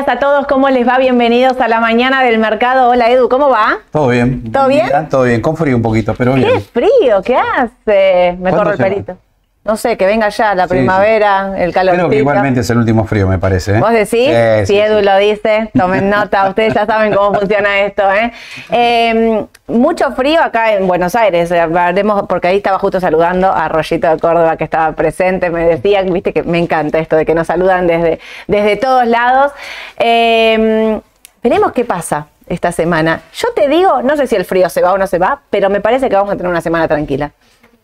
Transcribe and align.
Días 0.00 0.16
a 0.16 0.18
todos, 0.18 0.46
¿cómo 0.46 0.70
les 0.70 0.88
va? 0.88 0.96
Bienvenidos 0.96 1.60
a 1.60 1.68
la 1.68 1.78
mañana 1.78 2.22
del 2.22 2.38
mercado. 2.38 2.88
Hola 2.88 3.10
Edu, 3.10 3.28
¿cómo 3.28 3.50
va? 3.50 3.80
Todo 3.90 4.08
bien. 4.08 4.50
¿Todo 4.50 4.66
bien? 4.66 4.88
todo 5.10 5.24
bien, 5.24 5.42
con 5.42 5.58
frío 5.58 5.76
un 5.76 5.82
poquito, 5.82 6.14
pero 6.16 6.32
bien. 6.32 6.48
¡Qué 6.54 6.60
frío! 6.60 7.20
¿Qué 7.22 7.36
hace? 7.36 8.34
Me 8.40 8.50
corro 8.50 8.72
el 8.72 8.78
perito. 8.78 9.18
No 9.62 9.76
sé, 9.76 9.98
que 9.98 10.06
venga 10.06 10.30
ya 10.30 10.54
la 10.54 10.66
primavera, 10.66 11.54
el 11.58 11.70
calor. 11.74 11.94
Creo 11.94 12.08
que 12.08 12.16
igualmente 12.16 12.60
es 12.60 12.70
el 12.70 12.78
último 12.78 13.04
frío, 13.04 13.28
me 13.28 13.38
parece. 13.38 13.76
¿eh? 13.76 13.80
¿Vos 13.80 13.92
decís? 13.92 14.30
si 14.66 14.80
Edu 14.80 15.02
lo 15.02 15.18
dice, 15.18 15.70
tomen 15.76 16.08
nota, 16.08 16.48
ustedes 16.48 16.72
ya 16.72 16.86
saben 16.86 17.12
cómo 17.14 17.38
funciona 17.38 17.80
esto. 17.80 18.02
¿eh? 18.10 18.32
Em, 18.70 19.46
mucho 19.66 20.12
frío 20.12 20.42
acá 20.42 20.72
en 20.72 20.86
Buenos 20.86 21.14
Aires, 21.14 21.52
hablaremos, 21.52 22.22
porque 22.26 22.48
ahí 22.48 22.56
estaba 22.56 22.78
justo 22.78 23.00
saludando 23.00 23.52
a 23.52 23.68
Rollito 23.68 24.08
de 24.08 24.18
Córdoba 24.18 24.56
que 24.56 24.64
estaba 24.64 24.92
presente, 24.92 25.50
me 25.50 25.66
decían, 25.66 26.10
viste 26.10 26.32
que 26.32 26.42
me 26.42 26.58
encanta 26.58 26.98
esto 26.98 27.16
de 27.16 27.26
que 27.26 27.34
nos 27.34 27.46
saludan 27.46 27.86
desde, 27.86 28.18
desde 28.46 28.76
todos 28.76 29.06
lados. 29.06 29.52
Em, 29.98 30.98
veremos 31.42 31.72
qué 31.72 31.84
pasa 31.84 32.28
esta 32.46 32.72
semana. 32.72 33.20
Yo 33.34 33.48
te 33.54 33.68
digo, 33.68 34.00
no 34.00 34.16
sé 34.16 34.26
si 34.26 34.36
el 34.36 34.46
frío 34.46 34.70
se 34.70 34.80
va 34.80 34.94
o 34.94 34.98
no 34.98 35.06
se 35.06 35.18
va, 35.18 35.42
pero 35.50 35.68
me 35.68 35.82
parece 35.82 36.08
que 36.08 36.16
vamos 36.16 36.32
a 36.32 36.36
tener 36.36 36.50
una 36.50 36.62
semana 36.62 36.88
tranquila. 36.88 37.30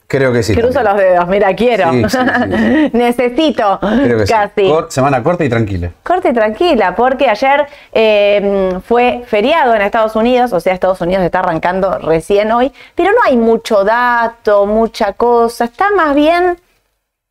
Creo 0.09 0.33
que 0.33 0.43
sí. 0.43 0.55
Cruzo 0.55 0.83
los 0.83 0.97
dedos, 0.97 1.27
mira, 1.27 1.55
quiero. 1.55 1.91
Necesito. 2.93 3.81
casi. 4.29 4.73
semana 4.89 5.23
corta 5.23 5.45
y 5.45 5.49
tranquila. 5.49 5.91
Corta 6.03 6.29
y 6.29 6.33
tranquila, 6.33 6.95
porque 6.95 7.29
ayer 7.29 7.67
eh, 7.93 8.79
fue 8.87 9.25
feriado 9.27 9.75
en 9.75 9.83
Estados 9.83 10.15
Unidos, 10.15 10.53
o 10.53 10.61
sea, 10.61 10.75
Estados 10.75 11.01
Unidos 11.01 11.25
está 11.25 11.41
arrancando 11.41 11.99
recién 11.99 12.53
hoy, 12.53 12.73
pero 12.95 13.11
no 13.11 13.19
hay 13.25 13.37
mucho 13.37 13.83
dato, 13.83 14.65
mucha 14.67 15.15
cosa, 15.15 15.65
está 15.65 15.91
más 15.91 16.15
bien 16.15 16.57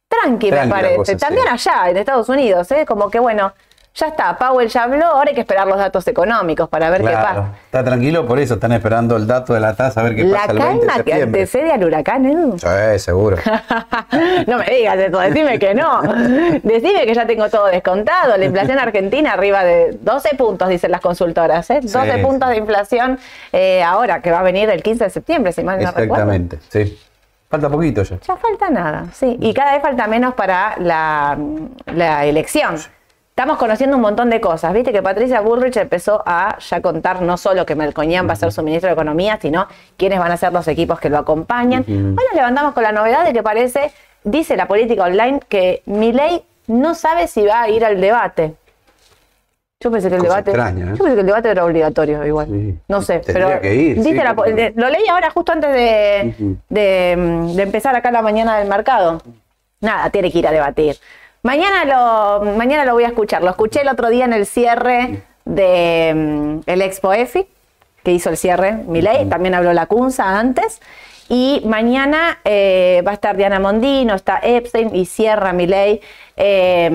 tranqui, 0.10 0.52
me 0.52 0.68
parece. 0.68 1.16
También 1.16 1.48
allá, 1.48 1.90
en 1.90 1.98
Estados 1.98 2.28
Unidos, 2.28 2.70
¿eh? 2.72 2.86
como 2.86 3.10
que 3.10 3.20
bueno, 3.20 3.54
ya 3.96 4.08
está, 4.08 4.38
Powell 4.38 4.68
ya 4.68 4.84
habló, 4.84 5.06
ahora 5.06 5.30
hay 5.30 5.36
que 5.36 5.42
esperar 5.42 5.66
los 5.68 5.78
datos 5.78 6.06
económicos 6.10 6.68
para 6.68 6.90
ver 6.90 7.02
qué 7.02 7.12
pasa. 7.12 7.54
Está 7.64 7.82
tranquilo, 7.82 8.28
por 8.28 8.40
eso 8.40 8.56
están 8.56 8.74
esperando 8.74 9.16
el 9.16 9.26
dato 9.26 9.54
de 9.54 9.62
la 9.62 9.74
tasa, 9.74 10.02
a 10.02 10.04
ver 10.04 10.18
qué 10.18 10.26
pasa 10.26 10.52
el 10.52 10.60
20 10.60 10.86
de 10.86 11.04
que 11.06 11.14
antecede 11.14 11.72
al 11.72 11.82
huracán, 11.82 12.26
Edu? 12.26 12.58
Sí, 12.60 13.00
seguro. 13.00 13.38
no 14.48 14.58
me 14.58 14.66
digas 14.66 14.98
eso, 14.98 15.18
decime 15.20 15.58
que 15.60 15.74
no. 15.74 16.02
Decime 16.62 17.06
que 17.06 17.14
ya 17.14 17.26
tengo 17.26 17.50
todo 17.50 17.68
descontado. 17.68 18.36
La 18.36 18.44
inflación 18.44 18.80
argentina 18.80 19.32
arriba 19.32 19.64
de 19.64 19.98
12 20.02 20.36
puntos, 20.36 20.68
dicen 20.68 20.92
las 20.92 21.00
consultoras, 21.00 21.70
¿eh? 21.70 21.80
12 21.82 22.18
puntos 22.18 22.50
de 22.50 22.58
inflación 22.58 23.18
eh, 23.54 23.82
ahora, 23.82 24.22
que 24.22 24.30
va 24.30 24.40
a 24.40 24.44
venir 24.44 24.70
el 24.70 24.84
15 24.84 25.06
de 25.06 25.10
septiembre, 25.10 25.54
si 25.54 25.64
mal 25.64 25.82
no 25.82 25.92
recuerdo. 25.92 26.04
Exactamente, 26.04 26.60
sí. 26.68 27.00
Falta 27.50 27.70
poquito 27.70 28.04
ya. 28.04 28.18
Ya 28.20 28.36
falta 28.36 28.70
nada, 28.70 29.06
sí. 29.14 29.38
Y 29.40 29.54
cada 29.54 29.72
vez 29.72 29.82
falta 29.82 30.06
menos 30.08 30.34
para 30.34 30.76
la, 30.80 31.38
la 31.86 32.26
elección. 32.26 32.76
Estamos 33.38 33.58
conociendo 33.58 33.98
un 33.98 34.02
montón 34.02 34.30
de 34.30 34.40
cosas. 34.40 34.72
Viste 34.72 34.94
que 34.94 35.04
Patricia 35.04 35.42
Bullrich 35.42 35.76
empezó 35.76 36.24
a 36.26 36.58
ya 36.58 36.82
contar 36.82 37.22
no 37.22 37.36
solo 37.36 37.66
que 37.66 37.76
Melcoñán 37.76 38.30
va 38.30 38.32
a 38.32 38.36
ser 38.38 38.50
su 38.54 38.64
ministro 38.64 38.88
de 38.88 38.94
Economía, 38.94 39.38
sino 39.42 39.68
quiénes 39.98 40.20
van 40.20 40.32
a 40.32 40.38
ser 40.38 40.54
los 40.54 40.66
equipos 40.70 41.02
que 41.02 41.10
lo 41.10 41.18
acompañan. 41.18 41.84
Bueno, 41.86 42.30
levantamos 42.34 42.74
con 42.74 42.84
la 42.84 42.94
novedad 42.94 43.26
de 43.26 43.34
que 43.34 43.44
parece, 43.44 43.92
dice 44.24 44.56
la 44.56 44.70
política 44.70 45.04
online, 45.04 45.42
que 45.50 45.82
Milei 45.86 46.46
no 46.68 46.96
sabe 46.96 47.28
si 47.28 47.46
va 47.46 47.64
a 47.64 47.70
ir 47.70 47.84
al 47.84 48.00
debate. 48.00 48.54
Yo 49.82 49.92
pensé 49.92 50.08
que 50.08 50.16
el 50.16 50.22
debate. 50.22 50.52
¿eh? 50.52 50.56
Yo 50.56 51.04
pensé 51.04 51.16
que 51.16 51.20
el 51.20 51.26
debate 51.26 51.50
era 51.50 51.66
obligatorio 51.66 52.26
igual. 52.26 52.80
No 52.88 53.02
sé, 53.02 53.22
pero. 53.26 53.60
Que 53.60 53.76
ir, 53.76 54.16
la, 54.16 54.34
lo 54.34 54.90
leí 54.90 55.10
ahora 55.10 55.30
justo 55.32 55.52
antes 55.52 55.74
de, 55.74 56.56
de, 56.70 57.52
de 57.54 57.64
empezar 57.64 57.98
acá 57.98 58.12
la 58.12 58.22
mañana 58.22 58.58
del 58.60 58.70
mercado. 58.70 59.22
Nada, 59.82 60.10
tiene 60.10 60.32
que 60.32 60.40
ir 60.40 60.48
a 60.48 60.52
debatir. 60.52 60.96
Mañana 61.46 61.86
lo, 61.86 62.58
mañana 62.58 62.86
lo 62.86 62.94
voy 62.94 63.04
a 63.04 63.10
escuchar. 63.10 63.44
Lo 63.44 63.52
escuché 63.52 63.82
el 63.82 63.88
otro 63.88 64.10
día 64.10 64.26
en 64.26 64.34
el 64.34 64.48
cierre 64.48 65.22
de 65.46 66.12
mm, 66.16 66.60
el 66.66 66.82
Expo 66.82 67.14
EFI, 67.14 67.48
que 68.02 68.14
hizo 68.14 68.32
el 68.32 68.38
cierre 68.38 68.74
Milei. 68.88 69.30
También 69.30 69.54
habló 69.54 69.72
la 69.72 69.86
Cunza 69.86 70.40
antes. 70.40 70.82
Y 71.30 71.62
mañana 71.64 72.40
eh, 72.46 73.04
va 73.06 73.12
a 73.12 73.14
estar 73.14 73.38
Diana 73.38 73.60
Mondino, 73.60 74.16
está 74.16 74.40
Epstein 74.42 74.96
y 74.96 75.06
cierra 75.06 75.54
Milei 75.54 76.02
eh, 76.36 76.86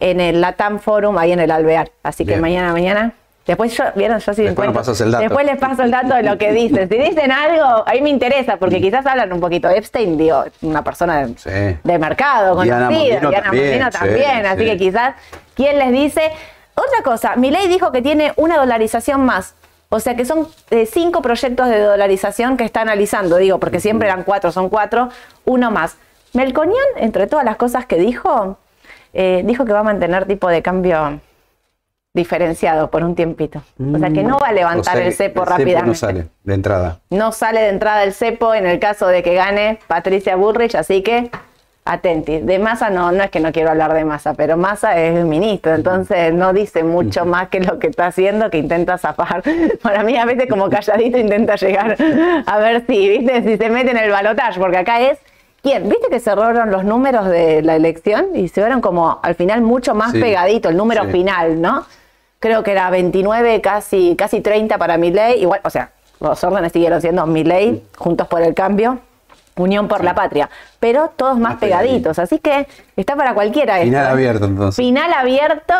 en 0.00 0.20
el 0.20 0.40
Latam 0.42 0.80
Forum, 0.80 1.16
ahí 1.16 1.32
en 1.32 1.40
el 1.40 1.50
Alvear. 1.50 1.90
Así 2.02 2.26
que 2.26 2.36
mañana, 2.36 2.72
mañana 2.74 3.14
Después 3.48 3.74
yo, 3.74 3.84
vieron, 3.94 4.18
yo 4.18 4.34
sí 4.34 4.42
Después, 4.42 4.68
Después 4.98 5.46
les 5.46 5.56
paso 5.56 5.82
el 5.82 5.90
dato 5.90 6.14
de 6.14 6.22
lo 6.22 6.36
que 6.36 6.52
dicen. 6.52 6.86
Si 6.86 6.98
dicen 6.98 7.32
algo, 7.32 7.82
ahí 7.86 8.02
me 8.02 8.10
interesa, 8.10 8.58
porque 8.58 8.78
quizás 8.78 9.06
hablan 9.06 9.32
un 9.32 9.40
poquito. 9.40 9.70
Epstein, 9.70 10.18
digo, 10.18 10.44
una 10.60 10.84
persona 10.84 11.26
de, 11.26 11.98
mercado, 11.98 12.54
conocida. 12.54 12.90
Diana 13.20 13.46
Mondino 13.50 13.90
también. 13.90 14.44
así 14.44 14.66
que 14.66 14.76
quizás, 14.76 15.14
¿quién 15.54 15.78
les 15.78 15.92
dice? 15.92 16.30
Otra 16.74 17.02
cosa, 17.02 17.36
mi 17.36 17.50
ley 17.50 17.68
dijo 17.68 17.90
que 17.90 18.02
tiene 18.02 18.34
una 18.36 18.58
dolarización 18.58 19.24
más. 19.24 19.54
O 19.88 19.98
sea 19.98 20.14
que 20.14 20.26
son 20.26 20.46
eh, 20.70 20.84
cinco 20.84 21.22
proyectos 21.22 21.70
de 21.70 21.80
dolarización 21.80 22.58
que 22.58 22.64
está 22.64 22.82
analizando, 22.82 23.38
digo, 23.38 23.58
porque 23.58 23.80
siempre 23.80 24.08
eran 24.08 24.24
cuatro, 24.24 24.52
son 24.52 24.68
cuatro, 24.68 25.08
uno 25.46 25.70
más. 25.70 25.96
Melconian, 26.34 26.76
entre 26.98 27.26
todas 27.26 27.46
las 27.46 27.56
cosas 27.56 27.86
que 27.86 27.96
dijo, 27.96 28.58
eh, 29.14 29.42
dijo 29.46 29.64
que 29.64 29.72
va 29.72 29.80
a 29.80 29.84
mantener 29.84 30.26
tipo 30.26 30.48
de 30.48 30.60
cambio 30.60 31.20
diferenciado 32.14 32.90
por 32.90 33.04
un 33.04 33.14
tiempito. 33.14 33.62
O 33.94 33.98
sea 33.98 34.10
que 34.10 34.22
no 34.22 34.38
va 34.38 34.48
a 34.48 34.52
levantar 34.52 34.98
el 34.98 35.12
cepo 35.12 35.44
rápidamente. 35.44 35.86
no 35.86 35.94
sale 35.94 36.26
de 36.44 36.54
entrada. 36.54 37.00
No 37.10 37.32
sale 37.32 37.60
de 37.60 37.68
entrada 37.68 38.02
el 38.04 38.12
cepo 38.12 38.54
en 38.54 38.66
el 38.66 38.78
caso 38.78 39.06
de 39.06 39.22
que 39.22 39.34
gane 39.34 39.78
Patricia 39.86 40.34
Burrich, 40.36 40.74
así 40.74 41.02
que 41.02 41.30
atenti. 41.84 42.40
De 42.40 42.58
Massa 42.58 42.90
no, 42.90 43.12
no 43.12 43.22
es 43.22 43.30
que 43.30 43.40
no 43.40 43.52
quiero 43.52 43.70
hablar 43.70 43.94
de 43.94 44.04
Massa, 44.04 44.34
pero 44.34 44.56
Massa 44.56 44.98
es 44.98 45.24
ministro, 45.24 45.74
entonces 45.74 46.32
no 46.34 46.52
dice 46.52 46.84
mucho 46.84 47.24
más 47.24 47.48
que 47.48 47.60
lo 47.60 47.78
que 47.78 47.88
está 47.88 48.06
haciendo, 48.06 48.50
que 48.50 48.58
intenta 48.58 48.98
zafar. 48.98 49.42
Para 49.82 50.02
mí 50.02 50.16
a 50.16 50.24
veces 50.24 50.48
como 50.48 50.68
calladito 50.68 51.18
intenta 51.18 51.56
llegar 51.56 51.96
a 52.46 52.58
ver 52.58 52.84
si, 52.86 53.08
¿viste? 53.08 53.42
si 53.42 53.56
se 53.56 53.70
mete 53.70 53.90
en 53.90 53.98
el 53.98 54.10
balotaje, 54.10 54.58
porque 54.60 54.78
acá 54.78 55.00
es 55.00 55.18
¿Quién? 55.62 55.88
¿Viste 55.88 56.08
que 56.08 56.20
cerraron 56.20 56.70
los 56.70 56.84
números 56.84 57.26
de 57.26 57.62
la 57.62 57.76
elección 57.76 58.34
y 58.34 58.48
se 58.48 58.60
vieron 58.60 58.80
como 58.80 59.18
al 59.22 59.34
final 59.34 59.60
mucho 59.60 59.94
más 59.94 60.12
pegadito, 60.12 60.68
el 60.68 60.76
número 60.76 61.04
final, 61.04 61.60
¿no? 61.60 61.84
creo 62.40 62.62
que 62.62 62.72
era 62.72 62.90
29, 62.90 63.60
casi, 63.60 64.16
casi 64.16 64.40
30 64.40 64.78
para 64.78 64.96
mi 64.96 65.10
ley. 65.10 65.42
Igual, 65.42 65.60
o 65.64 65.70
sea, 65.70 65.90
los 66.20 66.42
órdenes 66.44 66.72
siguieron 66.72 67.00
siendo 67.00 67.26
mi 67.26 67.44
ley, 67.44 67.84
Juntos 67.96 68.26
por 68.28 68.42
el 68.42 68.54
Cambio, 68.54 68.98
Unión 69.56 69.88
por 69.88 70.04
la 70.04 70.14
Patria, 70.14 70.48
pero 70.78 71.12
todos 71.16 71.38
más, 71.38 71.56
pegaditos. 71.56 72.18
Así 72.18 72.38
que 72.38 72.66
está 72.96 73.16
para 73.16 73.34
cualquiera. 73.34 73.78
Final 73.78 74.06
abierto 74.06 74.44
entonces. 74.46 74.76
Final 74.76 75.12
abierto. 75.12 75.74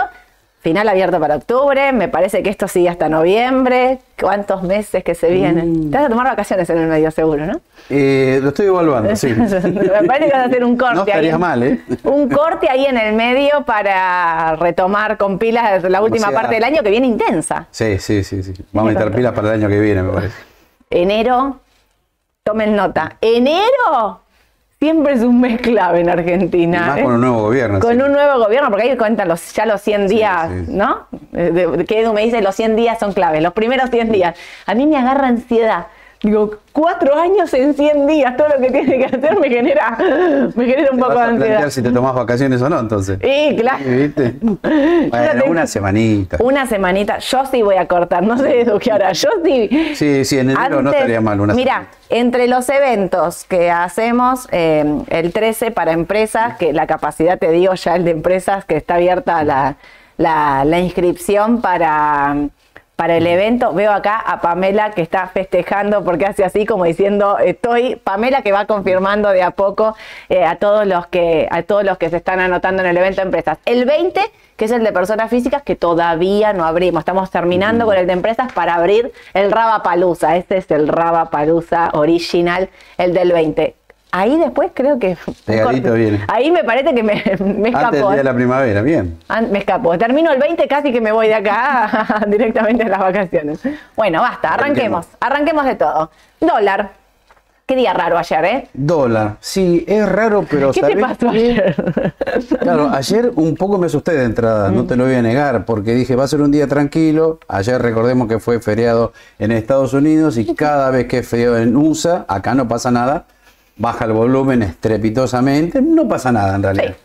Final 0.60 0.88
abierto 0.88 1.20
para 1.20 1.36
octubre, 1.36 1.92
me 1.92 2.08
parece 2.08 2.42
que 2.42 2.50
esto 2.50 2.66
sigue 2.66 2.88
hasta 2.88 3.08
noviembre. 3.08 4.00
¿Cuántos 4.20 4.64
meses 4.64 5.04
que 5.04 5.14
se 5.14 5.30
vienen? 5.30 5.86
Mm. 5.86 5.90
Te 5.92 5.96
vas 5.96 6.06
a 6.06 6.08
tomar 6.08 6.26
vacaciones 6.26 6.68
en 6.68 6.78
el 6.78 6.88
medio, 6.88 7.12
seguro, 7.12 7.46
¿no? 7.46 7.60
Eh, 7.88 8.40
lo 8.42 8.48
estoy 8.48 8.66
evaluando, 8.66 9.14
sí. 9.14 9.28
me 9.36 9.48
parece 9.48 10.26
que 10.26 10.32
vas 10.32 10.42
a 10.42 10.44
hacer 10.46 10.64
un 10.64 10.76
corte. 10.76 10.94
No 10.96 11.04
estaría 11.04 11.38
mal, 11.38 11.62
¿eh? 11.62 11.80
Un 12.02 12.28
corte 12.28 12.68
ahí 12.68 12.86
en 12.86 12.98
el 12.98 13.14
medio 13.14 13.64
para 13.64 14.56
retomar 14.56 15.16
con 15.16 15.38
pilas 15.38 15.84
la 15.84 16.02
última 16.02 16.32
parte 16.32 16.56
del 16.56 16.64
año 16.64 16.82
que 16.82 16.90
viene 16.90 17.06
intensa. 17.06 17.68
Sí, 17.70 17.98
sí, 18.00 18.24
sí. 18.24 18.42
sí. 18.42 18.52
Vamos 18.72 18.90
a 18.90 18.98
meter 18.98 19.14
pilas 19.14 19.32
para 19.32 19.54
el 19.54 19.60
año 19.60 19.68
que 19.68 19.78
viene, 19.78 20.02
me 20.02 20.12
parece. 20.12 20.34
Enero, 20.90 21.60
tomen 22.42 22.74
nota. 22.74 23.16
Enero 23.20 24.22
siempre 24.78 25.14
es 25.14 25.22
un 25.22 25.40
mes 25.40 25.60
clave 25.60 26.00
en 26.00 26.08
Argentina. 26.08 26.86
más 26.86 26.98
¿eh? 26.98 27.02
con 27.02 27.14
un 27.14 27.20
nuevo 27.20 27.42
gobierno. 27.42 27.80
Con 27.80 28.00
un 28.00 28.12
nuevo 28.12 28.38
gobierno, 28.38 28.70
porque 28.70 28.90
ahí 28.90 28.96
cuentan 28.96 29.28
los, 29.28 29.52
ya 29.52 29.66
los 29.66 29.80
100 29.80 30.08
días, 30.08 30.50
¿no? 30.68 31.06
que 31.32 32.00
Edu 32.00 32.12
me 32.12 32.24
dice 32.24 32.40
los 32.40 32.54
100 32.54 32.76
días 32.76 32.98
son 32.98 33.12
clave, 33.12 33.40
los 33.40 33.52
primeros 33.52 33.90
100 33.90 34.12
días. 34.12 34.36
A 34.66 34.74
mí 34.74 34.86
me 34.86 34.96
agarra 34.96 35.28
ansiedad 35.28 35.86
Digo, 36.20 36.56
cuatro 36.72 37.14
años 37.14 37.54
en 37.54 37.74
100 37.74 38.06
días, 38.08 38.36
todo 38.36 38.48
lo 38.48 38.58
que 38.60 38.72
tiene 38.72 38.98
que 38.98 39.04
hacer 39.04 39.38
me 39.38 39.48
genera, 39.48 39.96
me 40.56 40.64
genera 40.66 40.90
un 40.90 40.98
poco 40.98 41.14
de 41.14 41.20
ansiedad. 41.20 41.70
si 41.70 41.80
te 41.80 41.92
tomas 41.92 42.12
vacaciones 42.12 42.60
o 42.60 42.68
no, 42.68 42.80
entonces. 42.80 43.20
Sí, 43.22 43.56
claro. 43.56 43.84
¿Viste? 43.84 44.34
Bueno, 45.08 45.44
una 45.48 45.66
semanita. 45.66 46.38
Una 46.40 46.66
semanita. 46.66 47.18
Yo 47.18 47.44
sí 47.46 47.62
voy 47.62 47.76
a 47.76 47.86
cortar, 47.86 48.22
no 48.22 48.36
sé 48.36 48.64
de 48.64 48.78
qué 48.80 48.90
ahora. 48.90 49.12
Yo 49.12 49.28
sí. 49.44 49.94
Sí, 49.94 50.24
sí, 50.24 50.38
en 50.38 50.50
enero 50.50 50.82
no 50.82 50.90
estaría 50.90 51.20
mal 51.20 51.40
una 51.40 51.54
Mira, 51.54 51.86
entre 52.10 52.48
los 52.48 52.68
eventos 52.68 53.44
que 53.44 53.70
hacemos, 53.70 54.48
eh, 54.50 54.84
el 55.08 55.32
13 55.32 55.70
para 55.70 55.92
empresas, 55.92 56.56
que 56.58 56.72
la 56.72 56.86
capacidad, 56.86 57.38
te 57.38 57.50
digo 57.50 57.74
ya, 57.74 57.96
el 57.96 58.04
de 58.04 58.10
empresas, 58.10 58.64
que 58.64 58.76
está 58.76 58.96
abierta 58.96 59.44
la, 59.44 59.76
la, 60.16 60.64
la 60.64 60.80
inscripción 60.80 61.60
para 61.60 62.48
para 62.98 63.16
el 63.16 63.28
evento. 63.28 63.72
Veo 63.74 63.92
acá 63.92 64.18
a 64.18 64.40
Pamela 64.40 64.90
que 64.90 65.02
está 65.02 65.28
festejando 65.28 66.02
porque 66.02 66.26
hace 66.26 66.42
así 66.42 66.66
como 66.66 66.84
diciendo 66.84 67.38
estoy 67.38 67.94
Pamela 67.94 68.42
que 68.42 68.50
va 68.50 68.66
confirmando 68.66 69.28
de 69.28 69.44
a 69.44 69.52
poco 69.52 69.94
eh, 70.28 70.44
a 70.44 70.56
todos 70.56 70.84
los 70.84 71.06
que 71.06 71.46
a 71.48 71.62
todos 71.62 71.84
los 71.84 71.96
que 71.96 72.10
se 72.10 72.16
están 72.16 72.40
anotando 72.40 72.82
en 72.82 72.88
el 72.88 72.96
evento 72.96 73.20
de 73.20 73.26
empresas. 73.26 73.58
El 73.66 73.84
20 73.84 74.20
que 74.56 74.64
es 74.64 74.72
el 74.72 74.82
de 74.82 74.90
personas 74.90 75.30
físicas 75.30 75.62
que 75.62 75.76
todavía 75.76 76.52
no 76.52 76.64
abrimos. 76.64 77.02
Estamos 77.02 77.30
terminando 77.30 77.86
con 77.86 77.96
el 77.96 78.08
de 78.08 78.14
empresas 78.14 78.52
para 78.52 78.74
abrir 78.74 79.12
el 79.32 79.52
Raba 79.52 79.84
Palusa. 79.84 80.36
Este 80.36 80.56
es 80.56 80.68
el 80.72 80.88
Raba 80.88 81.30
Palusa 81.30 81.90
original, 81.92 82.68
el 82.96 83.14
del 83.14 83.30
20 83.30 83.76
Ahí 84.10 84.38
después 84.38 84.70
creo 84.72 84.98
que... 84.98 85.16
Pegadito 85.44 85.92
viene. 85.92 86.24
Ahí 86.28 86.50
me 86.50 86.64
parece 86.64 86.94
que 86.94 87.02
me, 87.02 87.14
me 87.40 87.68
escapó. 87.68 87.86
Antes 87.86 88.00
del 88.00 88.08
día 88.08 88.16
de 88.16 88.24
la 88.24 88.34
primavera, 88.34 88.82
bien. 88.82 89.18
Me 89.50 89.58
escapó. 89.58 89.98
Termino 89.98 90.32
el 90.32 90.38
20 90.38 90.66
casi 90.66 90.92
que 90.92 91.00
me 91.00 91.12
voy 91.12 91.28
de 91.28 91.34
acá 91.34 92.24
directamente 92.26 92.84
a 92.84 92.88
las 92.88 93.00
vacaciones. 93.00 93.60
Bueno, 93.96 94.20
basta, 94.22 94.54
arranquemos. 94.54 95.06
Arranquemos 95.20 95.66
de 95.66 95.74
todo. 95.74 96.10
Dólar. 96.40 96.90
Qué 97.66 97.76
día 97.76 97.92
raro 97.92 98.16
ayer, 98.16 98.44
¿eh? 98.46 98.68
Dólar. 98.72 99.36
Sí, 99.40 99.84
es 99.86 100.08
raro, 100.08 100.46
pero 100.50 100.72
¿Qué 100.72 100.80
te 100.80 100.96
pasó 100.96 101.28
ayer? 101.28 102.14
Claro, 102.60 102.88
ayer 102.90 103.30
un 103.34 103.56
poco 103.56 103.76
me 103.76 103.86
asusté 103.86 104.12
de 104.12 104.24
entrada, 104.24 104.70
no 104.70 104.86
te 104.86 104.96
lo 104.96 105.04
voy 105.04 105.16
a 105.16 105.22
negar, 105.22 105.66
porque 105.66 105.92
dije, 105.92 106.16
va 106.16 106.24
a 106.24 106.28
ser 106.28 106.40
un 106.40 106.50
día 106.50 106.66
tranquilo. 106.66 107.40
Ayer 107.46 107.80
recordemos 107.82 108.26
que 108.26 108.38
fue 108.38 108.60
feriado 108.60 109.12
en 109.38 109.52
Estados 109.52 109.92
Unidos 109.92 110.38
y 110.38 110.54
cada 110.54 110.90
vez 110.90 111.08
que 111.08 111.18
es 111.18 111.28
feriado 111.28 111.58
en 111.58 111.76
USA, 111.76 112.24
acá 112.26 112.54
no 112.54 112.66
pasa 112.68 112.90
nada 112.90 113.26
baja 113.78 114.04
el 114.04 114.12
volumen 114.12 114.62
estrepitosamente, 114.62 115.80
no 115.80 116.06
pasa 116.08 116.32
nada 116.32 116.56
en 116.56 116.62
realidad. 116.62 116.96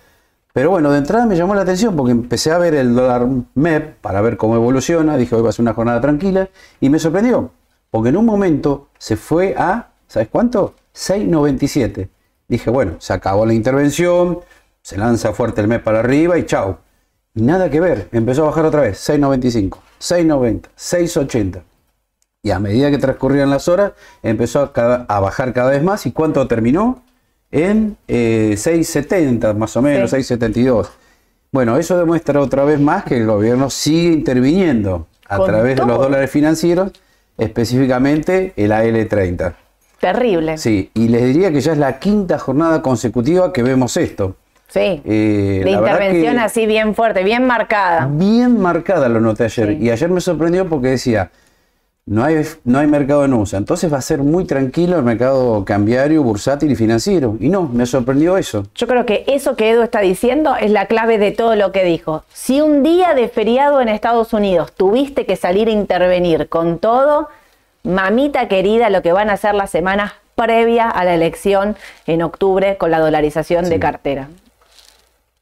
Pero 0.52 0.70
bueno, 0.70 0.92
de 0.92 1.00
entrada 1.00 1.26
me 1.26 1.36
llamó 1.36 1.56
la 1.56 1.62
atención 1.62 1.96
porque 1.96 2.12
empecé 2.12 2.52
a 2.52 2.58
ver 2.58 2.76
el 2.76 2.94
dólar 2.94 3.28
MEP 3.56 3.96
para 4.02 4.22
ver 4.22 4.38
cómo 4.38 4.56
evoluciona, 4.56 5.18
dije 5.18 5.36
hoy 5.36 5.42
va 5.42 5.50
a 5.50 5.52
ser 5.52 5.64
una 5.64 5.74
jornada 5.74 6.00
tranquila 6.02 6.50
y 6.80 6.90
me 6.90 7.00
sorprendió, 7.00 7.52
porque 7.90 8.10
en 8.10 8.18
un 8.18 8.26
momento 8.26 8.90
se 9.00 9.18
fue 9.18 9.56
a, 9.58 9.90
¿sabes 10.08 10.28
cuánto? 10.30 10.76
6.97. 10.96 12.10
Dije, 12.48 12.70
bueno, 12.70 12.98
se 13.00 13.14
acabó 13.14 13.48
la 13.48 13.54
intervención, 13.54 14.42
se 14.82 14.98
lanza 14.98 15.34
fuerte 15.34 15.62
el 15.62 15.68
MEP 15.68 15.84
para 15.84 16.00
arriba 16.00 16.38
y 16.38 16.46
chao. 16.46 16.80
Y 17.34 17.42
nada 17.42 17.70
que 17.72 17.80
ver, 17.80 18.10
empezó 18.12 18.44
a 18.44 18.50
bajar 18.50 18.66
otra 18.66 18.82
vez, 18.82 19.10
6.95, 19.10 19.80
6.90, 20.00 20.62
6.80. 20.78 21.62
Y 22.46 22.52
a 22.52 22.60
medida 22.60 22.92
que 22.92 22.98
transcurrían 22.98 23.50
las 23.50 23.70
horas, 23.70 23.94
empezó 24.22 24.70
a, 24.76 25.20
bajar 25.22 25.54
cada 25.54 25.72
vez 25.72 25.82
más. 25.82 26.06
¿Y 26.06 26.12
cuánto 26.12 26.46
terminó? 26.46 27.02
En 27.52 27.96
6,70 28.06 29.52
eh, 29.52 29.54
más 29.54 29.78
o 29.78 29.82
menos, 29.82 30.12
6,72. 30.12 30.90
Bueno, 31.54 31.78
eso 31.78 31.98
demuestra 31.98 32.42
otra 32.42 32.66
vez 32.66 32.82
más 32.82 33.06
que 33.06 33.16
el 33.16 33.28
gobierno 33.28 33.70
sigue 33.70 34.12
interviniendo 34.12 35.08
a 35.30 35.42
través 35.46 35.78
de 35.78 35.86
los 35.86 35.98
dólares 35.98 36.30
financieros, 36.30 36.92
específicamente 37.38 38.52
el 38.58 38.72
AL30. 38.72 39.54
Terrible. 40.02 40.58
Sí, 40.58 40.92
y 40.94 41.08
les 41.08 41.24
diría 41.24 41.50
que 41.50 41.62
ya 41.62 41.72
es 41.72 41.78
la 41.78 41.98
quinta 41.98 42.40
jornada 42.40 42.82
consecutiva 42.82 43.54
que 43.54 43.64
vemos 43.64 43.96
esto. 43.96 44.36
Sí. 44.68 45.02
Eh, 45.06 45.62
de 45.64 45.72
intervención 45.72 46.40
así 46.40 46.66
bien 46.66 46.94
fuerte, 46.94 47.24
bien 47.24 47.48
marcada. 47.48 48.10
Bien 48.12 48.60
marcada 48.60 49.08
lo 49.08 49.22
noté 49.22 49.46
ayer. 49.46 49.82
Y 49.82 49.92
ayer 49.92 50.10
me 50.10 50.20
sorprendió 50.20 50.68
porque 50.68 50.90
decía, 50.90 51.32
no 52.06 52.24
hay, 52.24 52.42
no 52.66 52.80
hay 52.80 52.88
mercado 52.88 53.24
en 53.24 53.34
USA. 53.34 53.58
Entonces 53.58 53.92
va 53.92 53.98
a 53.98 54.02
ser 54.02 54.20
muy 54.20 54.46
tranquilo 54.46 54.98
el 54.98 55.04
mercado 55.04 55.64
cambiario, 55.64 56.22
bursátil 56.22 56.72
y 56.72 56.76
financiero. 56.76 57.38
Y 57.40 57.50
no, 57.50 57.64
me 57.64 57.86
sorprendió 57.86 58.38
eso. 58.38 58.66
Yo 58.76 58.88
creo 58.88 59.06
que 59.06 59.24
eso 59.28 59.56
que 59.56 59.72
Edu 59.72 59.84
está 59.84 60.02
diciendo 60.02 60.56
es 60.60 60.72
la 60.72 60.88
clave 60.88 61.18
de 61.18 61.32
todo 61.32 61.56
lo 61.56 61.72
que 61.72 61.86
dijo. 61.86 62.24
Si 62.34 62.60
un 62.60 62.84
día 62.84 63.14
de 63.14 63.30
feriado 63.30 63.80
en 63.80 63.88
Estados 63.88 64.34
Unidos 64.34 64.74
tuviste 64.74 65.26
que 65.26 65.38
salir 65.38 65.70
a 65.70 65.72
intervenir 65.72 66.50
con 66.50 66.80
todo, 66.80 67.30
mamita 67.84 68.48
querida, 68.50 68.90
lo 68.90 69.02
que 69.02 69.14
van 69.14 69.30
a 69.30 69.34
hacer 69.34 69.56
las 69.56 69.72
semanas 69.72 70.14
previa 70.36 70.90
a 70.90 71.06
la 71.06 71.14
elección 71.14 71.78
en 72.06 72.22
octubre 72.22 72.78
con 72.78 72.92
la 72.92 73.00
dolarización 73.00 73.70
de 73.70 73.80
cartera. 73.80 74.30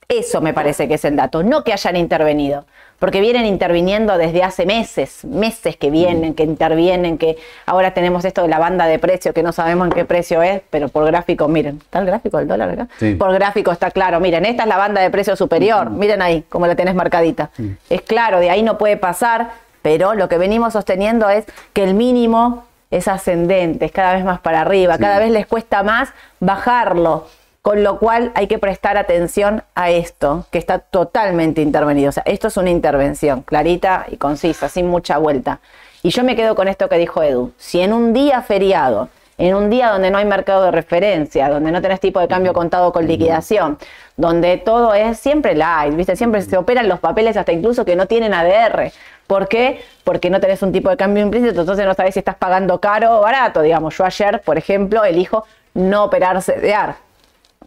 Eso 0.07 0.41
me 0.41 0.53
parece 0.53 0.87
que 0.87 0.95
es 0.95 1.05
el 1.05 1.15
dato, 1.15 1.41
no 1.41 1.63
que 1.63 1.71
hayan 1.71 1.95
intervenido 1.95 2.65
porque 3.01 3.19
vienen 3.19 3.47
interviniendo 3.47 4.15
desde 4.19 4.43
hace 4.43 4.67
meses, 4.67 5.25
meses 5.25 5.75
que 5.75 5.89
vienen, 5.89 6.35
que 6.35 6.43
intervienen, 6.43 7.17
que 7.17 7.35
ahora 7.65 7.95
tenemos 7.95 8.23
esto 8.25 8.43
de 8.43 8.47
la 8.47 8.59
banda 8.59 8.85
de 8.85 8.99
precio, 8.99 9.33
que 9.33 9.41
no 9.41 9.51
sabemos 9.53 9.87
en 9.87 9.93
qué 9.93 10.05
precio 10.05 10.43
es, 10.43 10.61
pero 10.69 10.87
por 10.87 11.07
gráfico, 11.07 11.47
miren, 11.47 11.77
¿está 11.77 11.97
el 11.97 12.05
gráfico 12.05 12.37
del 12.37 12.47
dólar 12.47 12.69
acá? 12.69 12.87
Por 13.17 13.33
gráfico 13.33 13.71
está 13.71 13.89
claro, 13.89 14.19
miren, 14.19 14.45
esta 14.45 14.63
es 14.63 14.69
la 14.69 14.77
banda 14.77 15.01
de 15.01 15.09
precio 15.09 15.35
superior, 15.35 15.89
miren 15.89 16.21
ahí, 16.21 16.43
como 16.47 16.67
la 16.67 16.75
tenés 16.75 16.93
marcadita. 16.93 17.49
Es 17.89 18.03
claro, 18.03 18.39
de 18.39 18.51
ahí 18.51 18.61
no 18.61 18.77
puede 18.77 18.97
pasar, 18.97 19.49
pero 19.81 20.13
lo 20.13 20.29
que 20.29 20.37
venimos 20.37 20.73
sosteniendo 20.73 21.27
es 21.27 21.45
que 21.73 21.83
el 21.83 21.95
mínimo 21.95 22.65
es 22.91 23.07
ascendente, 23.07 23.85
es 23.85 23.91
cada 23.91 24.13
vez 24.13 24.23
más 24.23 24.41
para 24.41 24.61
arriba, 24.61 24.99
cada 24.99 25.17
vez 25.17 25.31
les 25.31 25.47
cuesta 25.47 25.81
más 25.81 26.09
bajarlo. 26.39 27.25
Con 27.61 27.83
lo 27.83 27.99
cual 27.99 28.31
hay 28.33 28.47
que 28.47 28.57
prestar 28.57 28.97
atención 28.97 29.61
a 29.75 29.91
esto, 29.91 30.47
que 30.49 30.57
está 30.57 30.79
totalmente 30.79 31.61
intervenido. 31.61 32.09
O 32.09 32.11
sea, 32.11 32.23
esto 32.25 32.47
es 32.47 32.57
una 32.57 32.71
intervención 32.71 33.43
clarita 33.43 34.07
y 34.09 34.17
concisa, 34.17 34.67
sin 34.67 34.87
mucha 34.87 35.19
vuelta. 35.19 35.59
Y 36.01 36.09
yo 36.09 36.23
me 36.23 36.35
quedo 36.35 36.55
con 36.55 36.67
esto 36.67 36.89
que 36.89 36.97
dijo 36.97 37.21
Edu. 37.21 37.53
Si 37.57 37.79
en 37.79 37.93
un 37.93 38.13
día 38.13 38.41
feriado, 38.41 39.09
en 39.37 39.53
un 39.53 39.69
día 39.69 39.91
donde 39.91 40.09
no 40.09 40.17
hay 40.17 40.25
mercado 40.25 40.63
de 40.63 40.71
referencia, 40.71 41.49
donde 41.49 41.71
no 41.71 41.83
tenés 41.83 41.99
tipo 41.99 42.19
de 42.19 42.27
cambio 42.27 42.53
contado 42.53 42.91
con 42.91 43.05
liquidación, 43.05 43.77
donde 44.17 44.57
todo 44.57 44.95
es 44.95 45.19
siempre 45.19 45.53
light, 45.53 45.95
¿viste? 45.95 46.15
Siempre 46.15 46.41
se 46.41 46.57
operan 46.57 46.89
los 46.89 46.99
papeles 46.99 47.37
hasta 47.37 47.51
incluso 47.51 47.85
que 47.85 47.95
no 47.95 48.07
tienen 48.07 48.33
ADR. 48.33 48.91
¿Por 49.27 49.47
qué? 49.47 49.83
Porque 50.03 50.31
no 50.31 50.39
tenés 50.39 50.63
un 50.63 50.71
tipo 50.71 50.89
de 50.89 50.97
cambio 50.97 51.21
implícito, 51.21 51.61
entonces 51.61 51.85
no 51.85 51.93
sabés 51.93 52.15
si 52.15 52.19
estás 52.21 52.37
pagando 52.37 52.79
caro 52.81 53.19
o 53.19 53.21
barato. 53.21 53.61
Digamos, 53.61 53.95
yo 53.95 54.03
ayer, 54.03 54.41
por 54.41 54.57
ejemplo, 54.57 55.03
elijo 55.03 55.45
no 55.75 56.05
operarse 56.05 56.53
de 56.53 56.73
AR 56.73 57.10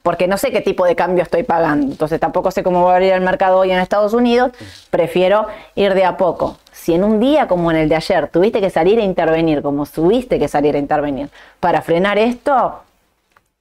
porque 0.04 0.28
no 0.28 0.36
sé 0.36 0.50
qué 0.52 0.60
tipo 0.60 0.84
de 0.84 0.94
cambio 0.94 1.22
estoy 1.22 1.44
pagando. 1.44 1.86
Entonces 1.92 2.20
tampoco 2.20 2.50
sé 2.50 2.62
cómo 2.62 2.84
va 2.84 2.92
a 2.92 2.96
abrir 2.96 3.14
el 3.14 3.22
mercado 3.22 3.56
hoy 3.56 3.70
en 3.70 3.78
Estados 3.78 4.12
Unidos. 4.12 4.52
Prefiero 4.90 5.46
ir 5.76 5.94
de 5.94 6.04
a 6.04 6.18
poco. 6.18 6.58
Si 6.72 6.92
en 6.92 7.04
un 7.04 7.20
día 7.20 7.48
como 7.48 7.70
en 7.70 7.78
el 7.78 7.88
de 7.88 7.96
ayer 7.96 8.28
tuviste 8.28 8.60
que 8.60 8.68
salir 8.68 8.98
a 8.98 9.02
intervenir, 9.02 9.62
como 9.62 9.86
tuviste 9.86 10.38
que 10.38 10.46
salir 10.46 10.76
a 10.76 10.78
intervenir 10.78 11.30
para 11.58 11.80
frenar 11.80 12.18
esto, 12.18 12.82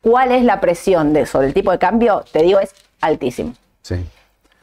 ¿cuál 0.01 0.33
es 0.33 0.43
la 0.43 0.59
presión 0.59 1.13
de 1.13 1.21
eso? 1.21 1.39
Del 1.39 1.53
tipo 1.53 1.71
de 1.71 1.79
cambio, 1.79 2.25
te 2.29 2.43
digo, 2.43 2.59
es 2.59 2.71
altísimo. 2.99 3.53
Sí. 3.81 4.05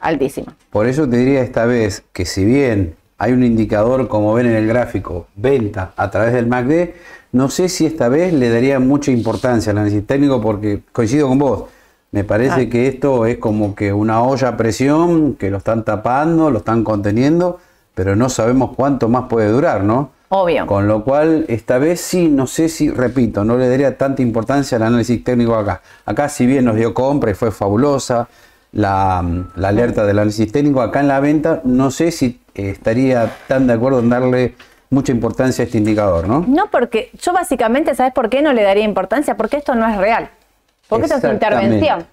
Altísima. 0.01 0.55
Por 0.69 0.85
eso 0.85 1.09
te 1.09 1.17
diría 1.17 1.41
esta 1.41 1.65
vez 1.65 2.03
que 2.13 2.25
si 2.25 2.45
bien 2.45 2.95
hay 3.17 3.31
un 3.31 3.43
indicador, 3.43 4.07
como 4.07 4.35
ven 4.35 4.45
en 4.45 4.53
el 4.53 4.67
gráfico, 4.67 5.25
venta 5.33 5.93
a 5.97 6.11
través 6.11 6.33
del 6.33 6.45
MACD, 6.45 6.91
no 7.31 7.49
sé 7.49 7.69
si 7.69 7.85
esta 7.85 8.09
vez 8.09 8.33
le 8.33 8.49
daría 8.49 8.79
mucha 8.79 9.11
importancia 9.11 9.71
al 9.71 9.77
análisis 9.77 10.05
técnico 10.05 10.41
porque 10.41 10.81
coincido 10.91 11.27
con 11.27 11.39
vos. 11.39 11.63
Me 12.11 12.25
parece 12.25 12.67
que 12.67 12.87
esto 12.87 13.25
es 13.25 13.37
como 13.37 13.73
que 13.73 13.93
una 13.93 14.21
olla 14.21 14.49
a 14.49 14.57
presión 14.57 15.35
que 15.35 15.49
lo 15.49 15.57
están 15.57 15.85
tapando, 15.85 16.51
lo 16.51 16.57
están 16.57 16.83
conteniendo, 16.83 17.59
pero 17.95 18.17
no 18.17 18.27
sabemos 18.27 18.71
cuánto 18.75 19.07
más 19.07 19.29
puede 19.29 19.49
durar, 19.49 19.85
¿no? 19.85 20.11
Obvio. 20.27 20.65
Con 20.65 20.87
lo 20.87 21.05
cual, 21.05 21.45
esta 21.47 21.77
vez 21.77 22.01
sí, 22.01 22.27
no 22.27 22.47
sé 22.47 22.67
si, 22.67 22.89
repito, 22.89 23.45
no 23.45 23.57
le 23.57 23.69
daría 23.69 23.97
tanta 23.97 24.21
importancia 24.21 24.75
al 24.75 24.83
análisis 24.83 25.23
técnico 25.23 25.55
acá. 25.55 25.81
Acá, 26.05 26.27
si 26.27 26.45
bien 26.45 26.65
nos 26.65 26.75
dio 26.75 26.93
compra 26.93 27.31
y 27.31 27.33
fue 27.33 27.51
fabulosa 27.51 28.27
la, 28.73 29.25
la 29.55 29.67
alerta 29.69 30.05
del 30.05 30.19
análisis 30.19 30.51
técnico, 30.51 30.81
acá 30.81 30.99
en 30.99 31.07
la 31.07 31.19
venta, 31.21 31.61
no 31.63 31.91
sé 31.91 32.11
si 32.11 32.41
estaría 32.53 33.37
tan 33.47 33.67
de 33.67 33.73
acuerdo 33.73 33.99
en 33.99 34.09
darle 34.09 34.55
mucha 34.91 35.11
importancia 35.11 35.63
a 35.63 35.65
este 35.65 35.79
indicador, 35.79 36.27
¿no? 36.27 36.45
No, 36.47 36.69
porque 36.69 37.09
yo 37.19 37.33
básicamente, 37.33 37.95
¿sabes 37.95 38.13
por 38.13 38.29
qué 38.29 38.41
no 38.41 38.53
le 38.53 38.61
daría 38.61 38.83
importancia? 38.83 39.35
Porque 39.37 39.57
esto 39.57 39.73
no 39.73 39.87
es 39.87 39.97
real. 39.97 40.29
Porque 40.87 41.05
esto 41.05 41.27
es 41.27 41.33
intervención. 41.33 42.05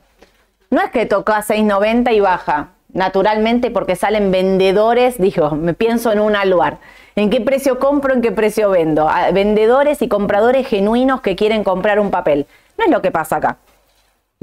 No 0.71 0.81
es 0.81 0.91
que 0.91 1.05
toca 1.05 1.37
a 1.37 1.43
6.90 1.43 2.15
y 2.15 2.21
baja. 2.21 2.69
Naturalmente, 2.93 3.71
porque 3.71 3.97
salen 3.97 4.31
vendedores, 4.31 5.19
dijo, 5.19 5.51
me 5.57 5.75
pienso 5.75 6.13
en 6.13 6.21
un 6.21 6.35
lugar. 6.49 6.79
¿En 7.17 7.31
qué 7.31 7.41
precio 7.41 7.79
compro? 7.79 8.15
¿En 8.15 8.23
qué 8.23 8.31
precio 8.33 8.71
vendo? 8.71 9.11
vendedores 9.35 10.01
y 10.01 10.09
compradores 10.09 10.67
genuinos 10.67 11.21
que 11.21 11.37
quieren 11.37 11.65
comprar 11.65 11.99
un 11.99 12.11
papel. 12.11 12.47
No 12.79 12.85
es 12.85 12.91
lo 12.91 13.03
que 13.03 13.11
pasa 13.11 13.37
acá. 13.37 13.57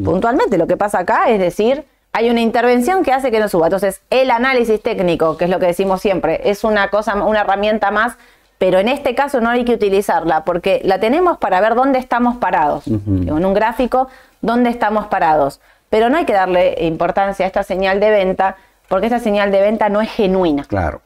Puntualmente, 0.03 0.57
lo 0.57 0.67
que 0.67 0.75
pasa 0.75 0.99
acá 0.99 1.29
es 1.29 1.39
decir, 1.39 1.85
hay 2.15 2.29
una 2.29 2.39
intervención 2.39 3.03
que 3.03 3.11
hace 3.11 3.29
que 3.29 3.41
no 3.41 3.49
suba. 3.49 3.67
Entonces, 3.67 3.99
el 4.09 4.31
análisis 4.31 4.81
técnico, 4.81 5.35
que 5.35 5.43
es 5.45 5.49
lo 5.51 5.59
que 5.59 5.65
decimos 5.65 5.99
siempre, 5.99 6.49
es 6.49 6.63
una 6.63 6.89
cosa, 6.89 7.13
una 7.15 7.41
herramienta 7.41 7.91
más, 7.91 8.15
pero 8.57 8.79
en 8.79 8.87
este 8.87 9.15
caso 9.15 9.41
no 9.41 9.49
hay 9.49 9.65
que 9.65 9.73
utilizarla 9.73 10.45
porque 10.45 10.79
la 10.85 11.01
tenemos 11.01 11.37
para 11.37 11.59
ver 11.59 11.75
dónde 11.75 11.99
estamos 11.99 12.37
parados. 12.37 12.87
En 12.87 13.45
un 13.45 13.53
gráfico, 13.53 14.07
dónde 14.39 14.69
estamos 14.69 15.07
parados. 15.07 15.59
Pero 15.89 16.07
no 16.07 16.15
hay 16.15 16.23
que 16.23 16.31
darle 16.31 16.77
importancia 16.85 17.43
a 17.45 17.47
esta 17.47 17.63
señal 17.63 17.99
de 17.99 18.09
venta 18.09 18.55
porque 18.87 19.07
esta 19.07 19.19
señal 19.19 19.51
de 19.51 19.59
venta 19.59 19.89
no 19.89 19.99
es 19.99 20.09
genuina. 20.09 20.63
Claro. 20.63 21.01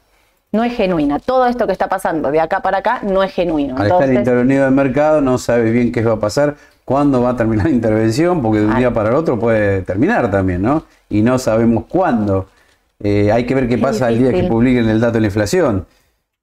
No 0.51 0.63
es 0.63 0.75
genuina. 0.75 1.17
Todo 1.17 1.47
esto 1.47 1.65
que 1.65 1.73
está 1.73 1.87
pasando 1.87 2.29
de 2.29 2.39
acá 2.39 2.59
para 2.59 2.79
acá 2.79 2.99
no 3.01 3.23
es 3.23 3.33
genuino. 3.33 3.75
Al 3.77 3.87
estar 3.87 4.13
intervenido 4.13 4.65
del 4.65 4.73
mercado, 4.75 5.21
no 5.21 5.39
sabe 5.39 5.71
bien 5.71 5.91
qué 5.91 6.03
va 6.03 6.13
a 6.13 6.19
pasar, 6.19 6.55
cuándo 6.89 7.21
va 7.21 7.29
a 7.29 7.35
terminar 7.35 7.67
la 7.67 7.71
intervención, 7.71 8.41
porque 8.41 8.61
de 8.61 8.65
un 8.65 8.75
día 8.75 8.91
para 8.91 9.09
el 9.09 9.15
otro 9.15 9.37
puede 9.37 9.83
terminar 9.83 10.31
también, 10.31 10.63
¿no? 10.63 10.85
y 11.07 11.21
no 11.21 11.37
sabemos 11.37 11.85
cuándo. 11.87 12.47
Eh, 12.99 13.31
hay 13.31 13.45
que 13.45 13.53
ver 13.53 13.67
qué 13.67 13.77
pasa 13.77 14.09
el 14.09 14.17
día 14.17 14.31
que 14.31 14.47
publiquen 14.47 14.89
el 14.89 14.99
dato 14.99 15.13
de 15.13 15.19
la 15.19 15.27
inflación. 15.27 15.85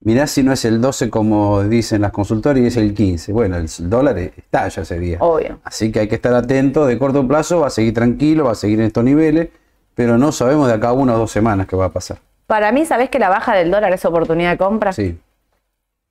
Mirá 0.03 0.29
si 0.29 0.45
no 0.45 0.53
es 0.53 0.65
el 0.65 0.81
12 0.81 1.11
como 1.11 1.65
dicen 1.65 2.03
las 2.03 2.13
consultoras 2.13 2.63
y 2.63 2.67
es 2.67 2.77
el 2.77 2.95
15. 2.95 3.33
Bueno, 3.33 3.57
el 3.57 3.67
dólar 3.91 4.17
está 4.19 4.69
ya 4.69 4.83
ese 4.83 5.01
día. 5.01 5.19
Obvio. 5.21 5.59
Así 5.65 5.91
que 5.91 5.99
hay 5.99 6.09
que 6.09 6.15
estar 6.15 6.33
atento. 6.33 6.87
De 6.87 6.97
corto 6.97 7.27
plazo 7.27 7.59
va 7.59 7.67
a 7.67 7.71
seguir 7.71 7.93
tranquilo, 7.93 8.45
va 8.45 8.53
a 8.53 8.55
seguir 8.55 8.79
en 8.79 8.87
estos 8.87 9.03
niveles, 9.03 9.49
pero 9.97 10.17
no 10.17 10.31
sabemos 10.31 10.69
de 10.69 10.75
acá 10.75 10.91
a 10.91 10.93
una 10.93 11.17
o 11.17 11.19
dos 11.19 11.33
semanas 11.33 11.67
qué 11.67 11.75
va 11.75 11.87
a 11.87 11.91
pasar. 11.91 12.19
Para 12.47 12.71
mí, 12.71 12.87
¿sabés 12.87 13.11
que 13.11 13.19
la 13.19 13.31
baja 13.31 13.53
del 13.57 13.73
dólar 13.73 13.93
es 13.93 14.05
oportunidad 14.05 14.53
de 14.53 14.59
compra? 14.59 14.93
Sí. 14.93 15.19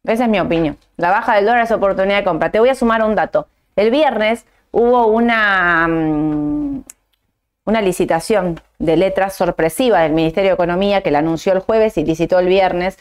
Esa 0.04 0.26
es 0.26 0.30
mi 0.30 0.42
opinión. 0.42 0.78
La 0.98 1.10
baja 1.12 1.36
del 1.36 1.46
dólar 1.46 1.64
es 1.64 1.72
oportunidad 1.72 2.18
de 2.18 2.26
compra. 2.26 2.52
Te 2.52 2.60
voy 2.60 2.68
a 2.68 2.76
sumar 2.76 3.02
un 3.02 3.16
dato. 3.16 3.48
El 3.76 3.92
viernes 3.92 4.46
hubo 4.72 5.08
una, 5.08 5.88
mm, 5.88 6.84
una 7.66 7.82
licitación 7.82 8.62
de 8.78 8.96
letras 8.96 9.36
sorpresiva 9.36 10.02
del 10.02 10.12
Ministerio 10.12 10.52
de 10.52 10.54
Economía 10.54 11.02
que 11.02 11.12
la 11.12 11.20
anunció 11.20 11.52
el 11.54 11.60
jueves 11.60 11.98
y 11.98 12.06
licitó 12.06 12.40
el 12.40 12.48
viernes. 12.48 12.98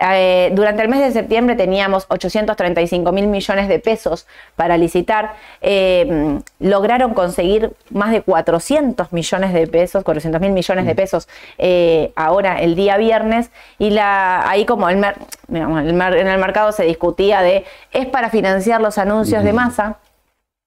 Eh, 0.00 0.50
durante 0.54 0.82
el 0.82 0.88
mes 0.88 1.00
de 1.00 1.12
septiembre 1.12 1.54
teníamos 1.54 2.06
835 2.08 3.12
mil 3.12 3.28
millones 3.28 3.68
de 3.68 3.78
pesos 3.78 4.26
para 4.56 4.76
licitar. 4.76 5.34
Eh, 5.60 6.40
lograron 6.58 7.14
conseguir 7.14 7.72
más 7.90 8.10
de 8.10 8.22
400 8.22 9.12
millones 9.12 9.52
de 9.52 9.66
pesos, 9.66 10.02
400 10.02 10.40
mil 10.40 10.52
millones 10.52 10.86
de 10.86 10.94
pesos 10.94 11.28
eh, 11.58 12.12
ahora 12.16 12.60
el 12.60 12.74
día 12.74 12.96
viernes. 12.96 13.50
Y 13.78 13.90
la, 13.90 14.48
ahí 14.48 14.64
como 14.64 14.88
el, 14.88 15.02
en 15.48 16.28
el 16.28 16.38
mercado 16.38 16.72
se 16.72 16.84
discutía 16.84 17.40
de, 17.42 17.64
¿es 17.92 18.06
para 18.06 18.30
financiar 18.30 18.80
los 18.80 18.98
anuncios 18.98 19.44
de 19.44 19.52
masa? 19.52 19.98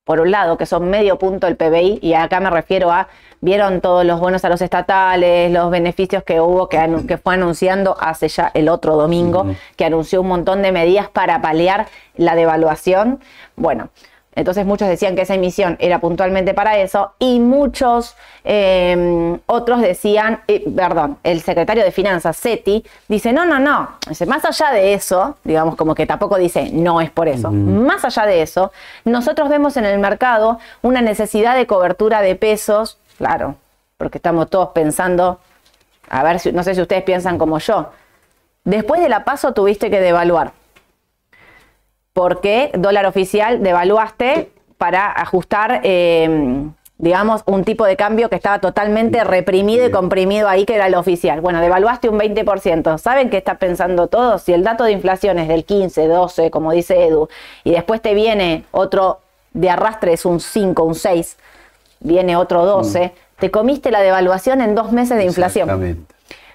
Por 0.04 0.20
un 0.20 0.32
lado, 0.32 0.58
que 0.58 0.66
son 0.66 0.90
medio 0.90 1.18
punto 1.18 1.48
el 1.48 1.56
PBI, 1.56 2.00
y 2.02 2.14
acá 2.14 2.40
me 2.40 2.50
refiero 2.50 2.92
a, 2.92 3.08
vieron 3.40 3.82
todos 3.82 4.06
los 4.06 4.20
bonos 4.20 4.44
a 4.46 4.50
los 4.50 4.62
estatales, 4.62 5.52
los 5.52 5.70
beneficios 5.70 6.24
que 6.24 6.42
hubo, 6.42 6.70
que, 6.70 6.80
que 7.08 7.18
fue 7.18 7.36
anunciando 7.36 7.96
hace 8.00 8.28
ya 8.28 8.52
el 8.54 8.70
otro 8.70 8.96
domingo, 8.96 9.46
que 9.76 9.86
anunció 9.86 10.22
un 10.22 10.28
montón 10.28 10.62
de 10.62 10.72
medidas 10.72 11.10
para 11.10 11.42
paliar 11.42 11.88
la 12.16 12.36
devaluación. 12.36 13.20
Bueno, 13.56 13.90
entonces 14.34 14.66
muchos 14.66 14.88
decían 14.88 15.16
que 15.16 15.24
esa 15.24 15.36
emisión 15.36 15.76
era 15.80 16.00
puntualmente 16.00 16.54
para 16.54 16.78
eso 16.78 17.14
y 17.20 17.40
muchos 17.40 18.16
em, 18.46 19.38
otros 19.46 19.82
decían, 19.82 20.42
eh, 20.48 20.64
perdón, 20.74 21.18
el 21.24 21.42
secretario 21.42 21.84
de 21.84 21.92
Finanzas, 21.92 22.38
SETI, 22.38 22.86
dice, 23.10 23.34
no, 23.34 23.46
no, 23.46 23.60
no, 23.60 23.90
más 24.28 24.46
allá 24.46 24.72
de 24.72 24.94
eso, 24.94 25.36
digamos 25.44 25.76
como 25.76 25.96
que 25.96 26.06
tampoco 26.06 26.38
dice, 26.38 26.70
no 26.72 27.02
es 27.02 27.12
por 27.12 27.28
eso, 27.28 27.52
más 27.52 28.06
allá 28.06 28.26
de 28.26 28.42
eso, 28.42 28.72
nosotros 29.04 29.50
vemos 29.50 29.76
en 29.76 29.86
el 29.86 30.00
mercado 30.00 30.60
una 30.82 31.02
necesidad 31.02 31.56
de 31.56 31.68
cobertura 31.68 32.22
de 32.22 32.36
pesos, 32.36 32.98
claro, 33.18 33.56
porque 33.98 34.18
estamos 34.18 34.50
todos 34.50 34.70
pensando, 34.70 35.40
a 36.10 36.24
ver, 36.24 36.40
si, 36.40 36.54
no 36.54 36.64
sé 36.64 36.74
si 36.74 36.82
ustedes 36.82 37.04
piensan 37.04 37.38
como 37.38 37.60
yo, 37.60 37.92
después 38.64 39.02
de 39.02 39.10
la 39.10 39.26
paso 39.26 39.54
tuviste 39.54 39.90
que 39.90 40.00
devaluar 40.00 40.54
porque 42.14 42.72
dólar 42.74 43.06
oficial 43.06 43.64
devaluaste 43.64 44.52
para 44.78 45.12
ajustar, 45.12 45.82
eh, 45.84 46.68
digamos, 46.98 47.44
un 47.46 47.64
tipo 47.64 47.86
de 47.86 47.96
cambio 47.96 48.30
que 48.30 48.36
estaba 48.36 48.60
totalmente 48.60 49.24
reprimido 49.24 49.86
y 49.86 49.92
comprimido 49.92 50.48
ahí, 50.48 50.66
que 50.66 50.76
era 50.76 50.88
el 50.88 50.96
oficial. 50.96 51.42
Bueno, 51.42 51.62
devaluaste 51.62 52.10
un 52.10 52.20
20%. 52.20 52.98
¿Saben 52.98 53.30
qué 53.30 53.38
está 53.38 53.56
pensando 53.56 54.08
todo? 54.08 54.40
Si 54.40 54.54
el 54.54 54.64
dato 54.64 54.84
de 54.84 54.92
inflación 54.92 55.40
es 55.40 55.48
del 55.48 55.66
15, 55.66 56.08
12, 56.08 56.52
como 56.52 56.72
dice 56.72 57.06
Edu, 57.06 57.30
y 57.64 57.72
después 57.72 58.02
te 58.02 58.14
viene 58.14 58.66
otro 58.72 59.20
de 59.54 59.70
arrastre, 59.70 60.14
es 60.14 60.26
un 60.26 60.40
5, 60.40 60.84
un 60.84 60.96
6, 60.96 61.38
viene 62.00 62.36
otro 62.36 62.66
12, 62.66 63.08
mm. 63.08 63.40
te 63.40 63.52
comiste 63.52 63.92
la 63.92 64.02
devaluación 64.02 64.62
en 64.62 64.76
dos 64.76 64.92
meses 64.92 65.18
de 65.18 65.26
inflación. 65.26 66.08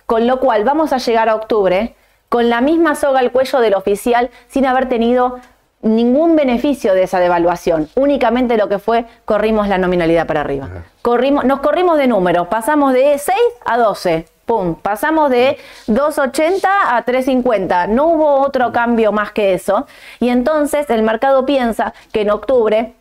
Con 0.07 0.27
lo 0.27 0.41
cual 0.41 0.65
vamos 0.65 0.93
a 0.93 0.99
llegar 0.99 1.29
a 1.29 1.35
octubre 1.35 1.95
con 2.29 2.51
la 2.51 2.61
misma 2.61 2.95
soga 2.95 3.21
al 3.21 3.33
cuello 3.33 3.61
del 3.61 3.75
oficial 3.75 4.31
sin 4.49 4.67
haber 4.67 4.89
tenido 4.89 5.41
ningún 5.83 6.37
beneficio 6.37 6.95
de 6.95 7.05
esa 7.05 7.21
devaluación. 7.21 7.89
Únicamente 7.95 8.57
lo 8.57 8.69
que 8.69 8.79
fue, 8.79 9.07
corrimos 9.25 9.69
la 9.69 9.79
nominalidad 9.79 10.27
para 10.27 10.41
arriba. 10.41 10.69
Corrimos, 11.03 11.45
nos 11.45 11.61
corrimos 11.61 11.99
de 11.99 12.09
números, 12.09 12.49
pasamos 12.49 12.93
de 12.93 13.19
6 13.19 13.37
a 13.65 13.79
12. 13.79 14.27
Pum, 14.47 14.77
pasamos 14.77 15.29
de 15.31 15.59
2.80 15.89 16.61
a 16.65 17.05
3.50. 17.05 17.89
No 17.89 18.07
hubo 18.07 18.41
otro 18.41 18.71
cambio 18.71 19.11
más 19.11 19.33
que 19.33 19.55
eso. 19.55 19.87
Y 20.21 20.29
entonces 20.29 20.89
el 20.89 21.03
mercado 21.03 21.45
piensa 21.45 21.95
que 22.13 22.21
en 22.21 22.31
octubre 22.31 22.95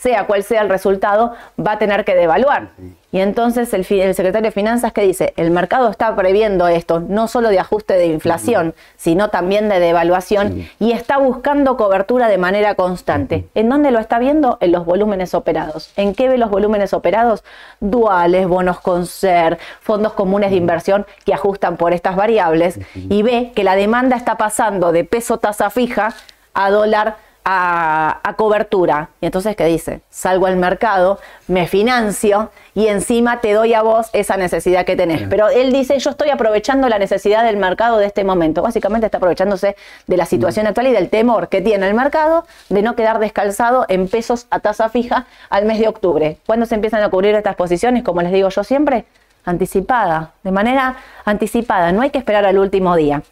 sea 0.00 0.26
cual 0.26 0.42
sea 0.42 0.62
el 0.62 0.70
resultado, 0.70 1.34
va 1.58 1.72
a 1.72 1.78
tener 1.78 2.06
que 2.06 2.14
devaluar. 2.14 2.70
Y 3.12 3.20
entonces 3.20 3.74
el, 3.74 3.84
secretario 3.84 4.48
de 4.48 4.50
Finanzas 4.50 4.92
que 4.92 5.02
dice, 5.02 5.34
el 5.36 5.50
mercado 5.50 5.90
está 5.90 6.14
previendo 6.16 6.68
esto, 6.68 7.00
no 7.00 7.28
solo 7.28 7.50
de 7.50 7.58
ajuste 7.58 7.94
de 7.94 8.06
inflación, 8.06 8.74
sino 8.96 9.28
también 9.28 9.68
de 9.68 9.78
devaluación, 9.78 10.66
y 10.78 10.92
está 10.92 11.18
buscando 11.18 11.76
cobertura 11.76 12.28
de 12.28 12.38
manera 12.38 12.76
constante. 12.76 13.46
¿En 13.54 13.68
dónde 13.68 13.90
lo 13.90 13.98
está 13.98 14.18
viendo? 14.18 14.56
En 14.60 14.72
los 14.72 14.86
volúmenes 14.86 15.34
operados. 15.34 15.92
¿En 15.96 16.14
qué 16.14 16.28
ve 16.28 16.38
los 16.38 16.50
volúmenes 16.50 16.94
operados? 16.94 17.44
Duales, 17.80 18.48
bonos 18.48 18.80
con 18.80 19.06
ser, 19.06 19.58
fondos 19.80 20.14
comunes 20.14 20.50
de 20.50 20.56
inversión 20.56 21.04
que 21.26 21.34
ajustan 21.34 21.76
por 21.76 21.92
estas 21.92 22.16
variables, 22.16 22.78
y 22.94 23.22
ve 23.22 23.52
que 23.54 23.64
la 23.64 23.76
demanda 23.76 24.16
está 24.16 24.38
pasando 24.38 24.92
de 24.92 25.04
peso 25.04 25.36
tasa 25.36 25.68
fija 25.68 26.14
a 26.54 26.70
dólar 26.70 27.16
a, 27.44 28.34
cobertura. 28.36 29.10
Y 29.20 29.26
entonces, 29.26 29.56
¿qué 29.56 29.64
dice? 29.66 30.00
Salgo 30.08 30.46
al 30.46 30.56
mercado, 30.56 31.18
me 31.46 31.66
financio 31.66 32.50
y 32.74 32.86
encima 32.86 33.40
te 33.40 33.52
doy 33.52 33.74
a 33.74 33.82
vos 33.82 34.08
esa 34.12 34.36
necesidad 34.36 34.84
que 34.84 34.96
tenés. 34.96 35.22
Pero 35.28 35.48
él 35.48 35.72
dice, 35.72 35.98
yo 35.98 36.10
estoy 36.10 36.30
aprovechando 36.30 36.88
la 36.88 36.98
necesidad 36.98 37.44
del 37.44 37.56
mercado 37.56 37.98
de 37.98 38.06
este 38.06 38.24
momento. 38.24 38.62
Básicamente 38.62 39.06
está 39.06 39.18
aprovechándose 39.18 39.76
de 40.06 40.16
la 40.16 40.26
situación 40.26 40.66
actual 40.66 40.86
y 40.88 40.92
del 40.92 41.10
temor 41.10 41.48
que 41.48 41.60
tiene 41.60 41.86
el 41.88 41.94
mercado 41.94 42.46
de 42.68 42.82
no 42.82 42.94
quedar 42.96 43.18
descalzado 43.18 43.84
en 43.88 44.08
pesos 44.08 44.46
a 44.50 44.60
tasa 44.60 44.88
fija 44.88 45.26
al 45.50 45.64
mes 45.64 45.80
de 45.80 45.88
octubre. 45.88 46.38
¿Cuándo 46.46 46.66
se 46.66 46.74
empiezan 46.76 47.02
a 47.02 47.10
cubrir 47.10 47.34
estas 47.34 47.56
posiciones? 47.56 48.04
Como 48.04 48.22
les 48.22 48.32
digo 48.32 48.48
yo 48.48 48.64
siempre, 48.64 49.04
anticipada, 49.44 50.32
de 50.42 50.50
manera 50.50 50.96
anticipada. 51.24 51.92
No 51.92 52.02
hay 52.02 52.10
que 52.10 52.18
esperar 52.18 52.44
al 52.44 52.58
último 52.58 52.96
día. 52.96 53.22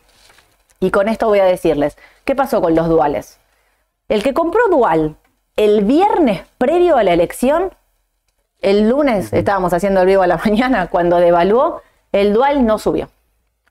Y 0.80 0.90
con 0.90 1.08
esto 1.08 1.26
voy 1.26 1.40
a 1.40 1.44
decirles, 1.44 1.96
¿qué 2.24 2.34
pasó 2.34 2.60
con 2.60 2.74
los 2.74 2.88
duales? 2.88 3.38
El 4.08 4.22
que 4.22 4.32
compró 4.32 4.60
Dual 4.70 5.16
el 5.56 5.84
viernes 5.84 6.42
previo 6.56 6.96
a 6.96 7.02
la 7.02 7.12
elección, 7.12 7.74
el 8.60 8.88
lunes 8.88 9.32
estábamos 9.32 9.72
haciendo 9.72 10.00
el 10.00 10.06
vivo 10.06 10.22
a 10.22 10.26
la 10.26 10.36
mañana, 10.44 10.86
cuando 10.86 11.18
devaluó, 11.18 11.82
el 12.12 12.32
Dual 12.32 12.64
no 12.64 12.78
subió. 12.78 13.10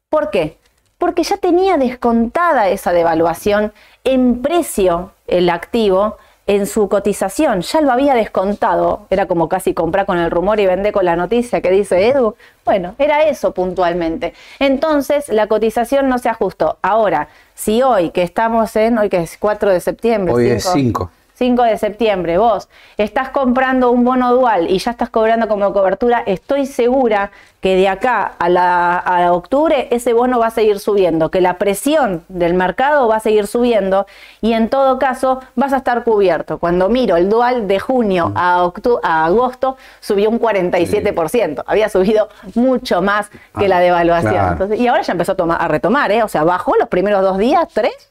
¿Por 0.10 0.30
qué? 0.30 0.60
Porque 0.98 1.24
ya 1.24 1.38
tenía 1.38 1.78
descontada 1.78 2.70
esa 2.70 2.92
devaluación 2.92 3.74
en 4.04 4.42
precio 4.42 5.12
el 5.28 5.50
activo 5.50 6.18
en 6.48 6.66
su 6.66 6.88
cotización, 6.88 7.62
ya 7.62 7.82
lo 7.82 7.92
había 7.92 8.14
descontado, 8.14 9.02
era 9.10 9.26
como 9.26 9.50
casi 9.50 9.74
comprar 9.74 10.06
con 10.06 10.18
el 10.18 10.32
rumor 10.32 10.60
y 10.62 10.66
vender 10.66 10.94
con 10.94 11.04
la 11.04 11.18
noticia 11.18 11.62
que 11.62 11.70
dice 11.70 12.08
Edu, 12.08 12.36
bueno, 12.64 12.96
era 12.98 13.24
eso 13.24 13.54
puntualmente. 13.54 14.34
Entonces 14.60 15.28
la 15.28 15.48
cotización 15.48 16.08
no 16.08 16.18
se 16.18 16.30
ajustó. 16.30 16.78
Ahora, 16.82 17.28
si 17.54 17.82
hoy 17.82 18.12
que 18.12 18.24
estamos 18.24 18.76
en, 18.78 18.98
hoy 18.98 19.10
que 19.10 19.18
es 19.18 19.38
4 19.38 19.72
de 19.72 19.82
septiembre, 19.82 20.34
hoy 20.34 20.50
es 20.50 20.64
5. 20.64 21.12
5 21.38 21.64
de 21.64 21.78
septiembre, 21.78 22.40
vos 22.40 22.68
estás 22.98 23.30
comprando 23.30 23.92
un 23.92 24.04
bono 24.04 24.34
dual 24.34 24.72
y 24.72 24.80
ya 24.80 24.92
estás 24.92 25.10
cobrando 25.10 25.48
como 25.48 25.72
cobertura, 25.72 26.24
estoy 26.26 26.66
segura 26.66 27.30
que 27.62 27.76
de 27.76 27.88
acá 27.88 28.34
a, 28.40 28.50
la, 28.50 29.30
octubre 29.32 29.88
ese 29.92 30.14
bono 30.14 30.40
va 30.40 30.48
a 30.48 30.52
seguir 30.52 30.80
subiendo, 30.80 31.30
que 31.30 31.40
la 31.42 31.60
presión 31.60 32.24
del 32.28 32.56
mercado 32.56 33.08
va 33.08 33.18
a 33.18 33.20
seguir 33.20 33.46
subiendo 33.46 34.08
y 34.42 34.54
en 34.54 34.70
todo 34.70 34.98
caso 34.98 35.42
vas 35.56 35.74
a 35.74 35.78
estar 35.78 36.04
cubierto. 36.04 36.58
Cuando 36.58 36.90
miro 36.90 37.18
el 37.18 37.30
dual 37.30 37.68
de 37.68 37.80
junio 37.80 38.32
a, 38.36 38.72
a 39.04 39.26
agosto 39.26 39.78
subió 40.00 40.32
un 40.32 40.40
47%, 40.40 41.64
había 41.68 41.90
subido 41.90 42.30
mucho 42.56 43.04
más 43.04 43.30
que 43.30 43.66
ah, 43.66 43.68
la 43.68 43.80
devaluación. 43.80 44.74
y 44.76 44.88
ahora 44.88 45.04
ya 45.04 45.12
empezó 45.12 45.36
a, 45.38 45.56
a 45.56 45.68
retomar, 45.68 46.12
¿eh? 46.12 46.24
o 46.24 46.28
sea, 46.28 46.44
bajó 46.44 46.76
los 46.80 46.90
primeros 46.90 47.22
dos 47.22 47.38
días, 47.38 47.68
tres, 47.74 48.10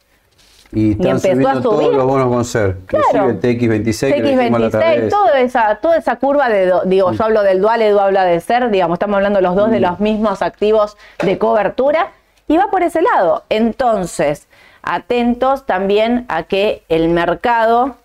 y 0.77 0.91
están 0.91 1.19
subiendo 1.19 1.63
todos 1.63 1.95
los 1.95 2.05
bonos 2.05 2.29
con 2.29 2.45
ser. 2.45 2.77
Claro. 2.85 3.31
El 3.31 3.41
TX26. 3.41 4.15
TX26, 4.15 5.09
toda 5.09 5.41
esa, 5.41 5.77
toda 5.77 5.97
esa 5.97 6.17
curva 6.17 6.51
de, 6.51 6.71
digo, 6.85 7.13
yo 7.13 7.25
hablo 7.25 7.43
del 7.43 7.63
dual, 7.63 7.81
Edu 7.81 7.99
habla 7.99 8.27
de 8.27 8.39
ser, 8.41 8.69
digamos, 8.69 8.97
estamos 8.97 9.17
hablando 9.17 9.41
los 9.41 9.57
dos 9.57 9.71
de 9.71 9.79
mm. 9.79 9.83
los 9.83 10.01
mismos 10.01 10.43
activos 10.43 10.99
de 11.25 11.39
cobertura 11.39 12.11
y 12.47 12.59
va 12.59 12.71
por 12.71 12.83
ese 12.83 13.01
lado. 13.01 13.45
Entonces, 13.49 14.49
atentos 14.83 15.65
también 15.65 16.27
a 16.29 16.43
que 16.43 16.83
el 16.91 17.09
mercado 17.09 17.97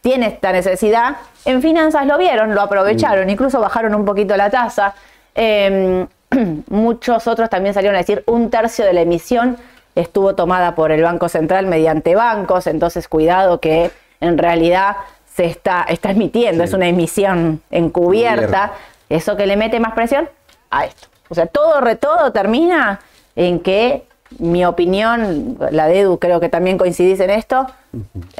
tiene 0.00 0.26
esta 0.26 0.50
necesidad. 0.50 1.18
En 1.44 1.62
finanzas 1.62 2.04
lo 2.04 2.18
vieron, 2.18 2.52
lo 2.52 2.62
aprovecharon, 2.62 3.26
mm. 3.26 3.30
incluso 3.30 3.60
bajaron 3.60 3.94
un 3.94 4.04
poquito 4.04 4.36
la 4.36 4.50
tasa. 4.50 4.92
Em, 5.36 6.08
muchos 6.68 7.28
otros 7.28 7.48
también 7.48 7.74
salieron 7.74 7.94
a 7.94 7.98
decir 7.98 8.24
un 8.26 8.50
tercio 8.50 8.84
de 8.84 8.92
la 8.92 9.02
emisión 9.02 9.56
estuvo 10.00 10.34
tomada 10.34 10.74
por 10.74 10.92
el 10.92 11.02
Banco 11.02 11.28
Central 11.28 11.66
mediante 11.66 12.14
bancos, 12.14 12.66
entonces 12.66 13.08
cuidado 13.08 13.60
que 13.60 13.90
en 14.20 14.38
realidad 14.38 14.96
se 15.34 15.46
está, 15.46 15.84
está 15.88 16.10
emitiendo, 16.10 16.64
es 16.64 16.72
una 16.72 16.88
emisión 16.88 17.62
encubierta, 17.70 18.72
eso 19.08 19.36
que 19.36 19.46
le 19.46 19.56
mete 19.56 19.80
más 19.80 19.92
presión 19.94 20.28
a 20.70 20.86
esto. 20.86 21.08
O 21.28 21.34
sea, 21.34 21.46
todo 21.46 21.80
todo 21.96 22.32
termina 22.32 23.00
en 23.36 23.60
que 23.60 24.04
mi 24.38 24.64
opinión, 24.64 25.56
la 25.70 25.86
de 25.86 26.00
Edu 26.00 26.18
creo 26.18 26.38
que 26.40 26.48
también 26.48 26.78
coincidís 26.78 27.18
en 27.20 27.30
esto, 27.30 27.66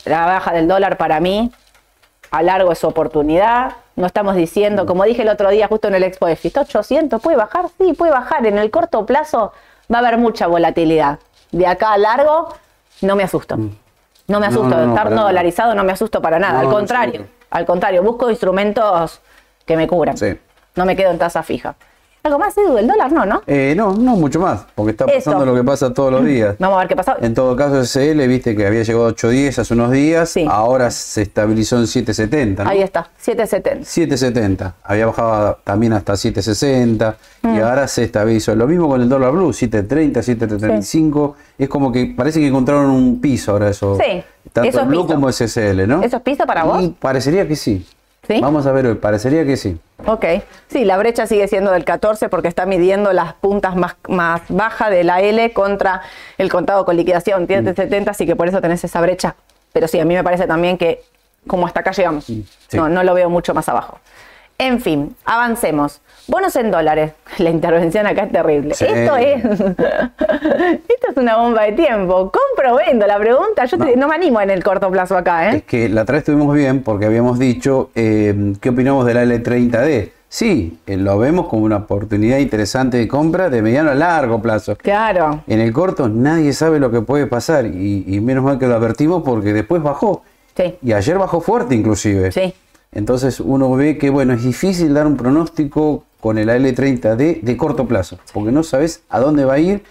la 0.04 0.26
baja 0.26 0.52
del 0.52 0.68
dólar 0.68 0.96
para 0.96 1.18
mí 1.18 1.50
a 2.30 2.42
largo 2.42 2.72
es 2.72 2.84
oportunidad. 2.84 3.72
No 3.96 4.06
estamos 4.06 4.36
diciendo, 4.36 4.86
como 4.86 5.04
dije 5.04 5.22
el 5.22 5.28
otro 5.28 5.50
día 5.50 5.66
justo 5.66 5.88
en 5.88 5.94
el 5.94 6.04
Expo 6.04 6.26
de 6.26 6.36
FIT, 6.36 6.58
800, 6.58 7.20
¿puede 7.20 7.36
bajar? 7.36 7.66
Sí, 7.78 7.94
puede 7.94 8.12
bajar. 8.12 8.46
En 8.46 8.58
el 8.58 8.70
corto 8.70 9.06
plazo 9.06 9.52
va 9.92 9.98
a 9.98 10.00
haber 10.00 10.18
mucha 10.18 10.46
volatilidad 10.46 11.18
de 11.50 11.66
acá 11.66 11.92
a 11.92 11.98
largo, 11.98 12.54
no 13.02 13.16
me 13.16 13.22
asusto. 13.22 13.56
Mm. 13.56 13.70
No 14.28 14.40
me 14.40 14.46
asusto. 14.46 14.78
Estar 14.78 15.10
no 15.10 15.22
dolarizado 15.24 15.74
no 15.74 15.84
me 15.84 15.92
asusto 15.92 16.20
para 16.20 16.38
nada. 16.38 16.60
Al 16.60 16.68
contrario. 16.68 17.26
Al 17.50 17.64
contrario, 17.64 18.02
busco 18.02 18.28
instrumentos 18.28 19.20
que 19.64 19.76
me 19.76 19.88
cubran. 19.88 20.16
Sí. 20.18 20.38
No 20.76 20.84
me 20.84 20.94
quedo 20.94 21.10
en 21.10 21.18
tasa 21.18 21.42
fija. 21.42 21.76
¿Algo 22.28 22.38
más, 22.38 22.56
Edu? 22.58 22.76
El 22.76 22.86
dólar 22.86 23.10
no, 23.10 23.24
¿no? 23.24 23.42
Eh, 23.46 23.72
no, 23.74 23.94
no 23.94 24.16
mucho 24.16 24.38
más, 24.38 24.66
porque 24.74 24.90
está 24.90 25.06
pasando 25.06 25.38
Eso. 25.38 25.46
lo 25.46 25.54
que 25.54 25.64
pasa 25.64 25.94
todos 25.94 26.12
los 26.12 26.24
días. 26.26 26.56
Vamos 26.58 26.76
a 26.76 26.80
ver 26.80 26.88
qué 26.88 26.96
pasa. 26.96 27.16
En 27.22 27.32
todo 27.32 27.56
caso, 27.56 27.82
SL, 27.82 28.26
viste 28.28 28.54
que 28.54 28.66
había 28.66 28.82
llegado 28.82 29.06
a 29.06 29.10
8.10 29.14 29.58
hace 29.58 29.72
unos 29.74 29.90
días, 29.90 30.28
Sí. 30.28 30.46
ahora 30.48 30.90
se 30.90 31.22
estabilizó 31.22 31.76
en 31.78 31.84
7.70. 31.86 32.64
¿no? 32.64 32.70
Ahí 32.70 32.82
está, 32.82 33.08
7.70. 33.24 33.80
7.70, 33.80 34.72
había 34.84 35.06
bajado 35.06 35.58
también 35.64 35.94
hasta 35.94 36.12
7.60 36.16 37.16
Mm. 37.40 37.54
y 37.56 37.60
ahora 37.60 37.86
se 37.88 38.02
estabilizó. 38.04 38.54
Lo 38.56 38.66
mismo 38.66 38.88
con 38.88 39.00
el 39.00 39.08
dólar 39.08 39.30
blue, 39.32 39.50
7.30, 39.52 40.22
7.35. 40.22 41.34
Es 41.56 41.68
como 41.68 41.90
que 41.92 42.12
parece 42.16 42.40
que 42.40 42.48
encontraron 42.48 42.90
un 42.90 43.20
piso 43.20 43.52
ahora 43.52 43.68
eso. 43.70 43.96
Sí, 43.96 44.22
Tanto 44.52 44.68
eso 44.68 44.80
es 44.80 44.86
blue 44.88 45.02
piso. 45.06 45.14
como 45.14 45.30
SSL, 45.32 45.86
¿no? 45.86 46.02
¿Eso 46.02 46.16
es 46.16 46.22
piso 46.22 46.44
para 46.46 46.64
vos? 46.64 46.82
Y 46.82 46.88
parecería 46.88 47.46
que 47.48 47.56
sí. 47.56 47.86
¿Sí? 48.28 48.40
Vamos 48.40 48.66
a 48.66 48.72
ver 48.72 48.86
hoy, 48.86 48.94
parecería 48.96 49.44
que 49.46 49.56
sí. 49.56 49.78
Ok, 50.06 50.24
sí, 50.68 50.84
la 50.84 50.98
brecha 50.98 51.26
sigue 51.26 51.48
siendo 51.48 51.70
del 51.72 51.84
14 51.84 52.28
porque 52.28 52.46
está 52.48 52.66
midiendo 52.66 53.12
las 53.14 53.32
puntas 53.32 53.74
más, 53.74 53.96
más 54.06 54.42
bajas 54.48 54.90
de 54.90 55.02
la 55.02 55.20
L 55.22 55.52
contra 55.54 56.02
el 56.36 56.50
contado 56.50 56.84
con 56.84 56.96
liquidación, 56.96 57.46
tiene 57.46 57.74
70, 57.74 58.10
así 58.10 58.26
que 58.26 58.36
por 58.36 58.46
eso 58.48 58.60
tenés 58.60 58.84
esa 58.84 59.00
brecha. 59.00 59.34
Pero 59.72 59.88
sí, 59.88 59.98
a 59.98 60.04
mí 60.04 60.14
me 60.14 60.22
parece 60.22 60.46
también 60.46 60.76
que 60.78 61.02
como 61.46 61.66
hasta 61.66 61.80
acá 61.80 61.92
llegamos, 61.92 62.24
Sí. 62.26 62.44
no, 62.74 62.88
no 62.90 63.02
lo 63.02 63.14
veo 63.14 63.30
mucho 63.30 63.54
más 63.54 63.68
abajo. 63.68 63.98
En 64.58 64.80
fin, 64.80 65.16
avancemos. 65.24 66.00
Bonos 66.28 66.54
en 66.56 66.70
dólares. 66.70 67.12
La 67.38 67.50
intervención 67.50 68.06
acá 68.06 68.24
es 68.24 68.32
terrible. 68.32 68.74
Sí. 68.74 68.84
Esto 68.86 69.16
es. 69.16 69.44
Esto 69.48 71.10
es 71.10 71.16
una 71.16 71.36
bomba 71.36 71.64
de 71.64 71.72
tiempo. 71.72 72.30
Compro, 72.32 72.76
vendo. 72.76 73.06
La 73.06 73.18
pregunta, 73.18 73.64
yo 73.64 73.78
te- 73.78 73.96
no. 73.96 74.08
me 74.08 74.14
animo 74.14 74.40
en 74.40 74.50
el 74.50 74.62
corto 74.62 74.90
plazo 74.90 75.16
acá, 75.16 75.50
¿eh? 75.50 75.56
Es 75.58 75.62
que 75.64 75.88
la 75.88 76.02
otra 76.02 76.14
vez 76.14 76.20
estuvimos 76.22 76.54
bien 76.54 76.82
porque 76.82 77.06
habíamos 77.06 77.38
dicho 77.38 77.90
eh, 77.94 78.54
qué 78.60 78.70
opinamos 78.70 79.06
de 79.06 79.14
la 79.14 79.24
L30D. 79.24 80.10
Sí, 80.30 80.78
eh, 80.86 80.98
lo 80.98 81.16
vemos 81.18 81.48
como 81.48 81.64
una 81.64 81.76
oportunidad 81.76 82.36
interesante 82.38 82.98
de 82.98 83.08
compra 83.08 83.48
de 83.48 83.62
mediano 83.62 83.90
a 83.90 83.94
largo 83.94 84.42
plazo. 84.42 84.76
Claro. 84.76 85.42
En 85.46 85.60
el 85.60 85.72
corto 85.72 86.08
nadie 86.10 86.52
sabe 86.52 86.78
lo 86.78 86.90
que 86.90 87.00
puede 87.00 87.26
pasar 87.26 87.64
y, 87.64 88.04
y 88.06 88.20
menos 88.20 88.44
mal 88.44 88.58
que 88.58 88.66
lo 88.66 88.74
advertimos 88.74 89.22
porque 89.24 89.54
después 89.54 89.82
bajó. 89.82 90.22
Sí. 90.54 90.76
Y 90.82 90.92
ayer 90.92 91.16
bajó 91.16 91.40
fuerte 91.40 91.74
inclusive. 91.74 92.30
Sí. 92.32 92.52
Entonces 92.92 93.40
uno 93.40 93.70
ve 93.72 93.98
que 93.98 94.10
bueno, 94.10 94.32
es 94.32 94.42
difícil 94.42 94.94
dar 94.94 95.06
un 95.06 95.16
pronóstico 95.16 96.04
con 96.20 96.38
el 96.38 96.48
L30D 96.48 97.42
de 97.42 97.56
corto 97.56 97.86
plazo, 97.86 98.18
porque 98.32 98.50
no 98.50 98.62
sabes 98.62 99.02
a 99.08 99.20
dónde 99.20 99.44
va 99.44 99.54
a 99.54 99.58
ir 99.58 99.84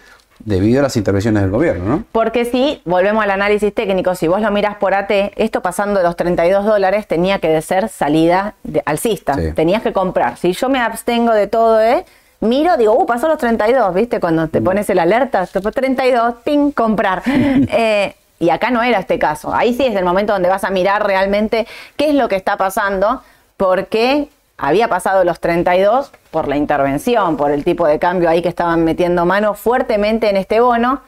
debido 0.44 0.80
a 0.80 0.82
las 0.84 0.96
intervenciones 0.96 1.42
del 1.42 1.50
gobierno, 1.50 1.84
¿no? 1.84 2.04
Porque 2.12 2.44
si, 2.44 2.80
volvemos 2.84 3.24
al 3.24 3.30
análisis 3.30 3.74
técnico, 3.74 4.14
si 4.14 4.28
vos 4.28 4.40
lo 4.40 4.50
mirás 4.50 4.76
por 4.76 4.94
AT, 4.94 5.10
esto 5.36 5.62
pasando 5.62 5.98
de 5.98 6.04
los 6.04 6.16
32 6.16 6.64
dólares 6.64 7.08
tenía 7.08 7.38
que 7.40 7.60
ser 7.62 7.88
salida 7.88 8.54
de, 8.62 8.82
alcista. 8.86 9.34
Sí. 9.34 9.52
Tenías 9.54 9.82
que 9.82 9.92
comprar. 9.92 10.36
Si 10.36 10.52
yo 10.52 10.68
me 10.68 10.78
abstengo 10.78 11.32
de 11.32 11.46
todo, 11.48 11.80
¿eh? 11.80 12.04
Miro, 12.40 12.76
digo, 12.76 12.94
uh, 12.94 13.04
pasó 13.04 13.26
los 13.26 13.38
32, 13.38 13.92
¿viste? 13.94 14.20
Cuando 14.20 14.46
Mm. 14.46 14.48
te 14.50 14.62
pones 14.62 14.88
el 14.90 15.00
alerta, 15.00 15.44
te 15.46 15.60
pone 15.60 15.72
32, 15.72 16.34
ping, 16.44 16.70
comprar. 16.70 17.22
Eh, 17.26 18.14
y 18.38 18.50
acá 18.50 18.70
no 18.70 18.82
era 18.82 18.98
este 18.98 19.18
caso. 19.18 19.54
Ahí 19.54 19.74
sí 19.74 19.84
es 19.86 19.96
el 19.96 20.04
momento 20.04 20.32
donde 20.32 20.48
vas 20.48 20.64
a 20.64 20.70
mirar 20.70 21.06
realmente 21.06 21.66
qué 21.96 22.10
es 22.10 22.14
lo 22.14 22.28
que 22.28 22.36
está 22.36 22.56
pasando, 22.56 23.22
porque 23.56 24.28
había 24.56 24.88
pasado 24.88 25.24
los 25.24 25.40
32 25.40 26.12
por 26.30 26.48
la 26.48 26.56
intervención, 26.56 27.36
por 27.36 27.50
el 27.50 27.64
tipo 27.64 27.86
de 27.86 27.98
cambio 27.98 28.28
ahí 28.28 28.42
que 28.42 28.48
estaban 28.48 28.84
metiendo 28.84 29.24
mano 29.24 29.54
fuertemente 29.54 30.28
en 30.28 30.36
este 30.36 30.60
bono. 30.60 31.00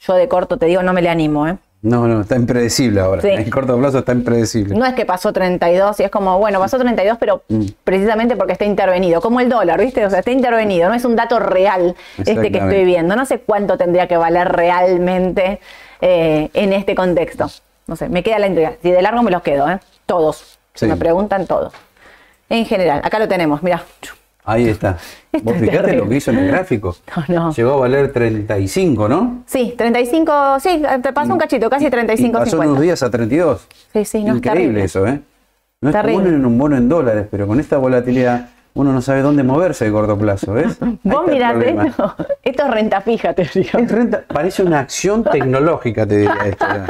Yo 0.00 0.14
de 0.14 0.28
corto 0.28 0.56
te 0.56 0.66
digo, 0.66 0.82
no 0.82 0.92
me 0.92 1.02
le 1.02 1.10
animo, 1.10 1.46
¿eh? 1.48 1.58
No, 1.80 2.08
no, 2.08 2.22
está 2.22 2.34
impredecible 2.34 3.00
ahora. 3.00 3.22
Sí. 3.22 3.28
En 3.28 3.48
corto 3.50 3.78
plazo 3.78 3.98
está 4.00 4.12
impredecible. 4.12 4.74
No 4.74 4.84
es 4.84 4.94
que 4.94 5.06
pasó 5.06 5.32
32 5.32 6.00
y 6.00 6.02
es 6.02 6.10
como, 6.10 6.36
bueno, 6.38 6.58
pasó 6.58 6.76
32, 6.76 7.18
pero 7.20 7.42
Mm. 7.48 7.66
precisamente 7.84 8.34
porque 8.36 8.52
está 8.54 8.64
intervenido, 8.64 9.20
como 9.20 9.38
el 9.40 9.48
dólar, 9.48 9.80
¿viste? 9.80 10.04
O 10.04 10.10
sea, 10.10 10.18
está 10.18 10.32
intervenido, 10.32 10.88
no 10.88 10.94
es 10.94 11.04
un 11.04 11.14
dato 11.14 11.38
real 11.38 11.94
este 12.18 12.50
que 12.50 12.58
estoy 12.58 12.84
viendo. 12.84 13.14
No 13.14 13.24
sé 13.26 13.40
cuánto 13.40 13.78
tendría 13.78 14.08
que 14.08 14.16
valer 14.16 14.48
realmente 14.48 15.60
eh, 16.00 16.50
en 16.54 16.72
este 16.72 16.94
contexto. 16.96 17.48
No 17.86 17.94
sé, 17.96 18.08
me 18.08 18.22
queda 18.22 18.38
la 18.40 18.48
intriga. 18.48 18.74
Si 18.82 18.90
de 18.90 19.00
largo 19.00 19.22
me 19.22 19.30
los 19.30 19.42
quedo, 19.42 19.68
¿eh? 19.70 19.78
Todos. 20.06 20.58
Sí. 20.74 20.86
me 20.86 20.96
preguntan 20.96 21.46
todos. 21.46 21.72
En 22.48 22.64
general, 22.66 23.00
acá 23.04 23.18
lo 23.18 23.26
tenemos, 23.28 23.62
mira. 23.62 23.82
Ahí 24.48 24.68
está. 24.68 24.96
Vos 25.42 25.54
es 25.56 25.60
fijate 25.60 25.92
lo 25.94 26.08
que 26.08 26.16
hizo 26.16 26.30
en 26.30 26.38
el 26.38 26.48
gráfico. 26.48 26.96
No, 27.28 27.34
no. 27.46 27.52
Llegó 27.52 27.72
a 27.74 27.76
valer 27.76 28.12
35, 28.12 29.08
¿no? 29.08 29.42
Sí, 29.46 29.74
35, 29.76 30.58
sí, 30.60 30.82
te 31.02 31.12
pasó 31.12 31.32
un 31.32 31.38
cachito, 31.38 31.68
casi 31.68 31.86
Y 31.86 31.90
35, 31.90 32.32
pasó 32.38 32.56
unos 32.56 32.64
50. 32.78 32.80
días 32.80 33.02
a 33.02 33.10
32. 33.10 33.66
Sí, 33.92 34.04
sí, 34.04 34.24
no, 34.24 34.32
es 34.32 34.36
Increíble 34.38 34.84
eso, 34.84 35.06
¿eh? 35.06 35.20
No 35.80 35.90
es 35.90 35.94
Terrible. 35.94 36.22
común 36.24 36.34
en 36.34 36.46
un 36.46 36.58
bono 36.58 36.76
en 36.76 36.88
dólares, 36.88 37.26
pero 37.30 37.46
con 37.46 37.60
esta 37.60 37.76
volatilidad 37.76 38.48
uno 38.74 38.92
no 38.92 39.02
sabe 39.02 39.22
dónde 39.22 39.42
moverse 39.42 39.84
de 39.86 39.92
corto 39.92 40.16
plazo, 40.16 40.52
¿ves? 40.52 40.78
Vos 41.02 41.24
problema. 41.24 41.86
esto, 41.86 42.14
esto 42.42 42.62
es 42.64 42.70
renta 42.70 43.00
fija, 43.00 43.32
te 43.34 43.48
digo. 43.52 43.78
Es 43.78 43.90
renta- 43.92 44.22
parece 44.26 44.62
una 44.62 44.80
acción 44.80 45.24
tecnológica, 45.24 46.06
te 46.06 46.16
diría 46.18 46.36
esto. 46.46 46.64
ya. 46.66 46.86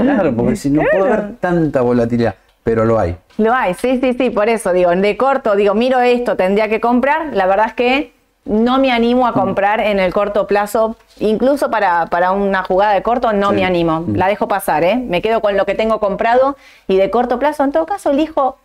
Claro, 0.00 0.34
porque 0.34 0.56
si 0.56 0.70
no 0.70 0.82
puedo 0.90 1.04
haber 1.06 1.36
tanta 1.36 1.80
volatilidad, 1.80 2.34
pero 2.64 2.84
lo 2.84 2.98
hay. 2.98 3.16
Lo 3.38 3.52
hay, 3.54 3.74
sí, 3.74 4.00
sí, 4.00 4.14
sí, 4.14 4.30
por 4.30 4.48
eso 4.48 4.72
digo, 4.72 4.90
de 4.90 5.16
corto, 5.16 5.54
digo, 5.54 5.74
miro 5.74 6.00
esto, 6.00 6.36
tendría 6.36 6.68
que 6.68 6.80
comprar. 6.80 7.28
La 7.34 7.46
verdad 7.46 7.66
es 7.68 7.74
que 7.74 8.12
no 8.46 8.78
me 8.78 8.90
animo 8.90 9.26
a 9.26 9.30
Mm. 9.30 9.34
comprar 9.34 9.80
en 9.80 9.98
el 10.00 10.12
corto 10.12 10.46
plazo, 10.46 10.96
incluso 11.20 11.70
para, 11.70 12.06
para 12.06 12.32
una 12.32 12.62
jugada 12.62 12.92
de 12.94 13.02
corto, 13.02 13.32
no 13.32 13.50
Sí. 13.50 13.56
me 13.56 13.64
animo. 13.64 14.00
Mm. 14.00 14.16
La 14.16 14.26
dejo 14.28 14.48
pasar, 14.48 14.82
¿eh? 14.84 14.96
Me 14.96 15.22
quedo 15.22 15.40
con 15.40 15.56
lo 15.56 15.64
que 15.66 15.74
tengo 15.74 16.00
comprado 16.00 16.56
y 16.88 16.96
de 16.96 17.10
corto 17.10 17.38
plazo, 17.38 17.64
en 17.64 17.72
todo 17.72 17.86
caso, 17.86 18.10
elijo 18.10 18.58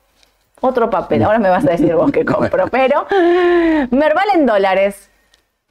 otro 0.61 0.87
Mm. 0.87 0.89
papel. 0.89 1.23
Ahora 1.23 1.39
me 1.39 1.49
vas 1.49 1.65
a 1.65 1.71
decir 1.71 1.93
vos 1.95 2.11
que 2.11 2.25
compro, 2.25 2.67
pero 2.67 3.05
Merval 3.91 4.25
en 4.35 4.45
dólares. 4.45 5.09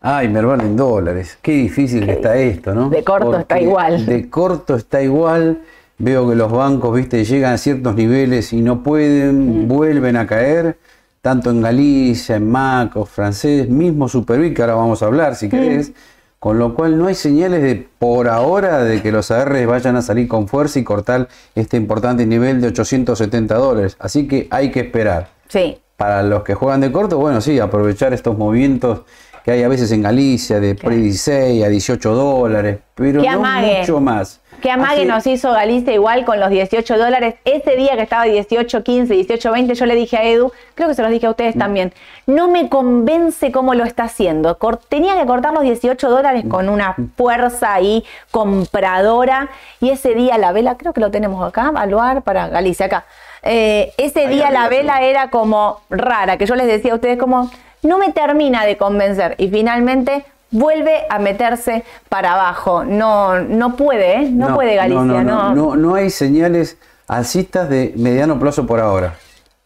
Ay, 0.01 0.29
Merval 0.29 0.61
en 0.61 0.77
dólares. 0.77 1.38
Qué 1.43 1.53
difícil 1.53 2.05
que 2.07 2.12
está 2.12 2.37
esto, 2.37 2.73
¿no? 2.75 2.88
De 2.88 3.03
corto 3.03 3.37
está 3.38 3.61
igual. 3.61 4.07
De 4.07 4.31
corto 4.31 4.77
está 4.77 5.03
igual. 5.03 5.59
Veo 5.99 6.29
que 6.29 6.37
los 6.37 6.51
bancos, 6.53 6.95
viste, 6.95 7.25
llegan 7.25 7.55
a 7.55 7.59
ciertos 7.59 7.95
niveles 7.97 8.53
y 8.53 8.61
no 8.61 8.83
pueden, 8.83 9.65
Mm. 9.65 9.69
vuelven 9.69 10.17
a 10.17 10.27
caer, 10.27 10.79
tanto 11.21 11.51
en 11.51 11.61
Galicia, 11.61 12.37
en 12.37 12.49
Maco, 12.49 13.05
francés, 13.05 13.69
mismo 13.69 14.09
Superbit, 14.09 14.55
que 14.55 14.63
ahora 14.63 14.75
vamos 14.77 15.03
a 15.03 15.07
hablar 15.07 15.35
si 15.35 15.49
querés. 15.49 15.93
Con 16.39 16.61
lo 16.61 16.73
cual 16.75 16.97
no 16.97 17.09
hay 17.09 17.17
señales 17.17 17.63
de 17.63 17.89
por 17.99 18.29
ahora 18.29 18.85
de 18.85 19.03
que 19.03 19.11
los 19.11 19.33
ARs 19.33 19.67
vayan 19.67 19.97
a 19.97 20.03
salir 20.03 20.29
con 20.29 20.47
fuerza 20.47 20.79
y 20.79 20.85
cortar 20.85 21.27
este 21.57 21.77
importante 21.77 22.25
nivel 22.27 22.61
de 22.61 22.69
870 22.69 23.57
dólares. 23.57 23.97
Así 23.99 24.29
que 24.29 24.47
hay 24.53 24.71
que 24.71 24.81
esperar. 24.81 25.31
Sí, 25.49 25.79
Para 25.97 26.23
los 26.23 26.45
que 26.45 26.55
juegan 26.55 26.81
de 26.81 26.93
corto, 26.93 27.19
bueno, 27.19 27.41
sí, 27.41 27.59
aprovechar 27.59 28.13
estos 28.13 28.39
movimientos 28.39 29.01
que 29.45 29.51
hay 29.51 29.65
a 29.65 29.69
veces 29.69 29.91
en 29.91 30.03
Galicia 30.03 30.61
de 30.61 30.77
pre 30.77 30.95
16 30.95 31.65
a 31.65 31.69
18 31.69 32.15
dólares, 32.15 32.79
pero 32.95 33.21
no 33.21 33.43
mucho 33.81 34.01
más. 34.01 34.41
Que 34.62 34.71
amague 34.73 35.05
nos 35.05 35.27
hizo 35.27 35.53
Galicia 35.53 35.92
igual 35.92 36.25
con 36.25 36.40
los 36.40 36.51
18 36.51 36.99
dólares. 36.99 37.37
Ese 37.44 37.77
día 37.77 37.94
que 37.97 38.03
estaba 38.03 38.25
18, 38.25 38.83
15, 38.83 39.14
18, 39.14 39.53
20, 39.53 39.75
yo 39.75 39.87
le 39.87 39.94
dije 39.94 40.16
a 40.16 40.25
Edu, 40.25 40.51
creo 40.75 40.88
que 40.88 40.94
se 40.94 41.03
los 41.03 41.11
dije 41.12 41.27
a 41.27 41.31
ustedes 41.31 41.55
Mm. 41.55 41.59
también, 41.61 41.92
no 42.27 42.49
me 42.49 42.68
convence 42.68 43.53
cómo 43.53 43.75
lo 43.75 43.85
está 43.85 44.05
haciendo. 44.05 44.59
Cor- 44.59 44.79
tenía 44.88 45.16
que 45.18 45.27
cortar 45.27 45.53
los 45.53 45.62
18 45.62 46.11
dólares 46.11 46.44
con 46.49 46.68
una 46.68 46.97
fuerza 47.16 47.75
ahí 47.75 48.05
compradora. 48.33 49.49
Y 49.81 49.90
ese 49.90 50.14
día 50.14 50.38
la 50.38 50.53
vela, 50.53 50.77
creo 50.77 50.92
que 50.92 51.01
lo 51.01 51.11
tenemos 51.11 51.47
acá, 51.47 51.68
evaluar 51.68 52.23
para 52.23 52.49
Galicia, 52.49 52.87
acá. 52.87 53.05
Eh, 53.42 53.92
ese 53.97 54.27
Ahí 54.27 54.35
día 54.35 54.51
la 54.51 54.68
vela 54.68 55.03
era 55.03 55.31
como 55.31 55.81
rara, 55.90 56.37
que 56.37 56.47
yo 56.47 56.55
les 56.57 56.66
decía 56.66 56.92
a 56.92 56.97
ustedes 56.97 57.18
como, 57.18 57.51
no 57.83 57.99
me 57.99 58.12
termina 58.12 58.64
de 58.64 58.77
convencer. 58.77 59.35
Y 59.38 59.49
finalmente 59.49 60.25
vuelve 60.51 61.03
a 61.09 61.19
meterse 61.19 61.85
para 62.09 62.33
abajo. 62.35 62.85
No, 62.85 63.39
no 63.41 63.77
puede, 63.77 64.23
¿eh? 64.23 64.29
No, 64.31 64.55
puede 64.55 64.75
Galicia, 64.77 65.03
no, 65.05 65.23
no. 65.23 65.23
no, 65.23 65.55
no, 65.55 65.77
no 65.77 65.95
hay 65.95 66.11
señales 66.11 66.79
alcistas 67.07 67.69
de 67.69 67.93
mediano 67.97 68.39
plazo 68.39 68.67
por 68.67 68.81
ahora. 68.81 69.15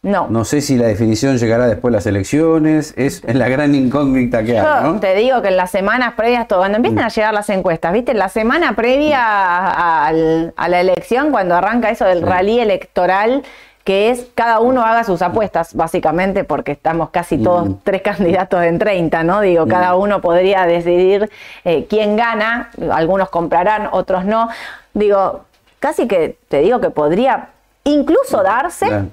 No. 0.05 0.27
No 0.29 0.45
sé 0.45 0.61
si 0.61 0.77
la 0.77 0.88
definición 0.88 1.38
llegará 1.38 1.68
después 1.68 1.92
de 1.92 1.97
las 1.99 2.07
elecciones, 2.07 2.92
es, 2.97 3.23
la 3.25 3.49
gran 3.49 3.73
incógnita 3.73 4.42
que 4.42 4.55
Yo 4.57 4.68
hay, 4.75 4.83
¿no? 4.83 4.95
Mm. 4.95 5.01
te 5.01 5.14
digo 5.14 5.40
que 5.42 5.49
en 5.49 5.57
las 5.57 5.71
semanas 5.71 6.14
previas, 6.16 6.49
todo, 6.49 6.59
cuando 6.59 6.77
empiezan 6.79 7.05
a 7.05 7.09
llegar 7.09 7.33
las 7.33 7.49
encuestas, 7.51 7.92
¿viste? 7.92 8.12
La 8.12 8.29
semana 8.29 8.75
previa 8.75 9.21
a, 9.25 10.07
al- 10.09 10.55
a 10.57 10.68
la 10.68 10.81
elección, 10.81 11.31
cuando 11.31 11.55
arranca 11.55 11.88
eso 11.90 12.05
del 12.05 12.23
rally 12.23 12.59
electoral, 12.59 13.45
que 13.85 14.11
es 14.11 14.27
cada 14.35 14.61
uno 14.61 14.83
haga 14.83 15.03
sus 15.05 15.23
apuestas, 15.23 15.75
básicamente, 15.75 16.45
porque 16.45 16.73
estamos 16.73 17.11
casi 17.11 17.38
todos 17.38 17.68
Mm. 17.68 17.75
tres 17.83 18.03
candidatos 18.03 18.62
en 18.62 18.79
30, 18.79 19.25
¿no? 19.25 19.40
Digo, 19.40 19.66
cada 19.66 19.97
uno 19.97 20.21
podría 20.21 20.66
decidir 20.66 21.31
eh, 21.64 21.87
quién 21.88 22.16
gana, 22.16 22.71
algunos 22.92 23.29
comprarán, 23.31 23.88
otros 23.90 24.25
no. 24.25 24.49
Digo, 24.95 25.40
casi 25.81 26.07
que 26.07 26.37
te 26.49 26.61
digo 26.61 26.81
que 26.81 26.90
podría 26.90 27.49
incluso 27.85 28.42
darse. 28.42 28.87
Claro. 28.87 29.07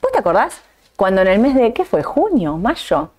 ¿Vos 0.00 0.12
te 0.12 0.18
acordás? 0.18 0.60
Cuando 0.96 1.20
en 1.20 1.28
el 1.28 1.38
mes 1.38 1.54
de, 1.54 1.72
¿qué 1.74 1.84
fue? 1.84 2.02
¿Junio? 2.02 2.56
¿Mayo? 2.56 3.10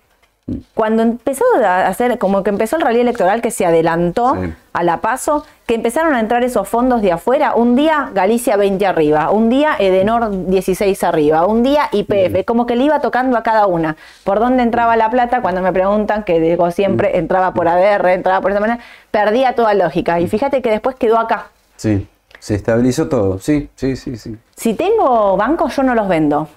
Cuando 0.74 1.02
empezó 1.02 1.44
a 1.64 1.86
hacer, 1.86 2.18
como 2.18 2.42
que 2.42 2.50
empezó 2.50 2.76
el 2.76 2.82
rally 2.82 3.00
electoral 3.00 3.42
que 3.42 3.50
se 3.50 3.66
adelantó 3.66 4.34
Sí. 4.40 4.52
a 4.72 4.82
la 4.82 4.98
paso, 5.00 5.44
que 5.66 5.74
empezaron 5.74 6.14
a 6.14 6.20
entrar 6.20 6.42
esos 6.44 6.66
fondos 6.68 7.02
de 7.02 7.12
afuera, 7.12 7.54
un 7.54 7.76
día 7.76 8.10
Galicia 8.14 8.56
20 8.56 8.86
arriba, 8.86 9.30
un 9.30 9.50
día 9.50 9.76
Edenor 9.78 10.46
16 10.46 11.04
arriba, 11.04 11.46
un 11.46 11.62
día 11.62 11.88
IPF, 11.92 12.44
como 12.46 12.64
que 12.66 12.76
le 12.76 12.84
iba 12.84 13.00
tocando 13.00 13.36
a 13.36 13.42
cada 13.42 13.66
una. 13.66 13.96
¿Por 14.24 14.38
dónde 14.40 14.62
entraba 14.62 14.96
la 14.96 15.10
plata? 15.10 15.42
Cuando 15.42 15.60
me 15.60 15.72
preguntan, 15.72 16.24
que 16.24 16.40
digo 16.40 16.70
siempre, 16.70 17.18
entraba 17.18 17.52
por 17.52 17.68
ADR, 17.68 18.12
entraba 18.14 18.40
por 18.40 18.50
esa 18.52 18.60
manera, 18.60 18.80
perdía 19.10 19.54
toda 19.54 19.74
lógica. 19.74 20.20
Y 20.20 20.28
fíjate 20.28 20.62
que 20.62 20.70
después 20.70 20.96
quedó 20.96 21.18
acá. 21.18 21.48
Sí, 21.76 22.08
se 22.38 22.54
estabilizó 22.54 23.08
todo. 23.08 23.38
Sí, 23.38 23.68
sí, 23.74 23.96
sí, 23.96 24.16
sí. 24.16 24.36
Si 24.56 24.74
tengo 24.74 25.36
bancos, 25.36 25.76
yo 25.76 25.82
no 25.82 25.94
los 25.94 26.08
vendo. 26.08 26.48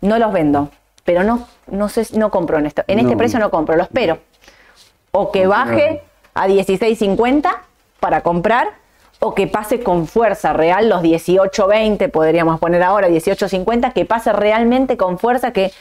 No 0.00 0.18
los 0.18 0.32
vendo. 0.32 0.70
Pero 1.08 1.22
no, 1.24 1.48
no 1.68 1.88
sé, 1.88 2.06
no 2.18 2.30
compro 2.30 2.58
en 2.58 2.66
esto. 2.66 2.82
En 2.86 2.98
este 2.98 3.16
precio 3.16 3.38
no 3.38 3.50
compro, 3.50 3.76
lo 3.76 3.82
espero. 3.82 4.18
O 5.10 5.32
que 5.32 5.46
baje 5.46 6.02
a 6.34 6.46
16.50 6.46 7.48
para 7.98 8.20
comprar, 8.20 8.72
o 9.20 9.34
que 9.34 9.46
pase 9.46 9.80
con 9.80 10.06
fuerza 10.06 10.52
real 10.52 10.90
los 10.90 11.00
18.20, 11.00 12.10
podríamos 12.10 12.60
poner 12.60 12.82
ahora 12.82 13.08
18.50, 13.08 13.94
que 13.94 14.04
pase 14.04 14.34
realmente 14.34 14.98
con 14.98 15.18
fuerza, 15.18 15.50
que, 15.54 15.72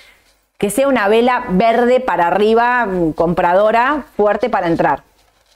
que 0.57 0.69
sea 0.69 0.87
una 0.87 1.09
vela 1.09 1.43
verde 1.49 1.99
para 1.99 2.27
arriba, 2.27 2.85
mm, 2.85 3.11
compradora, 3.11 4.05
fuerte 4.15 4.49
para 4.49 4.67
entrar. 4.67 5.03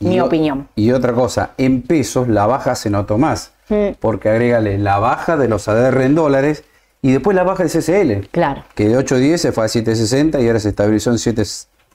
Mi 0.01 0.19
o- 0.19 0.25
opinión. 0.25 0.67
Y 0.75 0.91
otra 0.91 1.13
cosa, 1.13 1.51
en 1.57 1.81
pesos 1.81 2.27
la 2.27 2.45
baja 2.45 2.75
se 2.75 2.89
notó 2.89 3.17
más, 3.17 3.53
Mm. 3.69 3.91
porque 4.01 4.27
agrégale 4.27 4.77
la 4.79 4.99
baja 4.99 5.37
de 5.37 5.47
los 5.47 5.69
ADR 5.69 6.03
en 6.03 6.15
dólares 6.15 6.65
y 7.01 7.11
después 7.11 7.35
la 7.35 7.43
baja 7.43 7.63
del 7.63 7.71
CCL, 7.71 8.27
Claro. 8.31 8.63
que 8.75 8.87
de 8.89 8.97
8.10 8.97 9.37
se 9.37 9.51
fue 9.51 9.63
a 9.65 9.67
7.60 9.67 10.41
y 10.41 10.47
ahora 10.47 10.59
se 10.59 10.69
estabilizó 10.69 11.11
en 11.11 11.17
7 11.19 11.43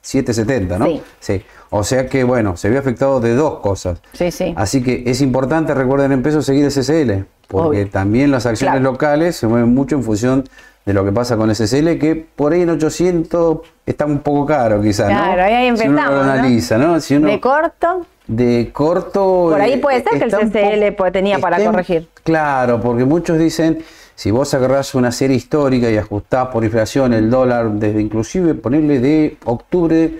7.70, 0.03 0.79
¿no? 0.79 0.87
Sí. 0.87 1.03
Sí. 1.19 1.43
O 1.71 1.83
sea 1.83 2.07
que, 2.07 2.23
bueno, 2.23 2.57
se 2.57 2.71
vio 2.71 2.79
afectado 2.79 3.19
de 3.19 3.35
dos 3.35 3.59
cosas. 3.59 4.01
Sí, 4.13 4.31
sí. 4.31 4.55
Así 4.57 4.81
que 4.83 5.03
es 5.07 5.21
importante, 5.21 5.75
recuerden 5.75 6.13
en 6.13 6.23
pesos, 6.23 6.47
seguir 6.47 6.65
el 6.65 6.71
CCL, 6.73 7.25
porque 7.49 7.81
Obvio. 7.83 7.91
también 7.91 8.31
las 8.31 8.47
acciones 8.47 8.75
Claro. 8.81 8.93
locales 8.93 9.35
se 9.37 9.49
mueven 9.49 9.75
mucho 9.75 9.97
en 9.97 10.05
función 10.05 10.45
de 10.85 10.93
lo 10.93 11.05
que 11.05 11.11
pasa 11.11 11.37
con 11.37 11.51
el 11.51 11.57
CCL, 11.57 11.99
que 11.99 12.15
por 12.37 12.53
ahí 12.53 12.63
en 12.63 12.71
800 12.71 13.59
está 13.85 14.07
un 14.07 14.21
poco 14.21 14.47
caro 14.47 14.81
quizás, 14.81 15.11
¿no? 15.11 15.19
Claro, 15.19 15.43
ahí 15.43 15.67
Si 15.77 15.83
uno 15.89 15.91
empezamos, 15.91 16.15
lo 16.27 16.33
analiza, 16.33 16.79
¿no? 16.79 17.01
Si 17.01 17.17
uno, 17.17 17.27
De 17.29 17.41
corto, 17.41 18.07
de 18.29 18.71
corto. 18.73 19.49
Por 19.51 19.61
ahí 19.61 19.73
eh, 19.73 19.79
puede 19.79 20.05
ser 20.05 20.19
que 20.21 20.25
el 20.25 20.31
CCL 20.95 21.11
tenía 21.11 21.41
para 21.41 21.59
corregir. 21.65 22.09
Claro, 22.23 22.81
porque 22.81 23.05
muchos 23.05 23.37
dicen, 23.41 23.79
si 24.17 24.33
vos 24.33 24.53
agarrás 24.55 24.95
una 24.97 25.13
serie 25.13 25.37
histórica 25.37 25.89
y 25.91 25.97
ajustás 25.97 26.49
por 26.49 26.65
inflación 26.65 27.13
el 27.13 27.31
dólar, 27.31 27.71
desde 27.73 28.01
inclusive 28.01 28.55
ponerle 28.55 28.99
de 28.99 29.37
octubre 29.45 30.19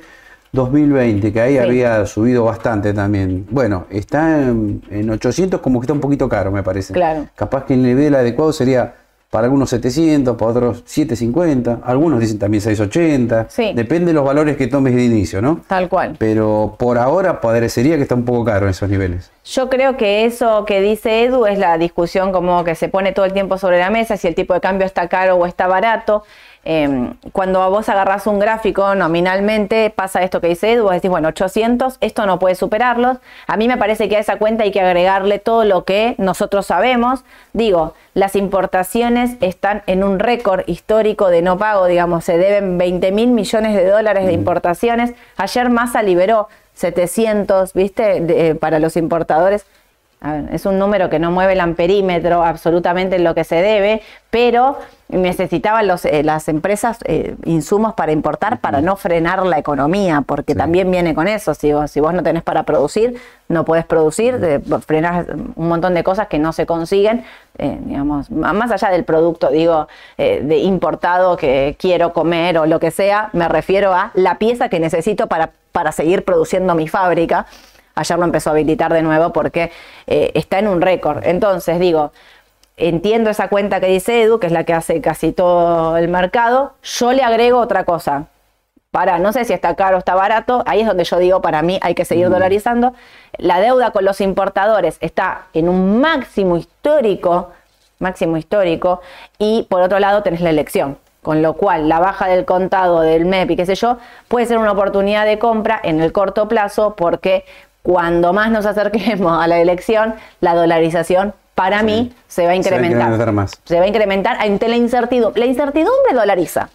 2020, 0.53 1.33
que 1.33 1.41
ahí 1.41 1.55
Sí. 1.55 1.59
había 1.59 2.07
subido 2.07 2.45
bastante 2.45 2.95
también. 2.95 3.47
Bueno, 3.51 3.87
está 3.91 4.43
en, 4.43 4.83
en 4.91 5.11
800 5.11 5.61
como 5.61 5.81
que 5.81 5.85
está 5.85 5.93
un 5.93 6.01
poquito 6.01 6.29
caro, 6.29 6.51
me 6.53 6.63
parece. 6.63 6.93
Claro. 6.93 7.27
Capaz 7.35 7.65
que 7.65 7.75
el 7.75 7.83
nivel 7.83 8.15
adecuado 8.15 8.53
sería 8.53 8.95
para 9.31 9.45
algunos 9.45 9.71
700, 9.71 10.37
para 10.37 10.51
otros 10.51 10.83
750, 10.87 11.81
algunos 11.85 12.21
dicen 12.21 12.39
también 12.39 12.61
680. 12.61 13.47
Sí. 13.49 13.73
Depende 13.75 14.07
de 14.07 14.13
los 14.15 14.25
valores 14.25 14.57
que 14.57 14.67
tomes 14.67 14.95
de 14.95 15.05
inicio, 15.05 15.43
¿no? 15.43 15.61
tal 15.67 15.89
cual. 15.89 16.17
Pero 16.19 16.77
por 16.79 16.99
ahora 16.99 17.41
parecería 17.41 17.97
que 17.97 18.03
está 18.03 18.15
un 18.15 18.25
poco 18.25 18.45
caro 18.45 18.67
en 18.67 18.71
esos 18.71 18.89
niveles. 18.89 19.31
Yo 19.45 19.69
creo 19.69 19.97
que 19.97 20.25
eso 20.25 20.65
que 20.65 20.81
dice 20.81 21.25
Edu 21.25 21.47
es 21.47 21.59
la 21.59 21.79
discusión 21.79 22.33
como 22.33 22.65
que 22.65 22.75
se 22.75 22.89
pone 22.89 23.13
todo 23.13 23.25
el 23.25 23.33
tiempo 23.33 23.59
sobre 23.59 23.79
la 23.79 23.91
mesa, 23.91 24.17
si 24.17 24.27
el 24.27 24.35
tipo 24.35 24.55
de 24.55 24.61
cambio 24.61 24.87
está 24.87 25.09
caro 25.09 25.37
o 25.37 25.47
está 25.47 25.67
barato. 25.67 26.25
Eh, 26.69 27.13
cuando 27.31 27.71
vos 27.71 27.89
agarrás 27.89 28.27
un 28.27 28.41
gráfico 28.41 28.95
nominalmente, 28.97 29.91
pasa 29.91 30.23
esto 30.23 30.41
que 30.41 30.49
dice 30.49 30.73
Edu, 30.73 30.83
vos 30.83 30.93
decís, 30.93 31.09
bueno, 31.09 31.29
800, 31.29 31.99
esto 32.01 32.27
no 32.27 32.41
puede 32.41 32.57
superarlos. 32.57 33.19
A 33.47 33.57
mí 33.57 33.69
me 33.69 33.77
parece 33.77 34.09
que 34.09 34.17
a 34.17 34.19
esa 34.19 34.37
cuenta 34.37 34.65
hay 34.65 34.73
que 34.73 34.81
agregarle 34.81 35.39
todo 35.39 35.65
lo 35.65 35.85
que 35.85 36.17
nosotros 36.19 36.67
sabemos. 36.67 37.25
Digo, 37.53 37.95
las 38.15 38.35
importaciones 38.35 39.37
están 39.41 39.83
en 39.87 40.03
un 40.03 40.19
récord 40.19 40.63
histórico 40.67 41.29
de 41.29 41.41
no 41.41 41.57
pago, 41.57 41.87
digamos, 41.87 42.25
se 42.25 42.37
deben 42.37 42.79
20 42.79 43.13
mil 43.13 43.29
millones 43.29 43.75
de 43.77 43.89
dólares 43.89 44.27
de 44.27 44.33
importaciones. 44.33 45.15
Ayer 45.37 45.71
Massa 45.71 46.03
liberó 46.03 46.49
700, 46.75 47.73
¿viste? 47.75 48.21
De- 48.21 48.49
eh, 48.51 48.55
para 48.57 48.81
los 48.81 48.97
importadores. 48.97 49.67
A 50.19 50.33
ver, 50.33 50.55
es 50.55 50.65
un 50.65 50.79
número 50.79 51.11
que 51.11 51.19
no 51.19 51.31
mueve 51.31 51.53
el 51.53 51.61
amperímetro 51.61 52.43
absolutamente 52.43 53.17
en 53.17 53.25
lo 53.25 53.35
que 53.35 53.45
se 53.45 53.57
debe, 53.57 54.01
pero 54.31 54.79
necesitaban 55.09 55.87
los, 55.87 56.05
eh, 56.07 56.23
las 56.23 56.49
empresas 56.49 56.99
eh, 57.05 57.37
insumos 57.45 57.93
para 57.95 58.13
importar 58.13 58.59
para 58.61 58.81
no 58.81 58.97
frenar 58.97 59.45
la 59.45 59.59
economía, 59.59 60.23
porque 60.27 60.55
Sí. 60.55 60.59
también 60.59 60.91
viene 60.91 61.15
con 61.15 61.29
eso. 61.29 61.53
Si 61.55 61.71
vos, 61.73 61.91
si 61.91 62.01
vos 62.01 62.15
no 62.15 62.23
tenés 62.23 62.43
para 62.43 62.63
producir, 62.63 63.21
no 63.49 63.65
podés 63.67 63.85
producir, 63.85 64.41
eh, 64.43 64.61
frenás 64.87 65.27
un 65.55 65.69
montón 65.69 65.93
de 65.95 66.03
cosas 66.03 66.29
que 66.29 66.39
no 66.39 66.53
se 66.53 66.65
consiguen, 66.65 67.23
eh, 67.59 67.79
digamos, 67.83 68.31
más 68.31 68.71
allá 68.73 68.89
del 68.89 69.05
producto, 69.05 69.51
digo, 69.51 69.87
de 70.17 70.59
importado 70.59 71.37
que 71.37 71.77
quiero 71.79 72.13
comer 72.15 72.59
o 72.59 72.67
lo 72.67 72.81
que 72.81 72.91
sea, 72.91 73.29
me 73.35 73.49
refiero 73.49 73.93
a 73.93 74.11
la 74.15 74.39
pieza 74.39 74.71
que 74.71 74.81
necesito 74.81 75.27
para, 75.27 75.51
para 75.73 75.93
seguir 75.93 76.25
produciendo 76.25 76.75
mi 76.75 76.89
fábrica. 76.89 77.47
Ayer 77.97 78.19
lo 78.19 78.25
empezó 78.25 78.51
a 78.51 78.53
habilitar 78.53 78.93
de 78.93 79.03
nuevo 79.03 79.33
porque 79.33 79.73
eh, 80.07 80.31
está 80.35 80.59
en 80.59 80.69
un 80.69 80.81
récord. 80.83 81.25
Entonces, 81.25 81.81
digo, 81.81 82.13
entiendo 82.77 83.31
esa 83.31 83.49
cuenta 83.49 83.81
que 83.81 83.87
dice 83.87 84.23
Edu, 84.23 84.39
que 84.39 84.47
es 84.47 84.53
la 84.53 84.65
que 84.65 84.75
hace 84.75 85.01
casi 85.01 85.33
todo 85.33 85.97
el 85.97 86.09
mercado. 86.09 86.75
Yo 86.83 87.13
le 87.13 87.23
agrego 87.23 87.59
otra 87.59 87.85
cosa. 87.85 88.27
Para, 88.91 89.19
no 89.19 89.33
sé 89.33 89.45
si 89.45 89.53
está 89.53 89.75
caro 89.77 89.97
o 89.97 89.99
está 89.99 90.15
barato, 90.15 90.63
ahí 90.67 90.81
es 90.81 90.87
donde 90.87 91.05
yo 91.05 91.19
digo, 91.19 91.41
para 91.43 91.63
mí 91.63 91.79
hay 91.83 91.95
que 91.95 92.05
seguir 92.05 92.31
dolarizando. 92.31 92.95
La 93.39 93.61
deuda 93.61 93.91
con 93.91 94.05
los 94.05 94.21
importadores 94.21 94.99
está 95.01 95.47
en 95.53 95.69
un 95.69 96.01
máximo 96.01 96.57
histórico, 96.57 97.51
máximo 97.99 98.37
histórico, 98.37 99.01
y 99.39 99.67
por 99.69 99.83
otro 99.83 99.99
lado 99.99 100.23
tenés 100.23 100.41
la 100.41 100.51
elección. 100.51 100.99
Con 101.23 101.43
lo 101.43 101.55
cual, 101.55 101.89
la 101.89 101.99
baja 101.99 102.29
del 102.29 102.45
contado 102.45 103.01
del 103.01 103.25
MEP 103.27 103.51
y 103.51 103.57
qué 103.57 103.67
sé 103.67 103.75
yo, 103.75 103.99
puede 104.29 104.47
ser 104.47 104.59
una 104.59 104.71
oportunidad 104.71 105.27
de 105.27 105.41
compra 105.41 105.81
en 105.83 106.01
el 106.01 106.13
corto 106.13 106.47
plazo, 106.47 106.95
porque 106.95 107.45
cuando 107.87 108.33
más 108.33 108.51
nos 108.51 108.67
acerquemos 108.67 109.41
a 109.41 109.47
la 109.47 109.61
elección, 109.61 110.17
la 110.41 110.57
dolarización, 110.57 111.35
para 111.55 111.85
mí, 111.85 112.13
se 112.27 112.45
va 112.45 112.51
a 112.51 112.51
Se 112.51 112.51
va 112.51 112.51
a 112.51 112.57
incrementar. 112.57 113.01
incrementar 113.01 113.33
más. 113.33 113.53
Se 113.63 113.79
va 113.79 113.85
a 113.85 113.87
incrementar 113.87 114.39
ante 114.41 114.67
la 114.67 114.75
incertidumbre. 114.75 115.39
La 115.39 115.47
incertidumbre 115.47 116.13
dolariza. 116.13 116.69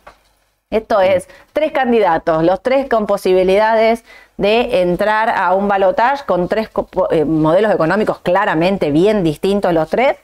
Esto 0.70 1.02
es 1.02 1.28
tres 1.52 1.74
candidatos, 1.74 2.46
los 2.46 2.64
tres 2.64 2.88
con 2.88 3.08
posibilidades 3.08 4.06
de 4.38 4.84
entrar 4.84 5.30
a 5.32 5.54
un 5.54 5.68
balotaje 5.68 6.24
con 6.26 6.48
tres 6.48 6.70
eh, 7.10 7.26
modelos 7.26 7.74
económicos 7.74 8.20
claramente 8.20 8.90
bien 8.90 9.22
distintos 9.22 9.74
los 9.74 9.90
tres. 9.90 10.16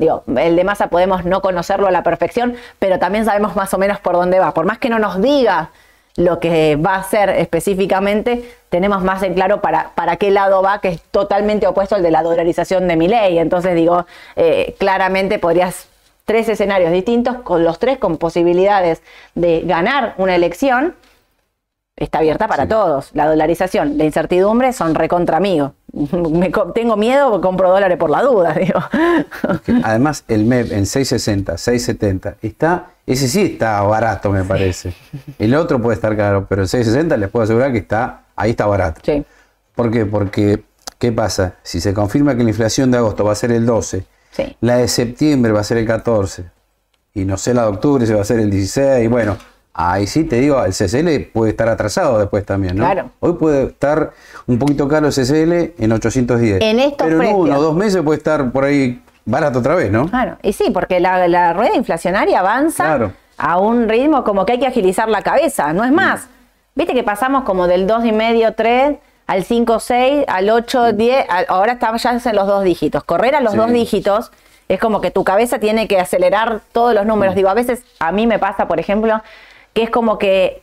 Digo, 0.00 0.24
el 0.36 0.56
de 0.56 0.64
Massa 0.64 0.88
podemos 0.88 1.24
no 1.24 1.40
conocerlo 1.40 1.86
a 1.86 1.92
la 1.92 2.02
perfección, 2.02 2.56
pero 2.80 2.98
también 2.98 3.24
sabemos 3.26 3.54
más 3.54 3.72
o 3.74 3.78
menos 3.78 4.00
por 4.00 4.14
dónde 4.14 4.40
va. 4.40 4.52
Por 4.54 4.66
más 4.66 4.78
que 4.78 4.88
no 4.88 4.98
nos 4.98 5.22
diga 5.22 5.70
lo 6.16 6.40
que 6.40 6.76
va 6.76 6.96
a 6.96 7.00
hacer 7.00 7.30
específicamente, 7.30 8.44
tenemos 8.68 9.02
más 9.02 9.22
en 9.22 9.34
claro 9.34 9.60
para, 9.60 9.92
para 9.94 10.16
qué 10.16 10.30
lado 10.30 10.62
va, 10.62 10.80
que 10.80 10.88
es 10.88 11.02
totalmente 11.10 11.66
opuesto 11.66 11.94
al 11.94 12.02
de 12.02 12.10
la 12.10 12.22
dolarización 12.22 12.88
de 12.88 12.96
mi 12.96 13.08
ley. 13.08 13.38
Entonces 13.38 13.74
digo, 13.74 14.06
eh, 14.36 14.74
claramente 14.78 15.38
podrías 15.38 15.88
tres 16.24 16.48
escenarios 16.48 16.92
distintos, 16.92 17.36
con 17.42 17.64
los 17.64 17.78
tres 17.78 17.98
con 17.98 18.18
posibilidades 18.18 19.02
de 19.34 19.62
ganar 19.62 20.14
una 20.18 20.34
elección, 20.34 20.94
está 21.96 22.18
abierta 22.18 22.48
para 22.48 22.64
Sí. 22.64 22.68
todos. 22.70 23.10
La 23.14 23.26
dolarización, 23.28 23.98
la 23.98 24.04
incertidumbre 24.04 24.72
son 24.72 24.94
recontra 24.94 25.36
amigos. 25.36 25.72
Me 25.92 26.50
tengo 26.74 26.96
miedo, 26.96 27.40
compro 27.40 27.70
dólares 27.70 27.98
por 27.98 28.10
la 28.10 28.22
duda, 28.22 28.54
digo. 28.58 28.80
Además, 29.84 30.24
el 30.28 30.44
MEP 30.44 30.72
en 30.72 30.86
660, 30.86 31.58
670, 31.58 32.36
está, 32.42 32.86
ese 33.06 33.28
sí 33.28 33.42
está 33.42 33.80
barato, 33.82 34.30
me 34.30 34.44
parece. 34.44 34.94
El 35.38 35.54
otro 35.54 35.80
puede 35.80 35.94
estar 35.96 36.16
caro, 36.16 36.46
pero 36.48 36.62
el 36.62 36.68
660 36.68 37.16
les 37.16 37.28
puedo 37.28 37.44
asegurar 37.44 37.72
que 37.72 37.78
está, 37.78 38.22
ahí 38.36 38.50
está 38.50 38.66
barato. 38.66 39.00
Sí, 39.04 39.24
¿Por 39.74 39.90
qué? 39.90 40.06
Porque, 40.06 40.64
¿qué 40.98 41.12
pasa? 41.12 41.54
Si 41.62 41.80
se 41.80 41.92
confirma 41.94 42.36
que 42.36 42.42
la 42.42 42.50
inflación 42.50 42.90
de 42.90 42.98
agosto 42.98 43.24
va 43.24 43.32
a 43.32 43.36
ser 43.36 43.52
el 43.52 43.66
12, 43.66 44.04
sí. 44.30 44.56
la 44.60 44.76
de 44.78 44.88
septiembre 44.88 45.52
va 45.52 45.60
a 45.60 45.64
ser 45.64 45.78
el 45.78 45.86
14, 45.86 46.44
y 47.14 47.24
no 47.24 47.36
sé 47.36 47.52
la 47.54 47.62
de 47.62 47.68
octubre 47.68 48.06
se 48.06 48.14
va 48.14 48.22
a 48.22 48.24
ser 48.24 48.38
el 48.40 48.50
16, 48.50 49.04
y 49.04 49.08
bueno, 49.08 49.36
ahí 49.74 50.06
sí 50.06 50.24
te 50.24 50.36
digo, 50.36 50.62
el 50.64 50.72
CCL 50.72 51.30
puede 51.32 51.50
estar 51.52 51.68
atrasado 51.68 52.18
después 52.18 52.44
también, 52.44 52.76
¿no? 52.76 52.84
Claro. 52.84 53.10
Hoy 53.20 53.34
puede 53.34 53.64
estar 53.64 54.10
un 54.46 54.58
poquito 54.58 54.86
caro 54.88 55.06
el 55.08 55.12
CCL 55.14 55.82
en 55.82 55.92
810. 55.92 56.60
En 56.62 56.78
estos 56.80 57.06
pero 57.08 57.22
en 57.22 57.34
uno 57.34 57.58
o 57.58 57.62
dos 57.62 57.74
meses 57.74 58.02
puede 58.02 58.18
estar 58.18 58.50
por 58.52 58.64
ahí 58.64 59.02
barato 59.24 59.60
otra 59.60 59.74
vez, 59.74 59.90
¿no? 59.90 60.08
Claro, 60.08 60.36
y 60.42 60.52
sí, 60.52 60.70
porque 60.72 61.00
la, 61.00 61.26
la 61.28 61.52
rueda 61.52 61.74
inflacionaria 61.76 62.40
avanza 62.40 62.84
Claro. 62.84 63.12
a 63.38 63.58
un 63.58 63.88
ritmo 63.88 64.24
como 64.24 64.44
que 64.44 64.52
hay 64.52 64.58
que 64.58 64.66
agilizar 64.66 65.08
la 65.08 65.22
cabeza, 65.22 65.72
no 65.72 65.84
es 65.84 65.92
más. 65.92 66.26
Viste 66.74 66.92
que 66.94 67.02
pasamos 67.02 67.44
como 67.44 67.66
del 67.66 67.86
2,5, 67.86 68.54
3 68.56 68.96
al 69.26 69.44
5, 69.44 69.78
6, 69.80 70.24
al 70.26 70.50
8, 70.50 70.92
10, 70.92 71.26
al- 71.28 71.46
ahora 71.48 71.72
estamos 71.74 72.02
ya 72.02 72.18
en 72.24 72.36
los 72.36 72.46
dos 72.46 72.64
dígitos. 72.64 73.04
Correr 73.04 73.36
a 73.36 73.40
los 73.40 73.52
Sí. 73.52 73.58
dos 73.58 73.70
dígitos 73.72 74.32
es 74.68 74.80
como 74.80 75.00
que 75.00 75.10
tu 75.10 75.22
cabeza 75.22 75.58
tiene 75.58 75.86
que 75.86 75.98
acelerar 76.00 76.60
todos 76.72 76.94
los 76.94 77.06
números. 77.06 77.34
Digo, 77.34 77.48
a 77.48 77.54
veces 77.54 77.82
a 78.00 78.10
mí 78.10 78.26
me 78.26 78.38
pasa, 78.38 78.66
por 78.68 78.80
ejemplo, 78.80 79.22
que 79.72 79.82
es 79.84 79.90
como 79.90 80.18
que 80.18 80.62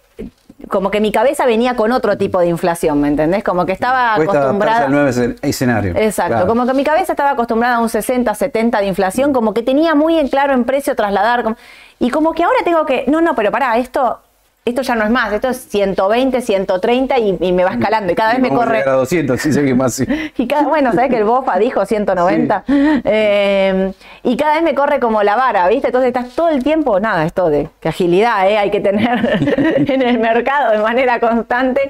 como 0.67 0.91
que 0.91 0.99
mi 0.99 1.11
cabeza 1.13 1.45
venía 1.45 1.75
con 1.77 1.93
otro 1.93 2.17
tipo 2.17 2.37
de 2.41 2.47
inflación, 2.47 2.99
¿me 2.99 3.07
entendés? 3.07 3.45
Como 3.45 3.65
que 3.65 3.71
estaba 3.71 4.15
Cuesta 4.17 4.39
acostumbrada. 4.39 4.85
al 4.85 4.91
nuevo 4.91 5.07
escen- 5.07 5.37
escenario. 5.41 5.93
Exacto, 5.95 6.33
Claro. 6.33 6.47
como 6.47 6.65
que 6.67 6.73
mi 6.73 6.83
cabeza 6.83 7.13
estaba 7.13 7.31
acostumbrada 7.31 7.75
a 7.75 7.79
un 7.79 7.87
60, 7.87 8.35
70 8.35 8.79
de 8.81 8.87
inflación, 8.87 9.31
como 9.31 9.53
que 9.53 9.63
tenía 9.63 9.95
muy 9.95 10.19
en 10.19 10.27
claro 10.27 10.53
en 10.53 10.65
precio 10.65 10.95
trasladar. 10.97 11.55
y 11.99 12.09
como 12.11 12.33
que 12.33 12.43
ahora 12.43 12.57
tengo 12.65 12.85
que, 12.85 13.05
no, 13.07 13.21
no, 13.21 13.35
pero 13.35 13.51
pará, 13.51 13.77
esto, 13.77 14.19
esto 14.65 14.81
ya 14.83 14.93
no 14.93 15.03
es 15.03 15.09
más, 15.09 15.33
esto 15.33 15.49
es 15.49 15.57
120, 15.69 16.41
130 16.41 17.17
y, 17.17 17.37
y 17.41 17.51
me 17.53 17.63
va 17.63 17.71
escalando 17.71 18.11
y 18.11 18.15
cada 18.15 18.33
vez 18.33 18.39
me 18.41 18.49
Vamos 18.49 18.65
corre. 18.65 18.83
a 18.87 18.91
200, 18.91 19.41
si 19.41 19.51
seguimos 19.53 19.85
así. 19.87 20.05
Y 20.37 20.47
cada, 20.47 20.63
bueno, 20.63 20.91
sabes 20.93 21.09
que 21.09 21.17
el 21.17 21.23
BOFA 21.23 21.57
dijo 21.57 21.85
190. 21.85 22.63
Eh, 22.67 23.93
y 24.23 24.37
cada 24.37 24.53
vez 24.55 24.63
me 24.63 24.75
corre 24.75 24.99
como 24.99 25.23
la 25.23 25.35
vara, 25.35 25.67
¿viste? 25.67 25.87
Entonces 25.87 26.09
estás 26.09 26.29
todo 26.35 26.49
el 26.49 26.63
tiempo, 26.63 26.99
nada, 26.99 27.25
esto 27.25 27.49
de 27.49 27.69
que 27.79 27.89
agilidad 27.89 28.47
¿eh? 28.49 28.57
hay 28.57 28.69
que 28.69 28.79
tener 28.79 29.39
en 29.89 30.01
el 30.01 30.19
mercado 30.19 30.71
de 30.71 30.77
manera 30.79 31.19
constante. 31.19 31.81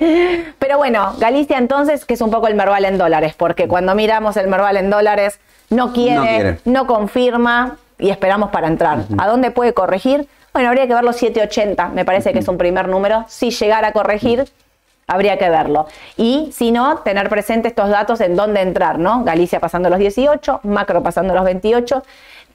Pero 0.58 0.78
bueno, 0.78 1.14
Galicia 1.20 1.58
entonces, 1.58 2.06
que 2.06 2.14
es 2.14 2.22
un 2.22 2.32
poco 2.32 2.48
el 2.48 2.56
Merval 2.56 2.86
en 2.86 2.98
dólares, 2.98 3.34
porque 3.36 3.68
cuando 3.68 3.94
miramos 3.96 4.38
el 4.38 4.48
Merval 4.48 4.78
en 4.78 4.90
dólares, 4.90 5.40
no 5.70 5.92
quiere, 5.94 6.16
No 6.16 6.24
quiere. 6.24 6.60
no 6.66 6.88
confirma 6.88 7.76
y 7.98 8.10
esperamos 8.10 8.50
para 8.52 8.68
entrar. 8.68 9.00
¿A 9.18 9.28
dónde 9.28 9.52
puede 9.52 9.74
corregir? 9.74 10.28
Bueno, 10.60 10.72
habría 10.72 10.88
que 10.88 10.94
ver 10.94 11.06
los 11.06 11.16
780, 11.16 11.88
me 11.96 12.04
parece 12.04 12.34
que 12.34 12.40
es 12.40 12.48
un 12.50 12.58
primer 12.58 12.90
número. 12.90 13.24
Si 13.30 13.50
llegara 13.50 13.88
a 13.88 13.92
corregir, 13.94 14.44
habría 15.08 15.38
que 15.38 15.50
verlo. 15.50 15.88
Y 16.18 16.50
si 16.52 16.74
no, 16.74 16.98
tener 16.98 17.30
presente 17.30 17.70
estos 17.70 17.88
datos 17.88 18.20
en 18.20 18.36
dónde 18.36 18.60
entrar, 18.60 19.00
¿no? 19.00 19.24
Galicia 19.24 19.62
pasando 19.62 19.90
los 19.90 20.00
18, 20.00 20.60
Macro 20.64 21.02
pasando 21.02 21.34
los 21.34 21.46
28, 21.46 22.04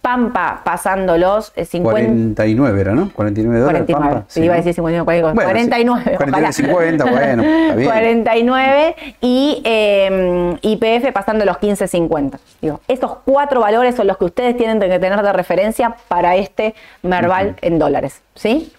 Pampa 0.05 0.61
pasando 0.63 1.17
los 1.17 1.51
eh, 1.57 1.65
50. 1.65 2.35
49 2.43 2.79
era, 2.79 2.93
¿no? 2.93 3.11
49 3.11 3.59
dólares. 3.59 3.83
49, 3.87 4.11
Pampa, 4.13 4.25
sí, 4.29 4.43
iba 4.43 4.53
a 4.53 4.57
decir 4.59 4.75
59, 4.75 5.23
Bueno, 5.23 5.41
sí. 5.41 5.47
49, 5.47 6.17
49, 6.19 6.31
ojalá. 6.31 6.53
50, 6.53 7.05
bueno, 7.07 7.43
está 7.43 7.75
bien. 7.75 7.89
49 7.89 8.97
y 9.23 9.63
eh, 9.65 10.59
IPF 10.61 11.11
pasando 11.15 11.47
los 11.47 11.57
15.50. 11.57 12.39
Digo, 12.61 12.83
estos 12.87 13.17
cuatro 13.25 13.61
valores 13.61 13.95
son 13.95 14.07
los 14.07 14.19
que 14.19 14.27
ustedes 14.27 14.59
tienen 14.59 14.79
que 14.79 14.99
tener 14.99 15.23
de 15.23 15.33
referencia 15.33 15.97
para 16.09 16.37
este 16.37 16.75
Merval 17.03 17.57
en 17.63 17.79
dólares, 17.79 18.21
¿sí? 18.35 18.71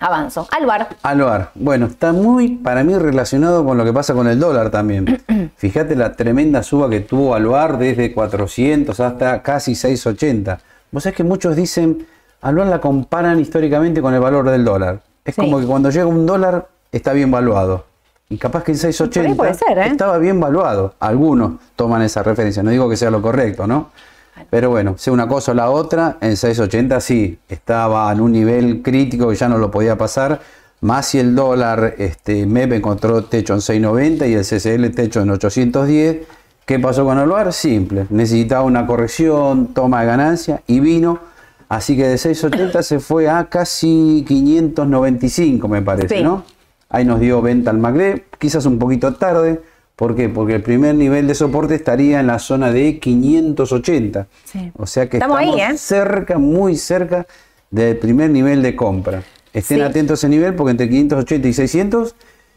Avanzo. 0.00 0.48
Alvar. 0.50 0.88
Alvar, 1.02 1.50
bueno, 1.54 1.86
está 1.86 2.12
muy 2.12 2.56
para 2.56 2.82
mí 2.82 2.96
relacionado 2.96 3.64
con 3.64 3.76
lo 3.76 3.84
que 3.84 3.92
pasa 3.92 4.14
con 4.14 4.26
el 4.28 4.40
dólar 4.40 4.70
también. 4.70 5.20
Fíjate 5.56 5.94
la 5.94 6.14
tremenda 6.14 6.62
suba 6.62 6.88
que 6.88 7.00
tuvo 7.00 7.34
Alvar 7.34 7.78
desde 7.78 8.12
400 8.14 8.98
hasta 8.98 9.42
casi 9.42 9.74
680. 9.74 10.58
Vos 10.90 11.02
sabés 11.02 11.16
que 11.16 11.24
muchos 11.24 11.54
dicen, 11.54 12.06
Alvar 12.40 12.66
la 12.68 12.80
comparan 12.80 13.38
históricamente 13.38 14.00
con 14.00 14.14
el 14.14 14.20
valor 14.20 14.48
del 14.50 14.64
dólar. 14.64 15.00
Es 15.24 15.34
Sí. 15.34 15.40
como 15.42 15.60
que 15.60 15.66
cuando 15.66 15.90
llega 15.90 16.06
un 16.06 16.24
dólar 16.24 16.66
está 16.90 17.12
bien 17.12 17.30
valuado. 17.30 17.84
Y 18.30 18.38
capaz 18.38 18.62
que 18.64 18.72
en 18.72 18.78
680 18.78 19.36
Por 19.36 19.46
ahí 19.46 19.52
puede 19.52 19.54
ser, 19.66 19.78
¿eh? 19.78 19.88
estaba 19.88 20.16
bien 20.18 20.40
valuado. 20.40 20.94
Algunos 21.00 21.52
toman 21.76 22.00
esa 22.02 22.22
referencia, 22.22 22.62
no 22.62 22.70
digo 22.70 22.88
que 22.88 22.96
sea 22.96 23.10
lo 23.10 23.20
correcto, 23.20 23.66
¿no? 23.66 23.90
Pero 24.48 24.70
bueno, 24.70 24.94
sea 24.96 25.12
una 25.12 25.28
cosa 25.28 25.52
o 25.52 25.54
la 25.54 25.70
otra, 25.70 26.16
en 26.20 26.36
680 26.36 27.00
sí, 27.00 27.38
estaba 27.48 28.10
en 28.12 28.20
un 28.20 28.32
nivel 28.32 28.82
crítico 28.82 29.28
que 29.28 29.34
ya 29.34 29.48
no 29.48 29.58
lo 29.58 29.70
podía 29.70 29.98
pasar. 29.98 30.40
Más 30.82 31.06
si 31.06 31.18
el 31.18 31.34
dólar, 31.34 31.94
este, 31.98 32.46
MEP 32.46 32.72
encontró 32.72 33.24
techo 33.24 33.52
en 33.54 33.60
690 33.60 34.26
y 34.26 34.34
el 34.34 34.44
CCL 34.44 34.94
techo 34.94 35.20
en 35.20 35.30
810. 35.30 36.26
¿Qué 36.64 36.78
pasó 36.78 37.04
con 37.04 37.18
el 37.18 37.28
dólar? 37.28 37.52
Simple, 37.52 38.06
necesitaba 38.10 38.62
una 38.62 38.86
corrección, 38.86 39.74
toma 39.74 40.00
de 40.00 40.06
ganancia 40.06 40.62
y 40.66 40.80
vino. 40.80 41.18
Así 41.68 41.96
que 41.96 42.06
de 42.08 42.18
680 42.18 42.82
se 42.82 42.98
fue 42.98 43.28
a 43.28 43.44
casi 43.48 44.24
595, 44.26 45.68
me 45.68 45.82
parece, 45.82 46.16
Sí. 46.18 46.22
¿no? 46.22 46.44
Ahí 46.88 47.04
nos 47.04 47.20
dio 47.20 47.40
venta 47.40 47.70
al 47.70 47.78
Magle, 47.78 48.24
quizás 48.38 48.66
un 48.66 48.78
poquito 48.78 49.14
tarde. 49.14 49.60
¿Por 50.00 50.16
qué? 50.16 50.30
Porque 50.30 50.54
el 50.54 50.62
primer 50.62 50.94
nivel 50.94 51.26
de 51.26 51.34
soporte 51.34 51.74
estaría 51.74 52.20
en 52.20 52.26
la 52.26 52.38
zona 52.38 52.72
de 52.72 52.98
580. 52.98 54.26
Sí. 54.44 54.72
O 54.78 54.86
sea 54.86 55.10
que 55.10 55.18
Estamos 55.18 55.38
estamos, 55.42 55.60
ahí, 55.60 55.74
¿eh? 55.74 55.76
cerca, 55.76 56.38
muy 56.38 56.74
cerca 56.76 57.26
del 57.70 57.98
primer 57.98 58.30
nivel 58.30 58.62
de 58.62 58.74
compra. 58.74 59.22
Estén 59.52 59.76
Sí. 59.76 59.82
atentos 59.82 60.12
a 60.12 60.26
ese 60.26 60.28
nivel 60.30 60.54
porque 60.54 60.70
entre 60.70 60.88
580 60.88 61.48
y 61.48 61.52
600, 61.52 62.14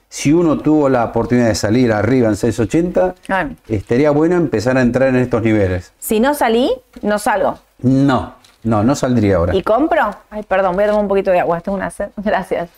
si 0.07 0.31
uno 0.31 0.57
tuvo 0.59 0.87
la 0.87 1.03
oportunidad 1.03 1.49
de 1.49 1.55
salir 1.55 1.91
arriba 1.91 2.29
en 2.29 2.37
680, 2.37 3.15
Ah. 3.27 3.49
estaría 3.67 4.11
bueno 4.11 4.37
empezar 4.37 4.77
a 4.77 4.81
entrar 4.81 5.09
en 5.09 5.17
estos 5.17 5.43
niveles. 5.43 5.91
Si 5.99 6.21
no 6.21 6.33
salí, 6.35 6.71
no 7.01 7.19
salgo. 7.19 7.59
No, 7.81 8.35
no, 8.63 8.83
no 8.83 8.95
saldría 8.95 9.37
ahora. 9.37 9.55
¿Y 9.55 9.61
compro? 9.63 10.15
Ay, 10.29 10.43
perdón, 10.43 10.75
voy 10.75 10.83
a 10.85 10.87
tomar 10.87 11.01
un 11.01 11.07
poquito 11.07 11.31
de 11.31 11.39
agua. 11.39 11.59
Tengo 11.61 11.77
una 11.77 11.89
sed. 11.89 12.09
Gracias. 12.17 12.69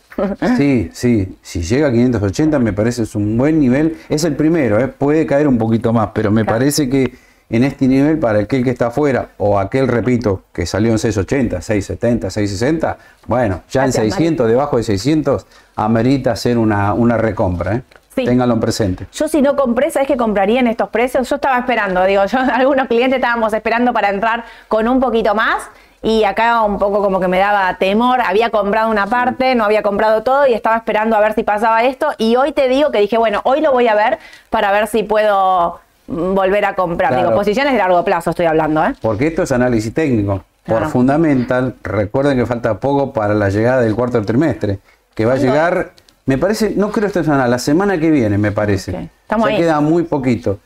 Sí, 0.58 0.90
sí. 0.94 1.38
Si 1.42 1.62
llega 1.62 1.88
a 1.90 1.92
580 1.92 2.58
me 2.60 2.74
parece 2.74 3.04
es 3.04 3.16
un 3.16 3.38
buen 3.38 3.60
nivel. 3.60 3.98
Es 4.10 4.24
el 4.24 4.36
primero, 4.36 4.80
¿eh? 4.80 4.88
puede 4.88 5.26
caer 5.26 5.48
un 5.48 5.58
poquito 5.58 5.92
más, 5.94 6.10
pero 6.14 6.32
me 6.32 6.44
Claro. 6.44 6.60
parece 6.60 6.90
que 6.90 7.14
en 7.50 7.64
este 7.64 7.88
nivel, 7.88 8.18
para 8.18 8.40
aquel 8.40 8.64
que 8.64 8.72
está 8.72 8.88
afuera, 8.88 9.30
o 9.38 9.60
aquel, 9.60 9.88
repito, 9.88 10.42
que 10.52 10.66
salió 10.66 10.92
en 10.92 10.98
680, 10.98 11.62
670, 11.62 12.30
660, 12.32 12.98
bueno, 13.28 13.62
ya 13.70 13.82
en 13.82 13.92
Gracias, 13.92 14.04
Mari. 14.04 14.12
600, 14.12 14.48
debajo 14.48 14.78
de 14.78 14.84
600, 14.84 15.46
amerita 15.76 16.32
hacer 16.32 16.58
una, 16.58 16.96
una 16.96 17.18
recompra. 17.18 17.76
¿eh? 17.76 17.82
Sí. 18.16 18.24
Ténganlo 18.24 18.54
en 18.54 18.60
presente. 18.62 19.08
Yo 19.12 19.28
si 19.28 19.42
no 19.42 19.56
compré, 19.56 19.92
¿sabes 19.92 20.08
qué 20.08 20.16
compraría 20.16 20.60
en 20.60 20.68
estos 20.68 20.90
precios? 20.90 21.30
Yo 21.30 21.36
estaba 21.36 21.60
esperando, 21.60 22.04
digo, 22.06 22.26
yo, 22.26 22.40
algunos 22.54 22.88
clientes 22.88 23.18
estábamos 23.18 23.54
esperando 23.54 23.94
para 23.94 24.10
entrar 24.10 24.46
con 24.68 24.88
un 24.88 25.00
poquito 25.00 25.36
más 25.36 25.70
y 26.06 26.24
acá 26.24 26.62
un 26.62 26.78
poco 26.78 27.02
como 27.02 27.20
que 27.20 27.28
me 27.28 27.40
daba 27.40 27.78
temor, 27.80 28.22
había 28.22 28.52
comprado 28.52 28.92
una 28.92 29.08
parte, 29.08 29.56
no 29.56 29.66
había 29.66 29.82
comprado 29.82 30.22
todo 30.22 30.46
y 30.46 30.54
estaba 30.54 30.78
esperando 30.78 31.16
a 31.16 31.20
ver 31.20 31.34
si 31.34 31.42
pasaba 31.42 31.84
esto 31.84 32.12
y 32.20 32.36
hoy 32.36 32.52
te 32.52 32.70
digo 32.70 32.92
que 32.92 33.00
dije, 33.00 33.18
bueno, 33.18 33.42
hoy 33.44 33.60
lo 33.60 33.72
voy 33.72 33.88
a 33.88 33.96
ver 33.96 34.20
para 34.52 34.72
ver 34.72 34.86
si 34.86 35.02
puedo 35.02 35.80
mm, 36.06 36.36
volver 36.36 36.66
a 36.66 36.76
comprar. 36.76 37.10
Claro. 37.10 37.30
Digo, 37.30 37.40
posiciones 37.40 37.74
de 37.74 37.80
largo 37.80 38.06
plazo 38.06 38.30
estoy 38.30 38.46
hablando, 38.46 38.86
¿eh? 38.86 38.94
Porque 39.02 39.28
esto 39.28 39.44
es 39.44 39.52
análisis 39.52 39.94
técnico. 39.94 40.44
Por 40.66 40.88
fundamental, 40.90 41.76
recuerden 41.84 42.38
que 42.38 42.46
falta 42.46 42.80
poco 42.80 43.12
para 43.12 43.34
la 43.34 43.50
llegada 43.50 43.82
del 43.82 43.96
cuarto 43.96 44.22
trimestre, 44.24 44.80
que 45.14 45.26
va 45.26 45.34
a 45.34 45.38
llegar, 45.38 45.92
me 46.26 46.38
parece, 46.38 46.74
no 46.76 46.92
creo 46.92 47.08
esta 47.08 47.24
semana, 47.24 47.48
la 47.48 47.60
semana 47.60 48.00
que 48.00 48.10
viene, 48.12 48.38
me 48.38 48.52
parece. 48.52 48.92
Ok, 48.92 48.98
estamos 49.24 49.50
ya 49.50 49.56
ahí. 49.56 49.62
queda 49.62 49.80
muy 49.82 50.04
poquito. 50.04 50.60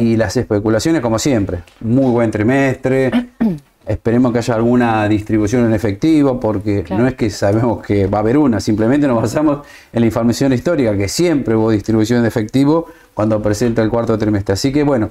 Y 0.00 0.16
las 0.16 0.36
especulaciones, 0.36 1.00
como 1.00 1.18
siempre, 1.18 1.60
muy 1.80 2.10
buen 2.10 2.30
trimestre. 2.30 3.10
Esperemos 3.86 4.32
que 4.32 4.38
haya 4.38 4.54
alguna 4.54 5.08
distribución 5.08 5.64
en 5.64 5.72
efectivo, 5.72 6.38
porque 6.38 6.82
Claro. 6.82 7.02
no 7.02 7.08
es 7.08 7.14
que 7.14 7.30
sabemos 7.30 7.84
que 7.84 8.06
va 8.06 8.18
a 8.18 8.20
haber 8.20 8.36
una, 8.36 8.60
simplemente 8.60 9.06
nos 9.08 9.20
basamos 9.22 9.66
en 9.92 10.00
la 10.00 10.06
información 10.06 10.52
histórica, 10.52 10.96
que 10.96 11.08
siempre 11.08 11.56
hubo 11.56 11.70
distribución 11.70 12.22
de 12.22 12.28
efectivo 12.28 12.86
cuando 13.14 13.40
presenta 13.42 13.82
el 13.82 13.90
cuarto 13.90 14.16
trimestre. 14.18 14.52
Así 14.52 14.70
que 14.72 14.82
bueno, 14.84 15.10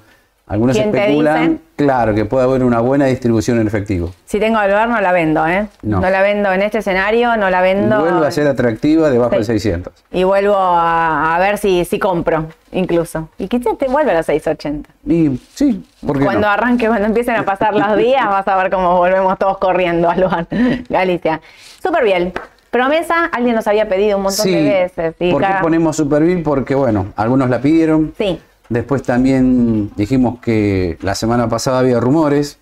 algunos 0.50 0.76
¿Quién 0.76 0.92
te 0.92 0.98
especulan, 1.00 1.62
claro, 1.76 2.14
que 2.16 2.26
puede 2.26 2.44
haber 2.44 2.64
una 2.64 2.80
buena 2.80 3.06
distribución 3.06 3.60
en 3.60 3.68
efectivo. 3.68 4.12
Si 4.26 4.40
tengo 4.40 4.60
lugar 4.64 4.90
no 4.90 5.00
la 5.00 5.12
vendo, 5.12 5.48
¿eh? 5.48 5.68
No. 5.84 6.02
la 6.02 6.22
vendo 6.24 6.52
en 6.52 6.64
este 6.64 6.80
escenario, 6.80 7.38
no 7.38 7.50
la 7.52 7.62
vendo. 7.62 8.00
Vuelve 8.02 8.26
a 8.28 8.32
ser 8.32 8.48
atractiva 8.48 9.10
debajo 9.12 9.32
Sí. 9.34 9.38
de 9.38 9.44
600. 9.46 9.94
Y 10.12 10.24
vuelvo 10.24 10.56
a, 10.58 11.36
a 11.36 11.40
ver 11.40 11.60
si, 11.60 11.86
si 11.86 12.00
compro, 12.00 12.48
incluso. 12.72 13.30
Y 13.38 13.48
quizás 13.48 13.78
te 13.78 13.88
vuelve 13.88 14.12
a 14.12 14.16
los 14.18 14.26
680. 14.26 14.90
Y 15.08 15.40
sí, 15.54 15.86
porque 16.06 16.26
Cuando 16.26 16.48
arranque, 16.48 16.88
cuando 16.88 17.06
empiecen 17.06 17.36
a 17.36 17.44
pasar 17.46 17.76
los 17.76 17.96
días, 17.96 18.26
vas 18.28 18.48
a 18.48 18.58
ver 18.58 18.72
cómo 18.72 18.98
volvemos 18.98 19.38
todos 19.38 19.60
corriendo 19.60 20.10
al 20.10 20.20
lugar. 20.22 20.48
Galicia. 20.90 21.40
Súper 21.82 22.04
bien. 22.04 22.34
Promesa, 22.72 23.26
alguien 23.32 23.56
nos 23.56 23.66
había 23.68 23.88
pedido 23.90 24.18
un 24.18 24.24
montón 24.24 24.44
Sí, 24.44 24.54
de 24.54 24.64
veces. 24.64 25.16
y 25.20 25.32
¿por 25.32 25.42
qué 25.42 25.54
ponemos 25.62 25.96
Superbill? 25.96 26.44
Porque 26.44 26.76
bueno, 26.76 27.08
algunos 27.16 27.50
la 27.50 27.60
pidieron. 27.62 28.14
Sí, 28.16 28.40
Después 28.70 29.02
también 29.04 29.92
dijimos 29.96 30.40
que 30.40 30.98
la 31.02 31.16
semana 31.16 31.50
pasada 31.50 31.80
había 31.80 32.00
rumores. 32.00 32.60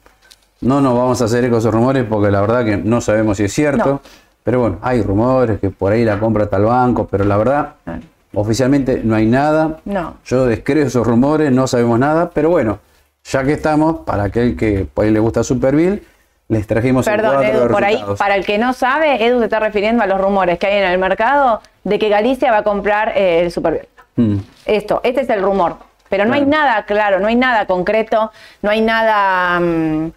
No 0.61 0.81
nos 0.81 0.97
vamos 0.97 1.21
a 1.21 1.25
hacer 1.25 1.43
eco 1.43 1.55
de 1.55 1.59
esos 1.59 1.73
rumores 1.73 2.05
porque 2.09 2.31
la 2.31 2.41
verdad 2.41 2.65
que 2.65 2.77
no 2.77 3.01
sabemos 3.01 3.37
si 3.37 3.43
es 3.43 3.53
cierto. 3.53 3.85
No. 3.85 4.01
Pero 4.43 4.61
bueno, 4.61 4.77
hay 4.81 5.01
rumores 5.01 5.59
que 5.59 5.69
por 5.69 5.91
ahí 5.91 6.05
la 6.05 6.19
compra 6.19 6.47
tal 6.47 6.63
banco, 6.63 7.05
pero 7.11 7.25
la 7.25 7.35
verdad, 7.35 7.73
oficialmente 8.33 9.01
no 9.03 9.15
hay 9.15 9.25
nada. 9.25 9.79
no. 9.83 10.15
Yo 10.25 10.45
descreo 10.45 10.87
esos 10.87 11.05
rumores, 11.05 11.51
no 11.51 11.67
sabemos 11.67 11.99
nada, 11.99 12.29
pero 12.29 12.49
bueno, 12.49 12.79
ya 13.25 13.43
que 13.43 13.51
estamos, 13.51 14.05
para 14.05 14.23
aquel 14.23 14.55
que 14.55 14.87
por 14.91 15.03
ahí 15.03 15.11
le 15.11 15.19
gusta 15.19 15.43
Superbill, 15.43 16.01
les 16.47 16.65
trajimos 16.65 17.05
el 17.07 17.17
Perdón, 17.17 17.41
de 17.41 17.49
Edu, 17.49 17.67
por 17.67 17.83
ahí, 17.83 18.01
para 18.17 18.35
el 18.35 18.45
que 18.45 18.57
no 18.57 18.71
sabe, 18.71 19.25
Edu 19.25 19.39
se 19.39 19.45
está 19.45 19.59
refiriendo 19.59 20.01
a 20.01 20.07
los 20.07 20.19
rumores 20.21 20.57
que 20.57 20.67
hay 20.67 20.81
en 20.81 20.89
el 20.89 20.97
mercado 20.97 21.61
de 21.83 21.99
que 21.99 22.07
Galicia 22.07 22.49
va 22.51 22.59
a 22.59 22.63
comprar 22.63 23.17
eh, 23.17 23.41
el 23.41 23.51
Superbiel. 23.51 23.89
Mm. 24.15 24.37
Esto, 24.65 25.01
este 25.03 25.21
es 25.21 25.29
el 25.29 25.41
rumor. 25.41 25.75
Pero 26.09 26.25
no 26.25 26.33
hay 26.33 26.45
nada 26.45 26.85
claro, 26.85 27.19
no 27.19 27.27
hay 27.27 27.35
nada 27.35 27.65
concreto, 27.65 28.31
no 28.61 28.69
hay 28.69 28.81
nada. 28.81 29.59
mm, 29.59 30.11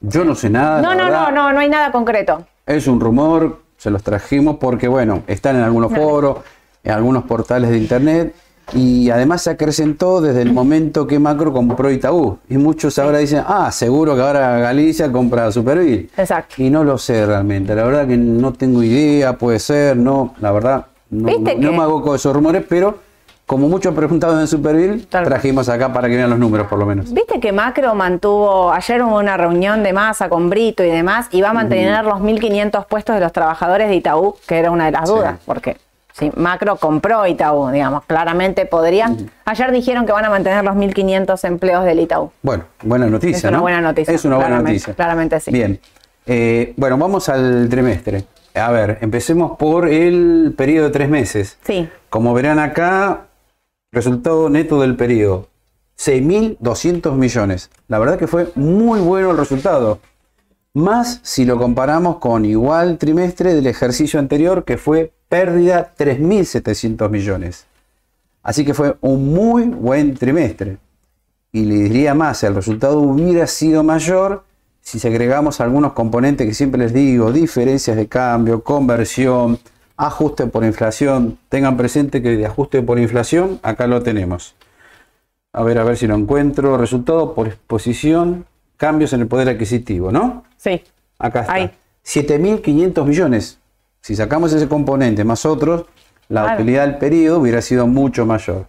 Yo 0.00 0.24
no 0.24 0.34
sé 0.34 0.50
nada. 0.50 0.80
no, 0.80 0.94
no, 0.94 1.04
no, 1.04 1.10
verdad. 1.10 1.32
no, 1.32 1.52
no 1.52 1.60
hay 1.60 1.68
nada 1.68 1.90
concreto. 1.92 2.46
Es 2.66 2.86
un 2.86 3.00
rumor, 3.00 3.60
se 3.76 3.90
los 3.90 4.02
trajimos 4.02 4.56
porque, 4.58 4.88
bueno, 4.88 5.22
están 5.26 5.56
en 5.56 5.62
algunos 5.62 5.92
foros, 5.92 6.38
en 6.82 6.92
algunos 6.92 7.24
portales 7.24 7.70
de 7.70 7.78
internet 7.78 8.34
y 8.72 9.10
además 9.10 9.42
se 9.42 9.50
acrecentó 9.50 10.20
desde 10.20 10.42
el 10.42 10.52
momento 10.52 11.06
que 11.06 11.18
Macro 11.20 11.52
compró 11.52 11.90
Itaú. 11.90 12.38
Y 12.48 12.56
muchos 12.56 12.98
ahora 12.98 13.18
dicen, 13.18 13.44
ah, 13.46 13.70
seguro 13.70 14.16
que 14.16 14.22
ahora 14.22 14.58
Galicia 14.58 15.10
compra 15.12 15.52
Superville. 15.52 16.08
Exacto. 16.16 16.56
Y 16.60 16.70
no 16.70 16.82
lo 16.82 16.98
sé 16.98 17.24
realmente, 17.26 17.74
la 17.76 17.84
verdad 17.84 18.08
que 18.08 18.16
no 18.16 18.52
tengo 18.52 18.82
idea, 18.82 19.38
puede 19.38 19.60
ser, 19.60 19.96
no, 19.96 20.34
la 20.40 20.50
verdad 20.50 20.86
no, 21.10 21.28
¿Viste 21.28 21.54
no 21.56 21.70
me 21.72 21.82
hago 21.82 22.02
con 22.02 22.16
esos 22.16 22.34
rumores, 22.34 22.64
pero 22.68 22.98
como 23.46 23.68
muchos 23.68 23.94
preguntados 23.94 24.40
en 24.40 24.46
Superville, 24.48 25.06
Tal 25.06 25.24
trajimos 25.24 25.68
acá 25.68 25.92
para 25.92 26.08
que 26.08 26.16
vean 26.16 26.28
los 26.30 26.38
números 26.38 26.66
por 26.66 26.78
lo 26.78 26.86
menos. 26.86 27.12
Viste 27.12 27.38
que 27.38 27.52
Macro 27.52 27.94
mantuvo, 27.94 28.72
ayer 28.72 29.02
hubo 29.02 29.18
una 29.18 29.36
reunión 29.36 29.82
de 29.84 29.92
masa 29.92 30.28
con 30.28 30.50
Brito 30.50 30.82
y 30.82 30.88
demás, 30.90 31.28
y 31.30 31.42
va 31.42 31.50
a 31.50 31.52
mantener 31.52 32.04
los 32.04 32.20
1.500 32.20 32.86
puestos 32.86 33.14
de 33.14 33.20
los 33.20 33.32
trabajadores 33.32 33.88
de 33.88 33.94
Itaú, 33.94 34.34
que 34.48 34.58
era 34.58 34.70
una 34.72 34.86
de 34.86 34.90
las 34.92 35.08
Sí. 35.08 35.14
dudas, 35.14 35.38
porque 35.46 35.76
si 36.12 36.32
Macro 36.34 36.76
compró 36.76 37.24
Itaú, 37.26 37.70
digamos, 37.70 38.02
claramente 38.06 38.66
podrían. 38.66 39.30
Ayer 39.44 39.70
dijeron 39.70 40.06
que 40.06 40.12
van 40.12 40.24
a 40.24 40.30
mantener 40.30 40.64
los 40.64 40.74
1.500 40.74 41.44
empleos 41.44 41.84
del 41.84 42.00
Itaú. 42.00 42.32
Bueno, 42.42 42.64
buena 42.82 43.06
noticia, 43.06 43.36
Es 43.36 43.44
una 43.44 43.52
¿no? 43.58 43.60
buena 43.60 43.80
noticia, 43.80 44.12
Es 44.14 44.24
una 44.24 44.36
buena 44.36 44.58
noticia. 44.60 44.94
claramente 44.94 45.38
sí. 45.38 45.52
Bien. 45.52 45.78
Eh, 46.26 46.74
bueno, 46.76 46.98
vamos 46.98 47.28
al 47.28 47.68
trimestre. 47.70 48.24
A 48.54 48.70
ver, 48.72 48.98
empecemos 49.02 49.56
por 49.58 49.86
el 49.86 50.54
periodo 50.56 50.86
de 50.86 50.90
tres 50.92 51.08
meses. 51.10 51.58
Sí, 51.62 51.88
Como 52.08 52.32
verán 52.32 52.58
acá, 52.58 53.25
resultado 53.96 54.50
neto 54.50 54.80
del 54.80 54.94
periodo, 54.94 55.48
6.200 55.98 57.14
millones. 57.14 57.70
La 57.88 57.98
verdad 57.98 58.18
que 58.18 58.26
fue 58.26 58.52
muy 58.54 59.00
bueno 59.00 59.30
el 59.30 59.38
resultado. 59.38 60.00
Más 60.74 61.20
si 61.22 61.46
lo 61.46 61.56
comparamos 61.56 62.18
con 62.18 62.44
igual 62.44 62.98
trimestre 62.98 63.54
del 63.54 63.66
ejercicio 63.66 64.20
anterior, 64.20 64.64
que 64.64 64.76
fue 64.76 65.12
pérdida 65.30 65.94
3.700 65.96 67.08
millones. 67.08 67.64
Así 68.42 68.66
que 68.66 68.74
fue 68.74 68.96
un 69.00 69.32
muy 69.32 69.64
buen 69.64 70.14
trimestre. 70.14 70.76
Y 71.50 71.64
le 71.64 71.76
diría 71.76 72.14
más, 72.14 72.44
el 72.44 72.54
resultado 72.54 73.00
hubiera 73.00 73.46
sido 73.46 73.82
mayor 73.82 74.44
si 74.82 75.04
agregamos 75.08 75.60
algunos 75.60 75.94
componentes 75.94 76.46
que 76.46 76.54
siempre 76.54 76.78
les 76.78 76.92
digo, 76.92 77.32
diferencias 77.32 77.96
de 77.96 78.06
cambio, 78.06 78.62
conversión, 78.62 79.58
ajuste 79.96 80.46
por 80.46 80.64
inflación. 80.64 81.38
Tengan 81.48 81.76
presente 81.76 82.22
que 82.22 82.36
de 82.36 82.46
ajuste 82.46 82.82
por 82.82 82.98
inflación, 82.98 83.58
acá 83.62 83.86
lo 83.86 84.02
tenemos. 84.02 84.54
A 85.52 85.62
ver, 85.62 85.78
a 85.78 85.84
ver 85.84 85.96
si 85.96 86.06
lo 86.06 86.14
encuentro. 86.14 86.76
Resultado 86.76 87.34
por 87.34 87.46
exposición, 87.46 88.44
cambios 88.76 89.12
en 89.12 89.20
el 89.22 89.26
poder 89.26 89.48
adquisitivo, 89.48 90.12
¿no? 90.12 90.44
sí. 90.56 90.82
Acá 91.18 91.40
está. 91.40 91.52
Ahí. 91.54 91.70
7.500 92.04 93.04
millones. 93.06 93.58
Si 94.00 94.14
sacamos 94.14 94.52
ese 94.52 94.68
componente 94.68 95.24
más 95.24 95.44
otros, 95.46 95.86
la 96.28 96.42
Claro. 96.42 96.56
utilidad 96.62 96.86
del 96.86 96.98
periodo 96.98 97.40
hubiera 97.40 97.62
sido 97.62 97.86
mucho 97.86 98.26
mayor. 98.26 98.66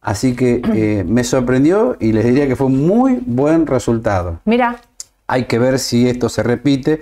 Así 0.00 0.34
que 0.36 0.62
eh, 0.74 1.04
me 1.06 1.24
sorprendió 1.24 1.96
y 2.00 2.12
les 2.12 2.24
diría 2.24 2.46
que 2.46 2.54
fue 2.56 2.68
un 2.68 2.86
muy 2.86 3.18
buen 3.26 3.66
resultado. 3.66 4.38
Mira, 4.44 4.80
Hay 5.26 5.44
que 5.46 5.58
ver 5.58 5.78
si 5.78 6.08
esto 6.08 6.28
se 6.28 6.42
repite, 6.42 7.00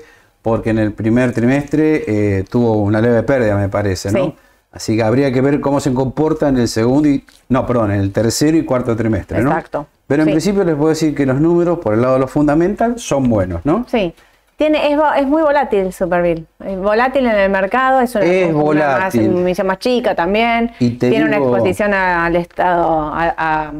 porque 0.49 0.71
en 0.71 0.79
el 0.79 0.93
primer 0.93 1.33
trimestre 1.33 2.05
eh, 2.39 2.45
tuvo 2.51 2.75
una 2.83 3.01
leve 3.01 3.23
pérdida, 3.23 3.57
me 3.57 3.69
parece, 3.69 4.11
¿no? 4.13 4.25
Sí. 4.25 4.35
Así 4.71 4.97
que 4.97 5.03
habría 5.03 5.33
que 5.33 5.41
ver 5.41 5.61
cómo 5.61 5.81
se 5.81 5.93
comporta 5.95 6.49
en 6.49 6.59
el 6.59 6.69
segundo 6.69 7.09
y. 7.09 7.25
No, 7.49 7.67
perdón, 7.67 7.93
en 7.93 8.01
el 8.01 8.13
tercero 8.13 8.57
y 8.57 8.65
cuarto 8.65 8.95
trimestre, 8.95 9.41
¿no? 9.43 9.51
Exacto. 9.51 9.87
Pero 10.07 10.23
en 10.23 10.27
Sí. 10.29 10.33
principio 10.33 10.65
les 10.65 10.75
puedo 10.77 10.91
decir 10.91 11.15
que 11.15 11.25
los 11.27 11.41
números, 11.41 11.79
por 11.79 11.95
el 11.95 12.03
lado 12.03 12.15
de 12.15 12.21
los 12.21 12.31
fundamental, 12.31 12.99
son 12.99 13.29
buenos, 13.29 13.65
¿no? 13.65 13.85
sí. 13.89 14.15
Tiene, 14.57 14.93
es, 14.93 14.99
es 15.19 15.27
muy 15.29 15.41
volátil 15.43 15.93
Superville. 15.93 16.45
Es 16.65 16.77
volátil 16.81 17.25
en 17.27 17.37
el 17.37 17.49
mercado, 17.49 18.01
es 18.01 18.13
una, 18.17 18.25
Es 18.25 18.53
una. 18.53 18.99
Más, 18.99 19.15
emisión 19.15 19.69
más 19.69 19.79
chica 19.79 20.17
también. 20.17 20.73
Y 20.81 20.91
Tiene 20.99 21.27
una 21.27 21.37
exposición 21.37 21.95
al 21.95 22.35
Estado, 22.35 22.85
a, 23.15 23.35
a- 23.39 23.73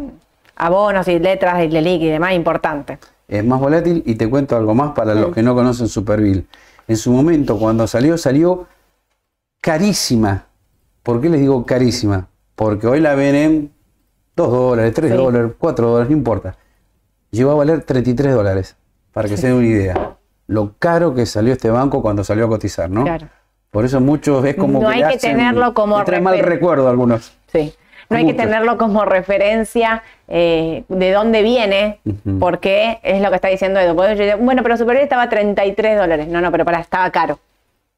a 0.55 0.71
bonos 0.71 1.09
y 1.09 1.19
letras 1.19 1.65
y 1.65 1.69
LELIC 1.69 2.03
y 2.03 2.07
demás 2.11 2.33
importante. 2.35 2.99
Es 3.29 3.45
más 3.45 3.61
volátil 3.61 4.03
y 4.07 4.15
te 4.15 4.29
cuento 4.29 4.57
algo 4.57 4.75
más 4.75 4.93
para 4.93 5.15
los 5.15 5.35
que 5.35 5.43
no 5.43 5.55
conocen 5.55 5.87
Superville. 5.89 6.47
En 6.89 6.97
su 6.97 7.13
momento, 7.13 7.59
cuando 7.59 7.87
salió, 7.87 8.17
salió 8.17 8.67
carísima. 9.61 10.47
¿Por 11.03 11.21
qué 11.21 11.29
les 11.29 11.41
digo 11.41 11.65
carísima? 11.67 12.29
Porque 12.55 12.87
hoy 12.87 13.01
la 13.01 13.15
ven 13.15 13.35
en 13.35 13.73
2 14.37 14.51
dólares, 14.51 14.95
3 14.95 15.11
Sí. 15.13 15.17
dólares, 15.17 15.53
4 15.59 15.89
dólares, 15.91 16.11
no 16.11 16.17
importa. 16.17 16.57
Llegó 17.31 17.51
a 17.53 17.55
valer 17.55 17.83
33 17.83 18.35
dólares, 18.35 18.77
para 19.13 19.29
que 19.29 19.37
se 19.37 19.49
den 19.49 19.57
una 19.57 19.67
idea. 19.67 20.17
Lo 20.47 20.75
caro 20.79 21.15
que 21.15 21.27
salió 21.27 21.53
este 21.53 21.71
banco 21.71 22.01
cuando 22.01 22.25
salió 22.25 22.47
a 22.47 22.49
cotizar, 22.49 22.89
¿no? 22.91 23.05
Claro. 23.05 23.29
Por 23.71 23.85
eso 23.85 24.01
muchos 24.01 24.45
es 24.47 24.57
como 24.57 24.81
No 24.81 24.89
que 24.89 24.95
hay 24.95 25.01
que 25.01 25.17
hacen- 25.19 25.37
tenerlo 25.37 25.75
como 25.75 26.03
trae 26.05 26.23
mal 26.23 26.39
recuerdo 26.39 26.87
a 26.87 26.91
algunos. 26.91 27.33
Sí. 27.53 27.75
No 28.11 28.17
hay 28.17 28.27
que 28.27 28.35
tenerlo 28.35 28.79
como 28.79 29.05
referencia 29.05 30.03
eh, 30.29 30.85
de 30.89 31.13
dónde 31.13 31.43
viene, 31.43 32.01
porque 32.41 33.01
es 33.03 33.21
lo 33.21 33.29
que 33.29 33.37
está 33.37 33.49
diciendo 33.49 33.79
Edu. 33.81 33.95
Porque 33.95 34.17
yo 34.17 34.25
digo, 34.25 34.39
Bueno, 34.39 34.63
pero 34.63 34.77
Superior 34.77 35.03
estaba 35.03 35.23
a 35.25 35.29
33 35.29 35.99
dólares. 35.99 36.29
No, 36.29 36.41
no, 36.41 36.51
pero 36.51 36.65
para, 36.65 36.81
estaba 36.81 37.11
caro. 37.11 37.39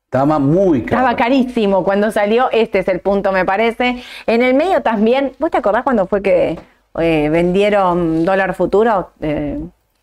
Estaba 0.06 0.40
muy 0.40 0.82
caro. 0.82 1.02
Estaba 1.02 1.16
carísimo 1.16 1.84
cuando 1.84 2.10
salió. 2.10 2.50
Este 2.50 2.80
es 2.80 2.88
el 2.88 2.98
punto, 2.98 3.30
me 3.30 3.44
parece. 3.44 4.02
En 4.26 4.42
el 4.42 4.54
medio 4.54 4.82
también, 4.82 5.32
¿vos 5.38 5.50
te 5.52 5.58
acordás 5.58 5.84
cuando 5.84 6.06
fue 6.06 6.20
que 6.22 6.58
eh, 6.98 7.28
vendieron 7.30 8.24
dólar 8.24 8.54
futuro? 8.54 9.10
Eh, 9.20 9.60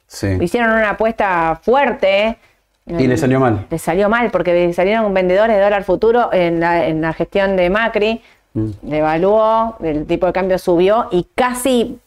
Sí. 0.10 0.38
hicieron 0.40 0.72
una 0.72 0.92
apuesta 0.92 1.60
fuerte. 1.62 2.38
Y 2.86 3.08
le 3.08 3.18
salió 3.18 3.42
mal. 3.42 3.66
Le 3.70 3.78
salió 3.78 4.08
mal 4.08 4.32
porque 4.32 4.72
salieron 4.72 5.14
vendedores 5.14 5.58
de 5.58 5.62
dólar 5.62 5.84
futuro 5.84 6.30
en 6.32 6.62
la, 6.62 6.88
en 6.88 7.02
la 7.02 7.12
gestión 7.12 7.58
de 7.58 7.70
Macri, 7.70 8.22
Mm. 8.58 8.72
devaluó, 8.82 9.76
el 9.84 10.06
tipo 10.06 10.26
de 10.26 10.34
cambio 10.34 10.58
subió 10.58 11.08
y 11.12 11.28
casi 11.36 11.98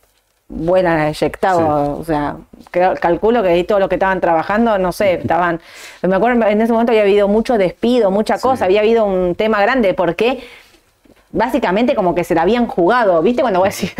vuelan 0.48 1.00
eyectado. 1.06 1.96
O 1.98 2.04
sea, 2.04 2.36
creo- 2.72 2.94
calculo 3.00 3.42
que 3.42 3.50
ahí 3.50 3.64
todo 3.64 3.78
lo 3.78 3.88
que 3.88 3.94
estaban 3.94 4.20
trabajando, 4.20 4.76
no 4.78 4.90
sé, 4.92 5.14
estaban. 5.22 5.60
Me 6.02 6.16
acuerdo 6.16 6.44
en 6.46 6.60
ese 6.60 6.72
momento 6.72 6.90
había 6.92 7.02
habido 7.02 7.28
mucho 7.28 7.56
despido, 7.56 8.10
mucha 8.10 8.36
Sí. 8.36 8.42
cosa, 8.42 8.64
había 8.64 8.80
habido 8.80 9.04
un 9.04 9.34
tema 9.34 9.60
grande 9.62 9.94
porque. 9.94 10.42
Básicamente 11.32 11.94
como 11.94 12.12
que 12.14 12.24
se 12.24 12.34
la 12.34 12.42
habían 12.42 12.66
jugado, 12.66 13.22
¿viste? 13.22 13.42
Cuando 13.42 13.60
voy 13.60 13.68
a 13.68 13.70
decir, 13.70 13.90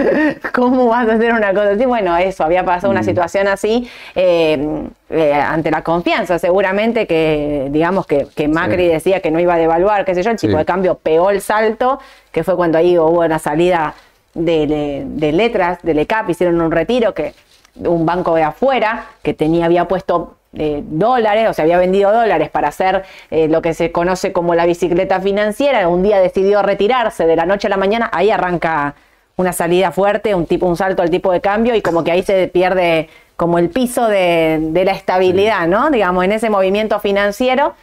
¿cómo 0.52 0.86
vas 0.86 1.08
a 1.08 1.12
hacer 1.12 1.32
una 1.32 1.50
cosa 1.54 1.70
así? 1.70 1.86
Bueno, 1.86 2.16
eso, 2.16 2.42
había 2.42 2.64
pasado 2.64 2.90
una 2.90 3.04
situación 3.04 3.46
así 3.46 3.88
eh, 4.16 4.88
eh, 5.10 5.32
ante 5.34 5.70
la 5.70 5.82
confianza, 5.82 6.40
seguramente 6.40 7.06
que, 7.06 7.68
digamos, 7.70 8.06
que, 8.08 8.26
que 8.34 8.48
Macri 8.48 8.82
Sí. 8.86 8.88
decía 8.88 9.20
que 9.20 9.30
no 9.30 9.38
iba 9.38 9.54
a 9.54 9.58
devaluar, 9.58 10.04
qué 10.04 10.14
sé 10.16 10.24
yo, 10.24 10.30
el 10.32 10.38
tipo 10.38 10.52
Sí. 10.54 10.58
de 10.58 10.64
cambio 10.64 10.96
pegó 10.96 11.30
el 11.30 11.40
salto, 11.40 12.00
que 12.32 12.42
fue 12.42 12.56
cuando 12.56 12.78
ahí 12.78 12.98
hubo 12.98 13.20
una 13.24 13.38
salida 13.38 13.94
de, 14.34 14.66
de- 14.66 15.02
de 15.06 15.32
letras, 15.32 15.78
del 15.82 16.00
ECAP, 16.00 16.30
hicieron 16.30 16.60
un 16.60 16.72
retiro, 16.72 17.14
que 17.14 17.34
un 17.76 18.04
banco 18.06 18.34
de 18.34 18.42
afuera, 18.42 19.06
que 19.22 19.34
tenía, 19.34 19.66
había 19.66 19.86
puesto 19.86 20.34
eh, 20.55 20.82
dólares, 20.84 21.48
o 21.48 21.53
sea, 21.53 21.64
había 21.64 21.78
vendido 21.78 22.12
dólares 22.12 22.51
para 22.51 22.68
hacer 22.68 23.05
eh, 23.30 23.48
lo 23.48 23.62
que 23.62 23.72
se 23.72 23.92
conoce 23.92 24.32
como 24.32 24.55
la 24.55 24.66
bicicleta 24.66 25.20
financiera, 25.20 25.86
un 25.88 26.03
día 26.03 26.20
decidió 26.20 26.62
retirarse 26.62 27.26
de 27.26 27.36
la 27.36 27.46
noche 27.46 27.68
a 27.68 27.70
la 27.70 27.76
mañana, 27.76 28.11
ahí 28.12 28.30
arranca 28.30 28.94
una 29.36 29.53
salida 29.53 29.92
fuerte, 29.92 30.34
un 30.34 30.46
tipo, 30.46 30.66
un 30.66 30.76
salto 30.76 31.03
al 31.03 31.11
tipo 31.11 31.32
de 31.32 31.40
cambio 31.40 31.74
y 31.74 31.82
como 31.82 32.05
que 32.05 32.11
ahí 32.11 32.22
se 32.22 32.48
pierde 32.48 33.09
como 33.36 33.59
el 33.59 33.70
piso 33.70 34.07
de, 34.09 34.59
de 34.61 34.84
la 34.84 34.92
estabilidad, 34.92 35.66
¿no? 35.66 35.90
Digamos, 35.90 36.24
en 36.24 36.32
ese 36.32 36.51
movimiento 36.51 37.01
financiero. 37.01 37.74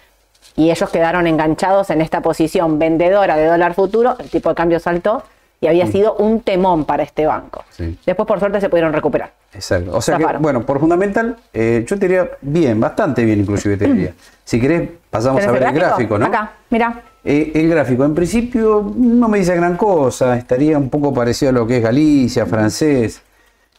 Y 0.55 0.69
ellos 0.69 0.89
quedaron 0.89 1.25
enganchados 1.25 1.89
en 1.89 2.01
esta 2.01 2.21
posición 2.21 2.77
vendedora 2.79 3.37
de 3.37 3.45
dólar 3.45 3.73
futuro, 3.73 4.15
el 4.19 4.29
tipo 4.29 4.49
de 4.49 4.55
cambio 4.55 4.79
saltó 4.79 5.23
y 5.59 5.67
había 5.67 5.87
sido 5.87 6.15
un 6.15 6.41
temón 6.41 6.85
para 6.85 7.03
este 7.03 7.25
banco. 7.25 7.63
Sí. 7.71 7.97
Después, 8.05 8.27
por 8.27 8.39
suerte, 8.39 8.61
se 8.61 8.69
pudieron 8.69 8.93
recuperar. 8.93 9.33
Exacto. 9.53 9.95
O 9.95 10.01
sea 10.01 10.17
que, 10.17 10.25
bueno, 10.39 10.65
por 10.65 10.79
fundamental, 10.79 11.35
eh, 11.53 11.83
yo 11.87 11.97
te 11.97 12.07
diría 12.07 12.29
bien, 12.41 12.79
bastante 12.79 13.23
bien 13.25 13.39
inclusive 13.39 13.75
te 13.77 13.85
diría. 13.85 14.13
Si 14.43 14.59
querés, 14.61 14.89
pasamos 15.09 15.41
a 15.41 15.47
¿Tenés 15.47 15.59
ver 15.61 15.69
el 15.69 15.75
gráfico, 15.75 16.19
¿no? 16.19 16.25
Acá, 16.27 16.51
mira. 16.69 17.01
Eh, 17.23 17.51
el 17.55 17.69
gráfico, 17.69 18.05
en 18.05 18.13
principio, 18.15 18.93
no 18.95 19.27
me 19.27 19.39
dice 19.39 19.55
gran 19.55 19.75
cosa, 19.75 20.37
estaría 20.37 20.77
un 20.77 20.89
poco 20.89 21.13
parecido 21.13 21.49
a 21.49 21.53
lo 21.53 21.67
que 21.67 21.77
es 21.77 21.83
Galicia, 21.83 22.45
francés. 22.45 23.21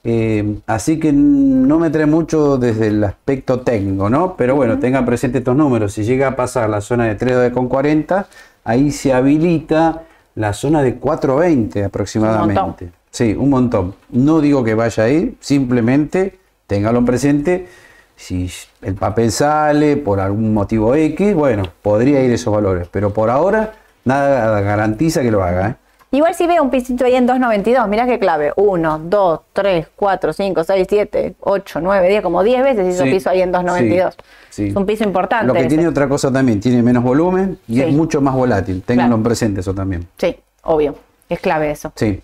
eh, 0.05 0.59
así 0.67 0.99
que 0.99 1.13
no 1.13 1.79
me 1.79 1.91
trae 1.91 2.07
mucho 2.07 2.59
desde 2.59 2.89
el 2.89 3.05
aspecto 3.05 3.61
técnico, 3.61 4.11
¿no? 4.11 4.35
Pero 4.37 4.55
bueno, 4.57 4.79
tengan 4.79 5.07
presente 5.07 5.39
estos 5.39 5.57
números. 5.57 5.93
Si 5.93 6.03
llega 6.05 6.29
a 6.29 6.37
pasar 6.37 6.69
la 6.69 6.81
zona 6.81 7.05
de 7.07 7.17
3,40, 7.17 8.27
ahí 8.65 8.91
se 8.91 9.13
habilita 9.13 10.03
la 10.39 10.53
zona 10.53 10.83
de 10.83 11.01
4,20 11.01 11.85
aproximadamente. 11.85 12.93
Sí, 13.11 13.35
un 13.37 13.51
montón. 13.51 13.97
No 14.11 14.41
digo 14.41 14.63
que 14.63 14.75
vaya 14.75 15.03
ahí, 15.03 15.37
simplemente 15.41 16.39
téngalo 16.69 17.05
presente. 17.05 17.67
Si 18.15 18.49
el 18.83 18.95
papel 18.95 19.33
sale 19.33 19.97
por 19.97 20.21
algún 20.21 20.55
motivo 20.55 20.95
X, 20.95 21.35
bueno, 21.35 21.65
podría 21.83 22.23
ir 22.23 22.31
esos 22.31 22.55
valores. 22.55 22.89
Pero 22.89 23.13
por 23.13 23.31
ahora, 23.31 23.73
nada 24.05 24.61
garantiza 24.61 25.23
que 25.23 25.33
lo 25.33 25.43
haga. 25.43 25.71
¿eh? 25.71 25.75
Igual 26.11 26.35
si 26.35 26.47
veo 26.47 26.63
un 26.63 26.71
pisito 26.71 27.05
ahí 27.05 27.15
en 27.17 27.29
2.92, 27.29 27.87
mirá 27.87 28.07
qué 28.07 28.19
clave. 28.19 28.53
1, 28.57 28.99
2, 29.05 29.41
3, 29.53 29.89
4, 29.95 30.33
5, 30.33 30.65
6, 30.65 30.87
7, 30.89 31.35
8, 31.41 31.81
9, 31.83 32.09
10, 32.09 32.23
como 32.23 32.43
10 32.43 32.63
veces 32.63 32.95
hizo 32.95 33.05
Sí, 33.05 33.11
piso 33.11 33.29
ahí 33.29 33.43
en 33.43 33.53
2.92. 33.53 34.11
sí, 34.13 34.17
sí. 34.49 34.67
Es 34.69 34.77
un 34.77 34.87
piso 34.87 35.05
importante. 35.05 35.47
Lo 35.47 35.53
que 35.53 35.61
ese. 35.61 35.69
tiene 35.69 35.87
otra 35.87 36.09
cosa 36.09 36.33
también, 36.33 36.61
tiene 36.61 36.83
menos 36.83 37.03
volumen 37.03 37.59
y 37.69 37.83
es 37.83 37.93
mucho 37.93 38.23
más 38.23 38.35
volátil. 38.35 38.83
Ténganlo 38.83 39.09
Claro. 39.11 39.17
en 39.19 39.23
presente 39.25 39.61
eso 39.61 39.75
también. 39.75 40.09
Sí, 40.17 40.35
obvio. 40.63 40.95
Es 41.29 41.41
clave 41.41 41.71
eso. 41.71 41.93
Sí. 41.95 42.23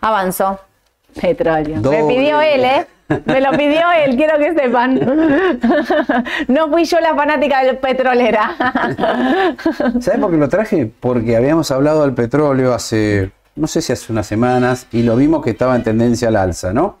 Avanzó. 0.00 0.60
Petróleo. 1.20 1.80
Me 1.80 2.04
pidió 2.04 2.40
él, 2.40 2.64
¿eh? 2.64 2.86
Me 3.26 3.40
lo 3.40 3.50
pidió 3.52 3.80
él, 4.04 4.16
quiero 4.16 4.38
que 4.38 4.54
sepan. 4.54 5.00
No 6.48 6.68
fui 6.70 6.84
yo 6.84 7.00
la 7.00 7.14
fanática 7.14 7.62
del 7.64 7.78
petrolera. 7.78 8.56
¿Sabes 10.00 10.20
por 10.20 10.30
qué 10.30 10.36
lo 10.36 10.48
traje? 10.48 10.90
Porque 11.00 11.36
habíamos 11.36 11.70
hablado 11.70 12.02
del 12.02 12.14
petróleo 12.14 12.72
hace, 12.74 13.30
no 13.56 13.66
sé 13.66 13.82
si 13.82 13.92
hace 13.92 14.12
unas 14.12 14.26
semanas, 14.26 14.86
y 14.92 15.02
lo 15.02 15.16
vimos 15.16 15.42
que 15.42 15.50
estaba 15.50 15.76
en 15.76 15.82
tendencia 15.82 16.28
al 16.28 16.36
alza, 16.36 16.72
¿no? 16.72 16.96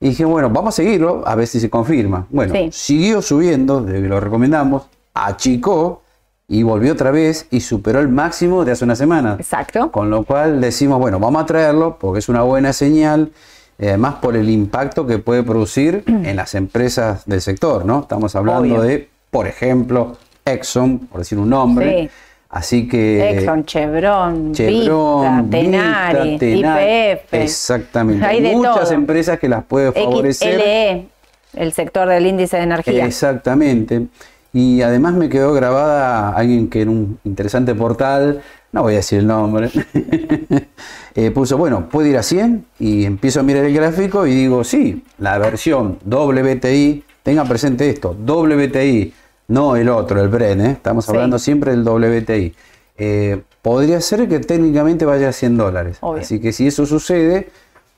Y 0.00 0.10
dije, 0.10 0.24
bueno, 0.24 0.50
vamos 0.50 0.74
a 0.74 0.76
seguirlo, 0.76 1.22
a 1.26 1.34
ver 1.34 1.46
si 1.46 1.58
se 1.60 1.70
confirma. 1.70 2.26
Bueno, 2.30 2.52
Sí. 2.54 2.68
siguió 2.72 3.22
subiendo, 3.22 3.80
desde 3.80 4.02
que 4.02 4.08
lo 4.08 4.20
recomendamos, 4.20 4.88
achicó 5.14 6.02
y 6.48 6.62
volvió 6.62 6.92
otra 6.92 7.10
vez 7.10 7.46
y 7.50 7.60
superó 7.60 8.00
el 8.00 8.08
máximo 8.08 8.64
de 8.64 8.72
hace 8.72 8.84
una 8.84 8.94
semana. 8.94 9.36
Exacto. 9.38 9.90
Con 9.90 10.10
lo 10.10 10.22
cual 10.24 10.60
decimos, 10.60 10.98
bueno, 11.00 11.18
vamos 11.18 11.42
a 11.42 11.46
traerlo 11.46 11.96
porque 11.98 12.18
es 12.18 12.28
una 12.28 12.42
buena 12.42 12.72
señal, 12.72 13.32
eh, 13.78 13.88
además 13.88 14.16
por 14.16 14.36
el 14.36 14.48
impacto 14.48 15.06
que 15.06 15.18
puede 15.18 15.42
producir 15.42 16.02
en 16.06 16.36
las 16.36 16.54
empresas 16.54 17.24
del 17.26 17.40
sector, 17.40 17.84
¿no? 17.84 18.00
Estamos 18.00 18.34
hablando 18.34 18.76
Obvio. 18.76 18.82
de, 18.82 19.08
por 19.30 19.46
ejemplo, 19.46 20.16
Exxon, 20.44 20.98
por 20.98 21.20
decir 21.20 21.38
un 21.38 21.50
nombre. 21.50 22.02
Sí. 22.02 22.10
Así 22.48 22.88
que... 22.88 23.30
Exxon, 23.30 23.64
Chevron, 23.66 24.54
Chevron, 24.54 25.50
Vista, 25.50 25.58
Tenaris, 25.58 26.40
Vista, 26.40 26.46
Tenaris, 26.46 27.18
IPF. 27.18 27.34
Exactamente. 27.34 28.24
Hay 28.24 28.40
de 28.40 28.52
Muchas 28.52 28.84
todo. 28.84 28.92
empresas 28.92 29.38
que 29.38 29.48
las 29.48 29.64
puede 29.64 29.92
favorecer. 29.92 30.60
XLE, 30.60 31.06
el 31.54 31.72
sector 31.72 32.08
del 32.08 32.26
índice 32.26 32.56
de 32.56 32.62
energía. 32.62 33.04
Exactamente. 33.04 34.06
Y 34.52 34.80
además 34.80 35.12
me 35.14 35.28
quedó 35.28 35.52
grabada 35.52 36.30
alguien 36.30 36.70
que 36.70 36.80
en 36.80 36.88
un 36.88 37.18
interesante 37.24 37.74
portal, 37.74 38.40
no 38.76 38.82
voy 38.82 38.92
a 38.92 38.96
decir 38.96 39.20
el 39.20 39.26
nombre, 39.26 39.70
eh, 41.14 41.30
puso, 41.30 41.56
bueno, 41.56 41.88
puede 41.88 42.10
ir 42.10 42.18
a 42.18 42.22
100 42.22 42.66
y 42.78 43.06
empiezo 43.06 43.40
a 43.40 43.42
mirar 43.42 43.64
el 43.64 43.72
gráfico 43.72 44.26
y 44.26 44.34
digo, 44.34 44.64
sí, 44.64 45.02
la 45.16 45.38
versión 45.38 45.98
WTI, 46.04 47.02
tenga 47.22 47.46
presente 47.46 47.88
esto, 47.88 48.14
WTI, 48.14 49.14
no 49.48 49.76
el 49.76 49.88
otro, 49.88 50.20
el 50.20 50.28
Bren, 50.28 50.60
¿eh? 50.60 50.70
estamos 50.72 51.06
Sí. 51.06 51.10
hablando 51.12 51.38
siempre 51.38 51.70
del 51.70 51.84
WTI. 51.88 52.54
Eh, 52.98 53.40
podría 53.62 53.98
ser 54.02 54.28
que 54.28 54.40
técnicamente 54.40 55.06
vaya 55.06 55.30
a 55.30 55.32
100 55.32 55.56
dólares. 55.56 55.96
Obvio. 56.02 56.20
Así 56.20 56.38
que 56.38 56.52
si 56.52 56.66
eso 56.66 56.84
sucede, 56.84 57.48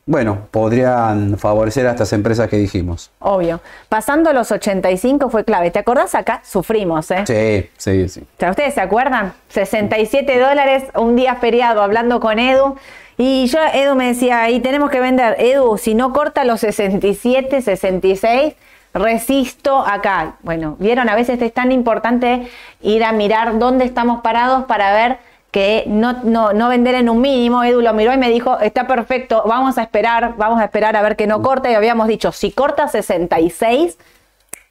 bueno, 0.09 0.49
podrían 0.51 1.37
favorecer 1.37 1.87
a 1.87 1.91
estas 1.91 2.15
empresas 2.15 2.49
que 2.49 2.57
dijimos. 2.57 3.11
Obvio. 3.19 3.61
Pasando 3.91 4.33
los 4.33 4.51
85 4.51 5.29
fue 5.29 5.45
clave. 5.45 5.71
¿Te 5.71 5.81
acordás 5.81 6.15
acá? 6.15 6.41
Sufrimos, 6.47 7.11
¿eh? 7.11 7.25
Sí, 7.27 7.69
sí, 7.77 8.09
sí. 8.09 8.21
O 8.21 8.41
sea, 8.41 8.49
¿Ustedes 8.49 8.73
se 8.73 8.81
acuerdan? 8.81 9.35
67 9.51 10.41
dólares 10.41 10.85
un 10.95 11.15
día 11.15 11.35
feriado 11.35 11.83
hablando 11.83 12.21
con 12.21 12.39
Edu. 12.39 12.77
Y 13.19 13.49
yo, 13.49 13.59
Edu 13.75 13.97
me 13.97 14.07
decía, 14.07 14.49
y 14.49 14.61
tenemos 14.61 14.89
que 14.89 15.01
vender. 15.01 15.37
Edu, 15.41 15.77
si 15.77 15.95
no 15.95 16.15
corta 16.15 16.45
los 16.45 16.61
67, 16.61 17.61
66, 17.61 18.55
resisto 18.95 19.79
acá. 19.87 20.37
Bueno, 20.41 20.77
vieron, 20.79 21.11
a 21.11 21.17
veces 21.17 21.43
es 21.43 21.53
tan 21.53 21.71
importante 21.71 22.49
ir 22.81 23.05
a 23.05 23.13
mirar 23.13 23.59
dónde 23.59 23.85
estamos 23.85 24.23
parados 24.23 24.65
para 24.65 24.91
ver 24.95 25.19
que 25.51 25.84
no, 25.86 26.12
no, 26.24 26.53
no 26.53 26.68
vender 26.68 26.94
en 26.94 27.09
un 27.09 27.20
mínimo. 27.20 27.64
Edu 27.64 27.80
lo 27.80 27.92
miró 27.94 28.12
y 28.12 28.18
me 28.18 28.30
dijo, 28.30 28.59
está 28.61 28.86
perfecto, 28.86 29.42
vamos 29.46 29.78
a 29.78 29.82
esperar, 29.82 30.34
vamos 30.36 30.61
a 30.61 30.64
esperar 30.64 30.96
a 30.96 31.03
ver 31.03 31.16
que 31.16 31.26
no 31.26 31.42
corta. 31.42 31.70
Y 31.70 31.74
habíamos 31.74 32.09
dicho, 32.09 32.32
si 32.32 32.53
corta 32.53 32.88
66, 32.88 33.99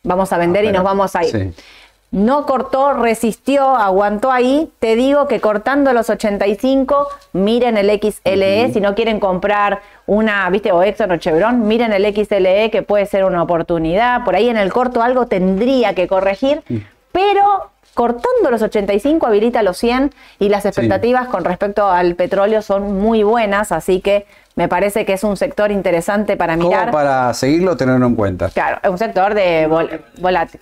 vamos 0.03 0.31
a 0.33 0.37
vender 0.37 0.65
y 0.65 0.71
nos 0.71 0.83
vamos 0.83 1.15
a 1.15 1.23
ir. 1.23 1.31
sí. 1.31 1.63
No 2.09 2.45
cortó, 2.45 2.93
resistió, 2.93 3.75
aguantó 3.75 4.31
ahí. 4.31 4.71
Te 4.79 4.95
digo 4.95 5.27
que 5.27 5.41
cortando 5.41 5.91
los 5.91 6.09
85, 6.09 7.07
miren 7.33 7.77
el 7.77 7.89
XLE. 7.89 8.71
Si 8.71 8.79
no 8.79 8.95
quieren 8.95 9.19
comprar 9.19 9.81
una, 10.05 10.49
viste, 10.49 10.71
o 10.71 10.81
Exxon 10.81 11.11
o 11.11 11.17
Chevron, 11.17 11.67
miren 11.67 11.91
el 11.91 12.05
XLE 12.05 12.71
que 12.71 12.81
puede 12.81 13.05
ser 13.07 13.25
una 13.25 13.43
oportunidad. 13.43 14.23
Por 14.23 14.37
ahí 14.37 14.47
en 14.47 14.55
el 14.55 14.71
corto 14.71 15.01
algo 15.01 15.25
tendría 15.25 15.95
que 15.95 16.07
corregir, 16.07 16.63
pero 17.11 17.71
cortando 17.97 18.51
los 18.51 18.61
85 18.61 19.25
habilita 19.25 19.63
los 19.63 19.75
100 19.79 20.11
y 20.37 20.49
las 20.49 20.67
expectativas 20.67 21.27
con 21.29 21.43
respecto 21.43 21.89
al 21.89 22.13
petróleo 22.13 22.61
son 22.61 22.99
muy 23.01 23.23
buenas, 23.23 23.71
así 23.71 24.01
que 24.01 24.27
me 24.55 24.67
parece 24.67 25.03
que 25.03 25.13
es 25.13 25.23
un 25.23 25.35
sector 25.35 25.71
interesante 25.71 26.37
para 26.37 26.55
Como 26.57 26.69
mirar. 26.69 26.91
para 26.91 27.33
seguirlo, 27.33 27.75
tenerlo 27.75 28.05
en 28.05 28.13
cuenta. 28.13 28.49
Claro, 28.49 28.77
es 28.83 28.89
un 28.91 28.99
sector 28.99 29.33
de 29.33 29.67
vol- 29.67 29.99
volátil. 30.19 30.59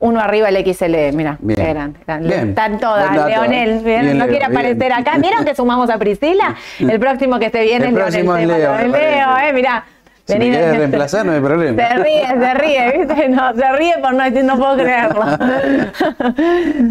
Uno 0.00 0.20
arriba 0.20 0.48
el 0.48 0.56
XL, 0.64 1.12
mira, 1.12 1.36
Bien. 1.40 1.60
eran, 1.60 1.96
eran- 2.06 2.22
Bien. 2.24 2.48
están 2.50 2.78
todas. 2.80 3.12
Leonel. 3.28 3.80
Bien, 3.84 4.16
no 4.18 4.24
Leo, 4.26 4.28
quiere 4.28 4.44
aparecer 4.46 4.92
acá. 4.92 5.12
¿Vieron 5.18 5.44
que 5.44 5.54
sumamos 5.54 5.90
a 5.90 5.98
Priscila? 5.98 6.56
El 6.80 6.98
próximo 6.98 7.38
que 7.38 7.46
esté 7.46 7.62
bien 7.62 7.82
El 7.82 7.88
es 7.90 7.94
próximo 7.94 8.36
es 8.36 8.46
Leonel. 8.48 8.58
Leo, 8.58 8.76
Leo, 8.78 8.86
me 8.88 8.92
parece. 9.32 9.48
eh, 9.48 9.52
mirá. 9.52 9.84
Si 10.28 10.34
me 10.34 10.40
Vení, 10.40 10.50
quieres 10.50 10.76
reemplazar, 10.76 11.24
no 11.24 11.32
hay 11.32 11.40
problema. 11.40 11.88
Se 11.88 11.94
ríe, 12.02 12.26
se 12.26 12.54
ríe, 12.54 12.98
¿viste? 12.98 13.28
No, 13.30 13.54
se 13.54 13.72
ríe 13.72 13.94
por 13.98 14.12
no 14.12 14.24
decir, 14.24 14.44
no 14.44 14.58
puedo 14.58 14.76
creerlo. 14.76 15.22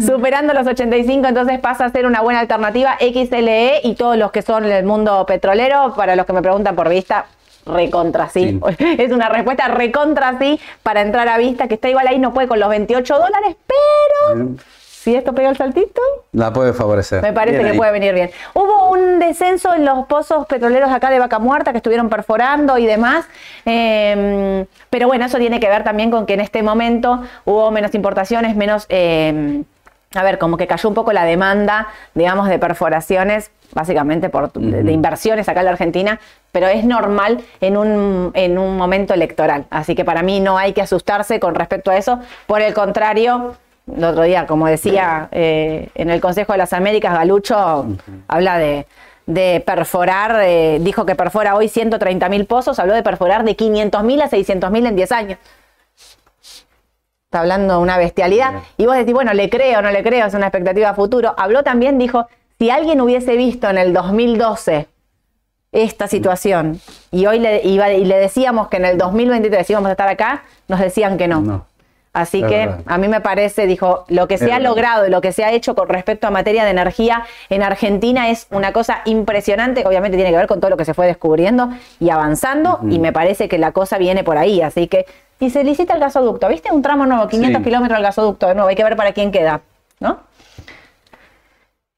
Superando 0.04 0.54
los 0.54 0.66
85, 0.66 1.24
entonces 1.28 1.60
pasa 1.60 1.84
a 1.84 1.90
ser 1.90 2.04
una 2.06 2.20
buena 2.20 2.40
alternativa 2.40 2.96
XLE 2.98 3.82
y 3.84 3.94
todos 3.94 4.16
los 4.16 4.32
que 4.32 4.42
son 4.42 4.64
del 4.64 4.84
mundo 4.84 5.24
petrolero, 5.24 5.94
para 5.94 6.16
los 6.16 6.26
que 6.26 6.32
me 6.32 6.42
preguntan 6.42 6.74
por 6.74 6.88
vista, 6.88 7.26
recontra 7.64 8.28
sí. 8.28 8.58
Es 8.98 9.12
una 9.12 9.28
respuesta 9.28 9.68
recontra 9.68 10.36
sí 10.40 10.58
para 10.82 11.02
entrar 11.02 11.28
a 11.28 11.38
vista, 11.38 11.68
que 11.68 11.74
está 11.74 11.88
igual 11.88 12.08
ahí, 12.08 12.18
no 12.18 12.34
puede 12.34 12.48
con 12.48 12.58
los 12.58 12.68
28 12.68 13.14
dólares, 13.14 13.54
pero 13.68 14.48
si 15.08 15.16
esto 15.16 15.32
pega 15.32 15.48
el 15.48 15.56
saltito, 15.56 16.02
La 16.32 16.52
puede 16.52 16.74
favorecer. 16.74 17.22
me 17.22 17.32
parece 17.32 17.56
Bien 17.56 17.66
que 17.68 17.72
ahí. 17.72 17.78
puede 17.78 17.92
venir 17.92 18.12
bien. 18.12 18.30
Hubo 18.52 18.90
un 18.90 19.18
descenso 19.18 19.74
en 19.74 19.84
los 19.86 20.06
pozos 20.06 20.46
petroleros 20.46 20.90
acá 20.90 21.08
de 21.08 21.18
Vaca 21.18 21.38
Muerta 21.38 21.70
que 21.72 21.78
estuvieron 21.78 22.10
perforando 22.10 22.76
y 22.76 22.84
demás. 22.84 23.24
eh, 23.64 24.66
pero 24.90 25.06
bueno, 25.06 25.24
eso 25.24 25.38
tiene 25.38 25.60
que 25.60 25.68
ver 25.68 25.82
también 25.84 26.10
con 26.10 26.26
que 26.26 26.34
en 26.34 26.40
este 26.40 26.62
momento 26.62 27.22
hubo 27.46 27.70
menos 27.70 27.94
importaciones, 27.94 28.54
menos. 28.56 28.84
eh, 28.90 29.62
a 30.14 30.22
ver, 30.22 30.38
como 30.38 30.56
que 30.56 30.66
cayó 30.66 30.88
un 30.88 30.94
poco 30.94 31.12
la 31.12 31.24
demanda, 31.26 31.88
digamos, 32.14 32.48
de 32.48 32.58
perforaciones, 32.58 33.50
básicamente 33.74 34.30
por, 34.30 34.50
de 34.54 34.90
inversiones 34.92 35.46
acá 35.50 35.60
en 35.60 35.66
la 35.66 35.72
Argentina, 35.72 36.18
pero 36.50 36.66
es 36.66 36.82
normal 36.84 37.42
en 37.60 37.76
un, 37.76 38.30
en 38.32 38.56
un 38.56 38.78
momento 38.78 39.12
electoral. 39.12 39.66
Así 39.68 39.94
que 39.94 40.06
para 40.06 40.22
mí 40.22 40.40
no 40.40 40.56
hay 40.56 40.72
que 40.72 40.80
asustarse 40.80 41.38
con 41.40 41.54
respecto 41.54 41.90
a 41.90 41.96
eso. 41.98 42.20
Por 42.46 42.62
el 42.62 42.72
contrario, 42.72 43.54
el 43.96 44.04
otro 44.04 44.22
día, 44.22 44.46
como 44.46 44.66
decía 44.66 45.28
eh, 45.32 45.88
en 45.94 46.10
el 46.10 46.20
Consejo 46.20 46.52
de 46.52 46.58
las 46.58 46.72
Américas, 46.72 47.14
Galucho 47.14 47.86
habla 48.28 48.58
de, 48.58 48.86
de 49.26 49.62
perforar, 49.66 50.40
eh, 50.42 50.78
dijo 50.80 51.04
que 51.06 51.14
perfora 51.14 51.54
hoy 51.54 51.68
130 51.68 52.28
mil 52.28 52.46
pozos, 52.46 52.78
habló 52.78 52.94
de 52.94 53.02
perforar 53.02 53.44
de 53.44 53.56
500 53.56 54.02
mil 54.04 54.20
a 54.22 54.28
600 54.28 54.70
mil 54.70 54.86
en 54.86 54.96
10 54.96 55.12
años. 55.12 55.38
Está 57.26 57.40
hablando 57.40 57.74
de 57.74 57.80
una 57.80 57.98
bestialidad. 57.98 58.54
Y 58.78 58.86
vos 58.86 58.96
decís, 58.96 59.12
bueno, 59.12 59.34
le 59.34 59.50
creo, 59.50 59.82
no 59.82 59.90
le 59.90 60.02
creo, 60.02 60.26
es 60.26 60.34
una 60.34 60.46
expectativa 60.46 60.88
a 60.90 60.94
futuro. 60.94 61.34
Habló 61.36 61.62
también, 61.62 61.98
dijo, 61.98 62.26
si 62.58 62.70
alguien 62.70 63.00
hubiese 63.02 63.36
visto 63.36 63.68
en 63.68 63.76
el 63.78 63.92
2012 63.92 64.86
esta 65.70 66.08
situación 66.08 66.80
y 67.10 67.26
hoy 67.26 67.38
le, 67.40 67.60
iba- 67.64 67.92
y 67.92 68.06
le 68.06 68.16
decíamos 68.16 68.68
que 68.68 68.78
en 68.78 68.86
el 68.86 68.96
2023 68.96 69.68
íbamos 69.68 69.88
a 69.90 69.92
estar 69.92 70.08
acá, 70.08 70.44
nos 70.68 70.80
decían 70.80 71.18
que 71.18 71.28
no. 71.28 71.42
No. 71.42 71.66
Así 72.20 72.40
Es 72.42 72.48
que 72.48 72.56
verdad. 72.66 72.80
a 72.86 72.98
mí 72.98 73.06
me 73.08 73.20
parece, 73.20 73.66
dijo, 73.66 74.04
lo 74.08 74.26
que 74.26 74.38
se 74.38 74.52
ha 74.52 74.58
logrado 74.58 75.06
y 75.06 75.10
lo 75.10 75.20
que 75.20 75.32
se 75.32 75.44
ha 75.44 75.52
hecho 75.52 75.74
con 75.74 75.88
respecto 75.88 76.26
a 76.26 76.30
materia 76.30 76.64
de 76.64 76.70
energía 76.70 77.24
en 77.48 77.62
Argentina 77.62 78.28
es 78.30 78.46
una 78.50 78.72
cosa 78.72 79.02
impresionante, 79.04 79.82
que 79.82 79.88
obviamente 79.88 80.16
tiene 80.16 80.30
que 80.32 80.36
ver 80.36 80.46
con 80.48 80.58
todo 80.60 80.70
lo 80.70 80.76
que 80.76 80.84
se 80.84 80.94
fue 80.94 81.06
descubriendo 81.06 81.70
y 82.00 82.10
avanzando, 82.10 82.80
y 82.90 82.98
me 82.98 83.12
parece 83.12 83.48
que 83.48 83.58
la 83.58 83.72
cosa 83.72 83.98
viene 83.98 84.24
por 84.24 84.36
ahí. 84.38 84.62
Así 84.62 84.88
que, 84.88 85.06
y 85.40 85.50
se 85.50 85.62
licita 85.62 85.94
el 85.94 86.00
gasoducto, 86.00 86.48
¿viste? 86.48 86.72
Un 86.72 86.82
tramo 86.82 87.06
nuevo, 87.06 87.28
500 87.28 87.58
Sí. 87.60 87.64
kilómetros 87.64 87.96
del 87.98 88.04
gasoducto 88.04 88.48
de 88.48 88.54
nuevo, 88.54 88.68
hay 88.68 88.74
que 88.76 88.84
ver 88.84 88.96
para 88.96 89.12
quién 89.12 89.30
queda, 89.30 89.60
¿no? 90.00 90.18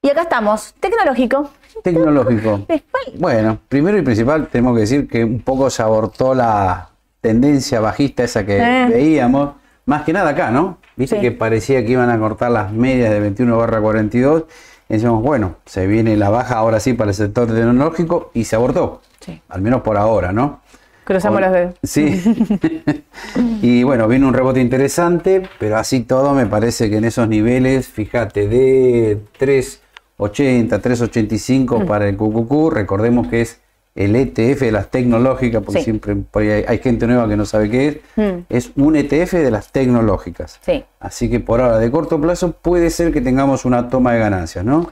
Y 0.03 0.09
acá 0.09 0.21
estamos, 0.21 0.73
tecnológico. 0.79 1.49
Tecnológico. 1.83 2.59
Después, 2.67 3.03
Bueno, 3.19 3.59
primero 3.69 3.97
y 3.97 4.01
principal 4.01 4.47
tenemos 4.47 4.75
que 4.75 4.81
decir 4.81 5.07
que 5.07 5.23
un 5.23 5.41
poco 5.41 5.69
se 5.69 5.81
abortó 5.83 6.33
la 6.33 6.89
tendencia 7.21 7.79
bajista 7.79 8.23
esa 8.23 8.45
que 8.45 8.57
Eh. 8.57 8.85
veíamos, 8.89 9.51
más 9.91 10.03
que 10.03 10.13
nada 10.13 10.29
acá, 10.31 10.49
¿no? 10.51 10.77
Viste 10.95 11.17
Sí. 11.17 11.21
que 11.21 11.31
parecía 11.31 11.85
que 11.85 11.91
iban 11.91 12.09
a 12.09 12.17
cortar 12.17 12.49
las 12.51 12.71
medias 12.71 13.11
de 13.11 13.19
21 13.19 13.57
barra 13.57 13.79
42. 13.81 14.45
Y 14.89 14.93
decíamos, 14.93 15.21
bueno, 15.21 15.55
se 15.65 15.85
viene 15.87 16.15
la 16.17 16.29
baja 16.29 16.55
ahora 16.55 16.79
sí 16.79 16.93
para 16.93 17.11
el 17.11 17.15
sector 17.15 17.47
tecnológico 17.47 18.31
y 18.33 18.45
se 18.45 18.55
abortó. 18.55 19.01
Sí. 19.19 19.41
Al 19.49 19.61
menos 19.61 19.81
por 19.81 19.97
ahora, 19.97 20.31
¿no? 20.31 20.59
cruzamos 21.03 21.41
Con- 21.41 21.51
los 21.51 21.51
dedos. 21.59 21.75
Sí. 21.83 23.03
y 23.61 23.83
bueno, 23.83 24.07
viene 24.07 24.25
un 24.25 24.33
rebote 24.33 24.61
interesante, 24.61 25.43
pero 25.59 25.77
así 25.77 26.01
todo 26.01 26.33
me 26.33 26.45
parece 26.45 26.89
que 26.89 26.97
en 26.97 27.05
esos 27.05 27.27
niveles, 27.27 27.87
fíjate, 27.87 28.47
de 28.47 29.17
3.80, 29.39 30.79
3.85 30.79 31.85
para 31.85 32.07
el 32.07 32.15
QQQ, 32.15 32.69
recordemos 32.71 33.27
que 33.27 33.41
es 33.41 33.59
el 33.95 34.15
ETF 34.15 34.61
de 34.61 34.71
las 34.71 34.89
tecnológicas, 34.89 35.61
porque 35.63 35.79
Sí. 35.79 35.85
siempre 35.85 36.15
por 36.15 36.43
hay, 36.43 36.63
hay 36.67 36.77
gente 36.77 37.07
nueva 37.07 37.27
que 37.27 37.35
no 37.35 37.45
sabe 37.45 37.69
qué 37.69 37.87
es, 37.87 37.97
Mm. 38.15 38.39
es 38.49 38.71
un 38.77 38.95
ETF 38.95 39.33
de 39.43 39.51
las 39.51 39.71
tecnológicas. 39.71 40.59
Sí. 40.61 40.83
Así 40.99 41.29
que 41.29 41.39
por 41.39 41.59
ahora, 41.61 41.77
de 41.77 41.91
corto 41.91 42.19
plazo, 42.19 42.53
puede 42.53 42.89
ser 42.89 43.11
que 43.11 43.19
tengamos 43.21 43.65
una 43.65 43.89
toma 43.89 44.13
de 44.13 44.19
ganancias, 44.19 44.63
¿no? 44.63 44.91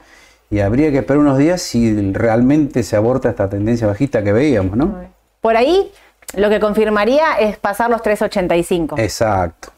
Y 0.50 0.60
habría 0.60 0.90
que 0.90 0.98
esperar 0.98 1.18
unos 1.20 1.38
días 1.38 1.62
si 1.62 2.12
realmente 2.12 2.82
se 2.82 2.96
aborta 2.96 3.30
esta 3.30 3.48
tendencia 3.48 3.86
bajista 3.86 4.22
que 4.22 4.32
veíamos, 4.32 4.76
¿no? 4.76 4.96
Por 5.40 5.56
ahí, 5.56 5.90
lo 6.36 6.50
que 6.50 6.60
confirmaría 6.60 7.34
es 7.38 7.56
pasar 7.56 7.88
los 7.88 8.02
3.85. 8.02 8.98
Exacto. 8.98 9.70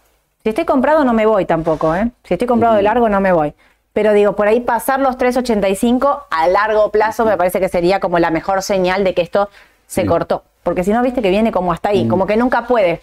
Si 0.43 0.49
estoy 0.49 0.65
comprado 0.65 1.05
no 1.05 1.13
me 1.13 1.27
voy 1.27 1.45
tampoco, 1.45 1.95
¿eh? 1.95 2.11
Si 2.25 2.35
estoy 2.35 2.49
comprado 2.49 2.75
de 2.75 2.83
largo 2.83 3.09
no 3.09 3.21
me 3.21 3.33
voy. 3.33 3.55
Pero 3.93 4.13
digo, 4.13 4.35
por 4.35 4.49
ahí 4.49 4.61
pasar 4.61 5.01
los 5.01 5.19
3.85 5.19 6.25
a 6.31 6.49
largo 6.49 6.91
plazo 6.91 7.25
me 7.25 7.37
parece 7.37 7.61
que 7.61 7.69
sería 7.69 8.01
como 8.01 8.19
la 8.19 8.31
mejor 8.31 8.63
señal 8.63 9.05
de 9.05 9.15
que 9.15 9.23
esto 9.23 9.51
se 9.87 10.07
cortó. 10.07 10.45
Porque 10.63 10.85
si 10.85 10.93
no, 10.93 11.03
viste 11.03 11.21
que 11.21 11.31
viene 11.31 11.53
como 11.53 11.73
hasta 11.73 11.91
ahí, 11.91 12.09
como 12.09 12.27
que 12.27 12.37
nunca 12.37 12.67
puede. 12.67 13.03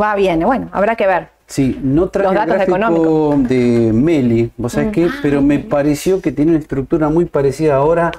Va 0.00 0.14
bien, 0.14 0.40
bueno, 0.40 0.68
habrá 0.72 0.96
que 0.96 1.06
ver. 1.06 1.28
Sí, 1.46 1.78
no 1.82 2.08
traje 2.10 2.28
el 2.28 2.46
gráfico 2.46 3.34
de 3.38 3.90
Meli, 3.92 4.50
¿vos 4.58 4.72
sabés 4.74 4.92
qué? 4.92 5.08
Pero 5.22 5.40
me 5.40 5.58
pareció 5.58 6.20
que 6.20 6.30
tiene 6.30 6.50
una 6.52 6.60
estructura 6.60 7.08
muy 7.08 7.24
parecida 7.24 7.76
ahora 7.76 8.12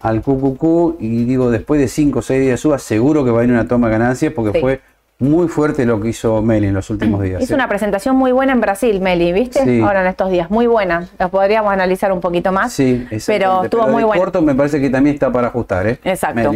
al 0.00 0.22
QQQ 0.22 1.00
y 1.00 1.24
digo, 1.24 1.50
después 1.50 1.80
de 1.80 1.88
5 1.88 2.20
o 2.20 2.22
6 2.22 2.40
días 2.40 2.52
de 2.52 2.56
suba, 2.56 2.78
seguro 2.78 3.24
que 3.24 3.32
va 3.32 3.40
a 3.40 3.44
ir 3.44 3.50
una 3.50 3.66
toma 3.66 3.88
de 3.88 3.92
ganancias 3.98 4.32
porque 4.32 4.60
fue 4.60 4.80
muy 5.18 5.48
fuerte 5.48 5.86
lo 5.86 6.00
que 6.00 6.08
hizo 6.08 6.42
Meli 6.42 6.66
en 6.66 6.74
los 6.74 6.90
últimos 6.90 7.22
días. 7.22 7.42
Hizo 7.42 7.54
una 7.54 7.68
presentación 7.68 8.16
muy 8.16 8.32
buena 8.32 8.52
en 8.52 8.60
Brasil, 8.60 9.00
Meli, 9.00 9.32
¿viste? 9.32 9.82
Ahora 9.82 10.02
en 10.02 10.08
estos 10.08 10.30
días, 10.30 10.50
muy 10.50 10.66
buena. 10.66 11.08
Los 11.18 11.30
podríamos 11.30 11.72
analizar 11.72 12.12
un 12.12 12.20
poquito 12.20 12.52
más. 12.52 12.72
Sí, 12.72 13.06
pero 13.26 13.64
estuvo 13.64 13.86
muy 13.88 14.04
buena. 14.04 14.20
corto 14.20 14.42
me 14.42 14.54
parece 14.54 14.80
que 14.80 14.90
también 14.90 15.14
está 15.14 15.32
para 15.32 15.48
ajustar, 15.48 15.86
¿eh? 15.86 15.98
Exacto. 16.04 16.54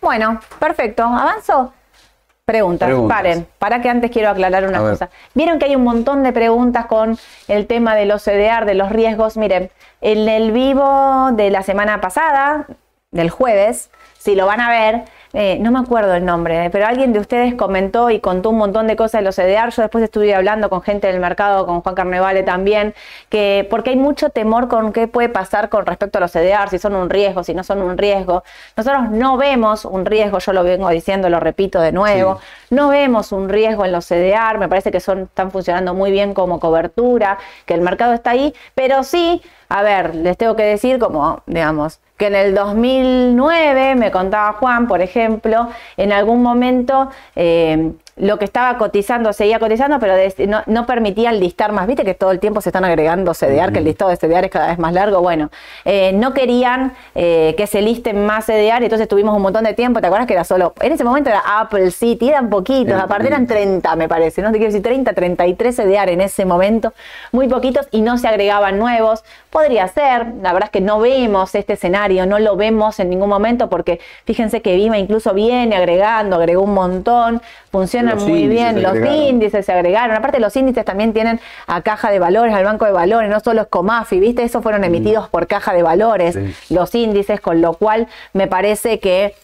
Bueno, 0.00 0.40
perfecto. 0.58 1.04
¿Avanzo? 1.04 1.72
Preguntas, 2.44 2.90
paren, 3.08 3.46
para 3.60 3.80
que 3.80 3.88
antes 3.88 4.10
quiero 4.10 4.28
aclarar 4.28 4.66
una 4.66 4.80
cosa. 4.80 5.08
Vieron 5.34 5.60
que 5.60 5.66
hay 5.66 5.76
un 5.76 5.84
montón 5.84 6.24
de 6.24 6.32
preguntas 6.32 6.86
con 6.86 7.16
el 7.46 7.68
tema 7.68 7.94
de 7.94 8.06
los 8.06 8.24
CDR, 8.24 8.64
de 8.64 8.74
los 8.74 8.90
riesgos. 8.90 9.36
Miren, 9.36 9.70
en 10.00 10.28
el 10.28 10.50
vivo 10.50 11.30
de 11.32 11.50
la 11.50 11.62
semana 11.62 12.00
pasada, 12.00 12.66
del 13.12 13.30
jueves, 13.30 13.90
si 14.18 14.34
lo 14.34 14.46
van 14.46 14.60
a 14.60 14.68
ver, 14.68 15.04
eh, 15.32 15.58
no 15.60 15.70
me 15.70 15.78
acuerdo 15.78 16.14
el 16.14 16.24
nombre, 16.24 16.66
eh, 16.66 16.70
pero 16.70 16.86
alguien 16.86 17.12
de 17.12 17.20
ustedes 17.20 17.54
comentó 17.54 18.10
y 18.10 18.18
contó 18.18 18.50
un 18.50 18.58
montón 18.58 18.88
de 18.88 18.96
cosas 18.96 19.20
de 19.20 19.22
los 19.22 19.36
CDR. 19.36 19.70
Yo 19.70 19.82
después 19.82 20.02
estuve 20.02 20.34
hablando 20.34 20.68
con 20.68 20.82
gente 20.82 21.06
del 21.06 21.20
mercado, 21.20 21.66
con 21.66 21.82
Juan 21.82 21.94
Carnevale 21.94 22.42
también, 22.42 22.94
que 23.28 23.66
porque 23.70 23.90
hay 23.90 23.96
mucho 23.96 24.30
temor 24.30 24.66
con 24.66 24.92
qué 24.92 25.06
puede 25.06 25.28
pasar 25.28 25.68
con 25.68 25.86
respecto 25.86 26.18
a 26.18 26.20
los 26.20 26.32
CDR, 26.32 26.68
si 26.68 26.80
son 26.80 26.96
un 26.96 27.08
riesgo, 27.10 27.44
si 27.44 27.54
no 27.54 27.62
son 27.62 27.80
un 27.80 27.96
riesgo. 27.96 28.42
Nosotros 28.76 29.10
no 29.10 29.36
vemos 29.36 29.84
un 29.84 30.04
riesgo, 30.04 30.40
yo 30.40 30.52
lo 30.52 30.64
vengo 30.64 30.88
diciendo, 30.88 31.28
lo 31.28 31.38
repito 31.38 31.80
de 31.80 31.92
nuevo, 31.92 32.40
no 32.70 32.88
vemos 32.88 33.30
un 33.30 33.48
riesgo 33.48 33.84
en 33.84 33.92
los 33.92 34.06
CDR, 34.06 34.58
me 34.58 34.68
parece 34.68 34.90
que 34.90 34.98
son, 34.98 35.22
están 35.22 35.52
funcionando 35.52 35.94
muy 35.94 36.10
bien 36.10 36.34
como 36.34 36.58
cobertura, 36.58 37.38
que 37.66 37.74
el 37.74 37.82
mercado 37.82 38.14
está 38.14 38.30
ahí, 38.30 38.52
pero 38.74 39.04
sí, 39.04 39.40
a 39.68 39.82
ver, 39.82 40.16
les 40.16 40.36
tengo 40.36 40.56
que 40.56 40.64
decir 40.64 40.98
como, 40.98 41.42
digamos, 41.46 42.00
que 42.20 42.26
en 42.26 42.34
el 42.34 42.54
2009, 42.54 43.94
me 43.94 44.10
contaba 44.10 44.52
Juan, 44.52 44.86
por 44.86 45.00
ejemplo, 45.00 45.70
en 45.96 46.12
algún 46.12 46.42
momento 46.42 47.08
eh, 47.34 47.92
lo 48.20 48.38
que 48.38 48.44
estaba 48.44 48.76
cotizando 48.76 49.32
seguía 49.32 49.58
cotizando, 49.58 49.98
pero 49.98 50.14
no, 50.66 50.86
permitía 50.86 51.32
listar 51.32 51.72
más. 51.72 51.86
Viste 51.86 52.04
que 52.04 52.14
todo 52.14 52.30
el 52.30 52.38
tiempo 52.38 52.60
se 52.60 52.68
están 52.68 52.84
agregando 52.84 53.32
CDR, 53.32 53.72
que 53.72 53.78
el 53.78 53.84
listado 53.84 54.10
de 54.10 54.16
CDR 54.16 54.44
es 54.44 54.50
cada 54.50 54.68
vez 54.68 54.78
más 54.78 54.92
largo. 54.92 55.20
Bueno, 55.20 55.50
eh, 55.84 56.12
no 56.12 56.34
querían 56.34 56.92
eh, 57.14 57.54
que 57.56 57.66
se 57.66 57.80
listen 57.80 58.26
más 58.26 58.46
CDR, 58.46 58.82
entonces 58.82 59.08
tuvimos 59.08 59.34
un 59.34 59.42
montón 59.42 59.64
de 59.64 59.72
tiempo. 59.72 60.00
¿Te 60.00 60.06
acuerdas 60.06 60.26
que 60.26 60.34
era 60.34 60.44
solo? 60.44 60.74
En 60.80 60.92
ese 60.92 61.02
momento 61.02 61.30
era 61.30 61.42
Apple 61.60 61.90
City, 61.90 62.28
eran 62.28 62.50
poquitos, 62.50 63.00
aparte 63.00 63.26
eran 63.26 63.46
30, 63.46 63.96
me 63.96 64.08
parece, 64.08 64.42
¿no? 64.42 64.52
Te 64.52 64.58
quiero 64.58 64.72
decir 64.72 64.82
30, 64.82 65.12
33 65.14 65.76
CDR 65.76 66.10
en 66.10 66.20
ese 66.20 66.44
momento, 66.44 66.92
muy 67.32 67.48
poquitos 67.48 67.88
y 67.90 68.02
no 68.02 68.18
se 68.18 68.28
agregaban 68.28 68.78
nuevos. 68.78 69.24
Podría 69.48 69.88
ser, 69.88 70.26
la 70.42 70.52
verdad 70.52 70.64
es 70.64 70.70
que 70.70 70.80
no 70.80 71.00
vemos 71.00 71.54
este 71.54 71.72
escenario, 71.72 72.26
no 72.26 72.38
lo 72.38 72.56
vemos 72.56 73.00
en 73.00 73.08
ningún 73.10 73.28
momento 73.28 73.68
porque 73.68 73.98
fíjense 74.24 74.60
que 74.60 74.76
Vima 74.76 74.98
incluso 74.98 75.32
viene 75.32 75.74
agregando, 75.76 76.36
agregó 76.36 76.62
un 76.62 76.74
montón, 76.74 77.42
funciona 77.72 78.09
muy 78.16 78.46
bien, 78.46 78.82
los 78.82 78.96
índices 78.96 79.66
se 79.66 79.72
agregaron, 79.72 80.16
aparte 80.16 80.40
los 80.40 80.54
índices 80.56 80.84
también 80.84 81.12
tienen 81.12 81.40
a 81.66 81.82
caja 81.82 82.10
de 82.10 82.18
valores, 82.18 82.54
al 82.54 82.64
banco 82.64 82.84
de 82.84 82.92
valores, 82.92 83.30
no 83.30 83.40
solo 83.40 83.62
es 83.62 83.68
Comafi, 83.68 84.20
¿viste? 84.20 84.42
Esos 84.42 84.62
fueron 84.62 84.84
emitidos 84.84 85.28
por 85.28 85.46
caja 85.46 85.72
de 85.72 85.82
valores, 85.82 86.38
los 86.70 86.94
índices, 86.94 87.40
con 87.40 87.60
lo 87.60 87.74
cual 87.74 88.08
me 88.32 88.46
parece 88.46 89.00
que, 89.00 89.34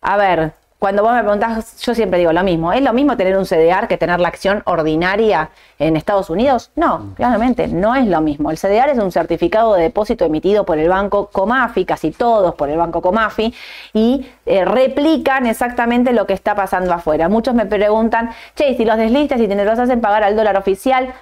a 0.00 0.16
ver, 0.16 0.52
cuando 0.82 1.04
vos 1.04 1.12
me 1.12 1.20
preguntás, 1.20 1.80
yo 1.80 1.94
siempre 1.94 2.18
digo 2.18 2.32
lo 2.32 2.42
mismo. 2.42 2.72
¿Es 2.72 2.82
lo 2.82 2.92
mismo 2.92 3.16
tener 3.16 3.38
un 3.38 3.44
CDR 3.44 3.86
que 3.86 3.96
tener 3.98 4.18
la 4.18 4.26
acción 4.26 4.64
ordinaria 4.66 5.50
en 5.78 5.96
Estados 5.96 6.28
Unidos? 6.28 6.72
No, 6.74 7.12
claramente 7.14 7.68
no 7.68 7.94
es 7.94 8.04
lo 8.08 8.20
mismo. 8.20 8.50
El 8.50 8.58
CDR 8.58 8.90
es 8.90 8.98
un 8.98 9.12
certificado 9.12 9.74
de 9.74 9.82
depósito 9.84 10.24
emitido 10.24 10.66
por 10.66 10.78
el 10.78 10.88
banco 10.88 11.28
Comafi, 11.30 11.84
casi 11.84 12.10
todos 12.10 12.56
por 12.56 12.68
el 12.68 12.78
banco 12.78 13.00
Comafi, 13.00 13.54
y 13.92 14.26
eh, 14.44 14.64
replican 14.64 15.46
exactamente 15.46 16.12
lo 16.12 16.26
que 16.26 16.32
está 16.32 16.56
pasando 16.56 16.92
afuera. 16.92 17.28
Muchos 17.28 17.54
me 17.54 17.66
preguntan, 17.66 18.30
che, 18.56 18.76
si 18.76 18.84
los 18.84 18.96
deslistas 18.96 19.40
y 19.40 19.46
te 19.46 19.64
los 19.64 19.78
hacen 19.78 20.00
pagar 20.00 20.24
al 20.24 20.34
dólar 20.34 20.56
oficial, 20.56 21.14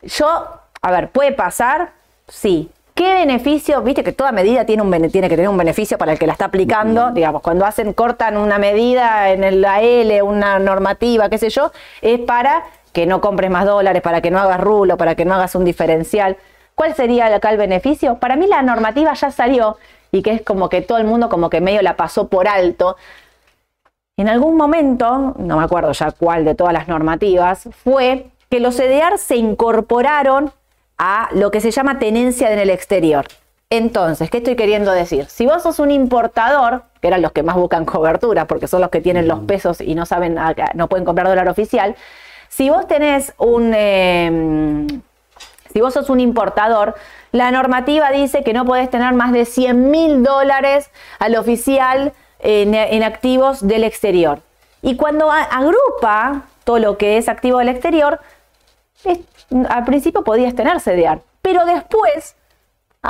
yo, 0.00 0.26
a 0.80 0.90
ver, 0.90 1.10
¿puede 1.10 1.32
pasar? 1.32 1.90
Sí, 2.28 2.70
¿Qué 2.94 3.14
beneficio? 3.14 3.80
Viste 3.82 4.04
que 4.04 4.12
toda 4.12 4.32
medida 4.32 4.66
tiene, 4.66 4.82
un, 4.82 4.90
tiene 5.10 5.28
que 5.28 5.36
tener 5.36 5.48
un 5.48 5.56
beneficio 5.56 5.96
para 5.96 6.12
el 6.12 6.18
que 6.18 6.26
la 6.26 6.32
está 6.32 6.46
aplicando. 6.46 7.10
Digamos, 7.10 7.40
cuando 7.40 7.64
hacen, 7.64 7.92
cortan 7.94 8.36
una 8.36 8.58
medida 8.58 9.30
en 9.30 9.44
el 9.44 9.64
AL, 9.64 10.22
una 10.22 10.58
normativa, 10.58 11.30
qué 11.30 11.38
sé 11.38 11.48
yo, 11.48 11.72
es 12.02 12.20
para 12.20 12.64
que 12.92 13.06
no 13.06 13.22
compres 13.22 13.50
más 13.50 13.64
dólares, 13.64 14.02
para 14.02 14.20
que 14.20 14.30
no 14.30 14.38
hagas 14.38 14.60
rulo, 14.60 14.98
para 14.98 15.14
que 15.14 15.24
no 15.24 15.34
hagas 15.34 15.54
un 15.54 15.64
diferencial. 15.64 16.36
¿Cuál 16.74 16.94
sería 16.94 17.34
acá 17.34 17.50
el 17.50 17.56
beneficio? 17.56 18.16
Para 18.16 18.36
mí 18.36 18.46
la 18.46 18.62
normativa 18.62 19.14
ya 19.14 19.30
salió 19.30 19.78
y 20.10 20.22
que 20.22 20.32
es 20.32 20.42
como 20.42 20.68
que 20.68 20.82
todo 20.82 20.98
el 20.98 21.04
mundo 21.04 21.30
como 21.30 21.48
que 21.48 21.62
medio 21.62 21.80
la 21.80 21.96
pasó 21.96 22.28
por 22.28 22.46
alto. 22.46 22.96
En 24.18 24.28
algún 24.28 24.56
momento, 24.56 25.34
no 25.38 25.56
me 25.56 25.64
acuerdo 25.64 25.92
ya 25.92 26.10
cuál 26.10 26.44
de 26.44 26.54
todas 26.54 26.74
las 26.74 26.88
normativas, 26.88 27.68
fue 27.82 28.26
que 28.50 28.60
los 28.60 28.76
CDR 28.76 29.16
se 29.16 29.36
incorporaron 29.36 30.52
a 31.04 31.28
lo 31.32 31.50
que 31.50 31.60
se 31.60 31.72
llama 31.72 31.98
tenencia 31.98 32.52
en 32.52 32.60
el 32.60 32.70
exterior. 32.70 33.26
Entonces, 33.70 34.30
¿qué 34.30 34.36
estoy 34.36 34.54
queriendo 34.54 34.92
decir? 34.92 35.26
Si 35.26 35.46
vos 35.46 35.64
sos 35.64 35.80
un 35.80 35.90
importador, 35.90 36.84
que 37.00 37.08
eran 37.08 37.22
los 37.22 37.32
que 37.32 37.42
más 37.42 37.56
buscan 37.56 37.84
cobertura, 37.84 38.46
porque 38.46 38.68
son 38.68 38.80
los 38.80 38.90
que 38.90 39.00
tienen 39.00 39.26
los 39.26 39.40
pesos 39.40 39.80
y 39.80 39.96
no 39.96 40.06
saben, 40.06 40.38
no 40.74 40.88
pueden 40.88 41.04
comprar 41.04 41.26
dólar 41.26 41.48
oficial, 41.48 41.96
si 42.48 42.70
vos 42.70 42.86
tenés 42.86 43.34
un, 43.36 43.74
em, 43.74 44.86
si 45.72 45.80
vos 45.80 45.92
sos 45.92 46.08
un 46.08 46.20
importador, 46.20 46.94
la 47.32 47.50
normativa 47.50 48.12
dice 48.12 48.44
que 48.44 48.52
no 48.52 48.64
podés 48.64 48.88
tener 48.88 49.12
más 49.12 49.32
de 49.32 49.44
100 49.44 49.90
mil 49.90 50.22
dólares 50.22 50.88
al 51.18 51.34
oficial 51.34 52.12
en, 52.38 53.02
activos 53.02 53.66
del 53.66 53.82
exterior. 53.82 54.40
Y 54.82 54.94
cuando 54.94 55.32
agrupa 55.32 56.42
todo 56.62 56.78
lo 56.78 56.96
que 56.96 57.16
es 57.16 57.28
activo 57.28 57.58
del 57.58 57.70
exterior, 57.70 58.20
al 59.68 59.84
principio 59.84 60.24
podías 60.24 60.54
tener 60.54 60.80
CDR, 60.80 61.20
pero 61.40 61.64
después, 61.64 62.36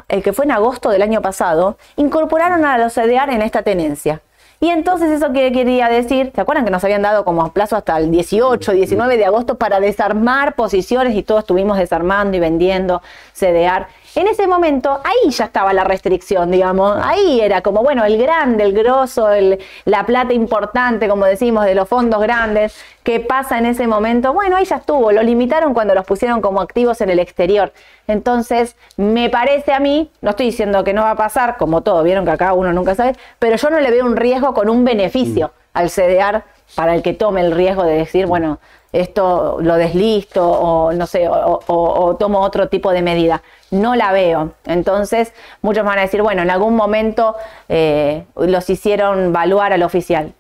el 0.09 0.23
que 0.23 0.33
fue 0.33 0.45
en 0.45 0.53
agosto 0.53 0.91
del 0.91 1.03
año 1.03 1.23
pasado, 1.23 1.77
incorporaron 1.97 2.65
a 2.65 2.79
los 2.79 2.95
CDR 2.95 3.31
en 3.31 3.43
esta 3.43 3.63
tenencia. 3.63 4.21
Y 4.63 4.71
entonces 4.71 5.11
eso 5.11 5.33
que 5.33 5.51
quería 5.51 5.89
decir, 5.89 6.31
¿se 6.33 6.41
acuerdan 6.41 6.65
que 6.65 6.71
nos 6.71 6.85
habían 6.85 7.03
dado 7.03 7.25
como 7.25 7.53
plazo 7.53 7.75
hasta 7.75 7.99
el 7.99 8.13
18, 8.13 8.73
19 8.73 9.17
de 9.17 9.25
agosto 9.25 9.59
para 9.59 9.81
desarmar 9.81 10.55
posiciones 10.55 11.17
y 11.17 11.25
todos 11.25 11.41
estuvimos 11.41 11.79
desarmando 11.79 12.37
y 12.37 12.41
vendiendo 12.41 13.03
CDR? 13.35 13.89
En 14.15 14.27
ese 14.27 14.47
momento, 14.47 15.01
ahí 15.05 15.31
ya 15.31 15.47
estaba 15.47 15.73
la 15.73 15.85
restricción, 15.85 16.51
digamos. 16.51 16.99
Ahí 17.03 17.41
era 17.41 17.63
como, 17.63 17.83
bueno, 17.83 18.05
el 18.05 18.19
grande, 18.19 18.63
el 18.65 18.75
grosso, 18.75 19.29
la 19.87 20.05
plata 20.05 20.35
importante, 20.35 21.09
como 21.09 21.25
decimos, 21.25 21.65
de 21.65 21.75
los 21.75 21.89
fondos 21.89 22.21
grandes. 22.21 22.77
¿Qué 23.05 23.21
pasa 23.21 23.57
en 23.57 23.65
ese 23.65 23.87
momento? 23.87 24.35
Bueno, 24.35 24.57
ahí 24.57 24.67
ya 24.67 24.77
estuvo. 24.77 25.13
Lo 25.13 25.23
limitaron 25.23 25.73
cuando 25.73 25.95
los 25.95 26.05
pusieron 26.05 26.43
como 26.43 26.61
activos 26.61 27.01
en 27.01 27.09
el 27.09 27.21
exterior. 27.21 27.73
Entonces, 28.07 28.77
me 28.99 29.31
parece 29.31 29.73
a 29.73 29.81
mí, 29.81 30.11
no 30.21 30.31
estoy 30.31 30.47
diciendo 30.47 30.85
que 30.85 30.93
no 30.93 31.03
va 31.03 31.13
a 31.13 31.17
pasar, 31.17 31.57
como 31.57 31.81
todo, 31.81 32.03
vieron 32.03 32.27
que 32.27 32.33
acá 32.33 32.53
uno 32.53 32.73
nunca 32.75 32.95
sabe, 32.95 33.17
pero 33.39 33.57
yo 33.57 33.71
no 33.71 33.81
le 33.81 33.91
veo 33.91 34.05
un 34.05 34.17
riesgo 34.17 34.53
con 34.53 34.69
un 34.69 34.85
beneficio 34.85 35.49
mm. 35.49 35.79
al 35.79 35.89
CDR 35.91 36.43
para 36.75 36.95
el 36.95 37.03
que 37.03 37.15
tome 37.15 37.41
el 37.41 37.53
riesgo 37.53 37.85
de 37.85 37.95
decir, 37.95 38.27
bueno, 38.27 38.59
esto 38.93 39.59
lo 39.61 39.77
deslisto 39.77 40.47
o 40.47 40.93
no 40.93 41.07
sé, 41.07 41.29
o, 41.29 42.17
tomo 42.19 42.41
otro 42.41 42.69
tipo 42.69 42.93
de 42.93 43.03
medida. 43.03 43.43
No 43.71 43.95
la 43.95 44.13
veo. 44.13 44.53
Entonces, 44.67 45.33
muchos 45.63 45.85
van 45.85 45.99
a 45.99 46.03
decir, 46.03 46.23
bueno, 46.23 46.43
en 46.43 46.51
algún 46.51 46.77
momento 46.77 47.37
eh, 47.69 48.25
los 48.37 48.69
hicieron 48.69 49.33
valuar 49.33 49.73
al 49.73 49.83
oficial. 49.83 50.35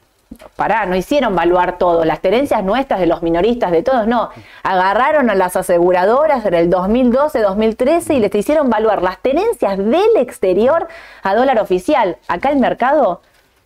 Pará, 0.56 0.86
no 0.86 0.96
hicieron 0.96 1.34
valuar 1.34 1.78
todo. 1.78 2.04
Las 2.04 2.20
tenencias 2.20 2.62
nuestras, 2.62 3.00
de 3.00 3.06
los 3.06 3.22
minoristas, 3.22 3.70
de 3.70 3.82
todos, 3.82 4.06
no. 4.06 4.30
Agarraron 4.62 5.30
a 5.30 5.34
las 5.34 5.56
aseguradoras 5.56 6.44
en 6.46 6.54
el 6.54 6.70
2012, 6.70 7.40
2013 7.40 8.14
y 8.14 8.20
les 8.20 8.34
hicieron 8.34 8.70
valuar 8.70 9.02
las 9.02 9.18
tenencias 9.18 9.78
del 9.78 10.16
exterior 10.16 10.88
a 11.22 11.34
dólar 11.34 11.58
oficial. 11.58 12.16
Acá 12.28 12.50
el 12.50 12.58
mercado 12.58 13.20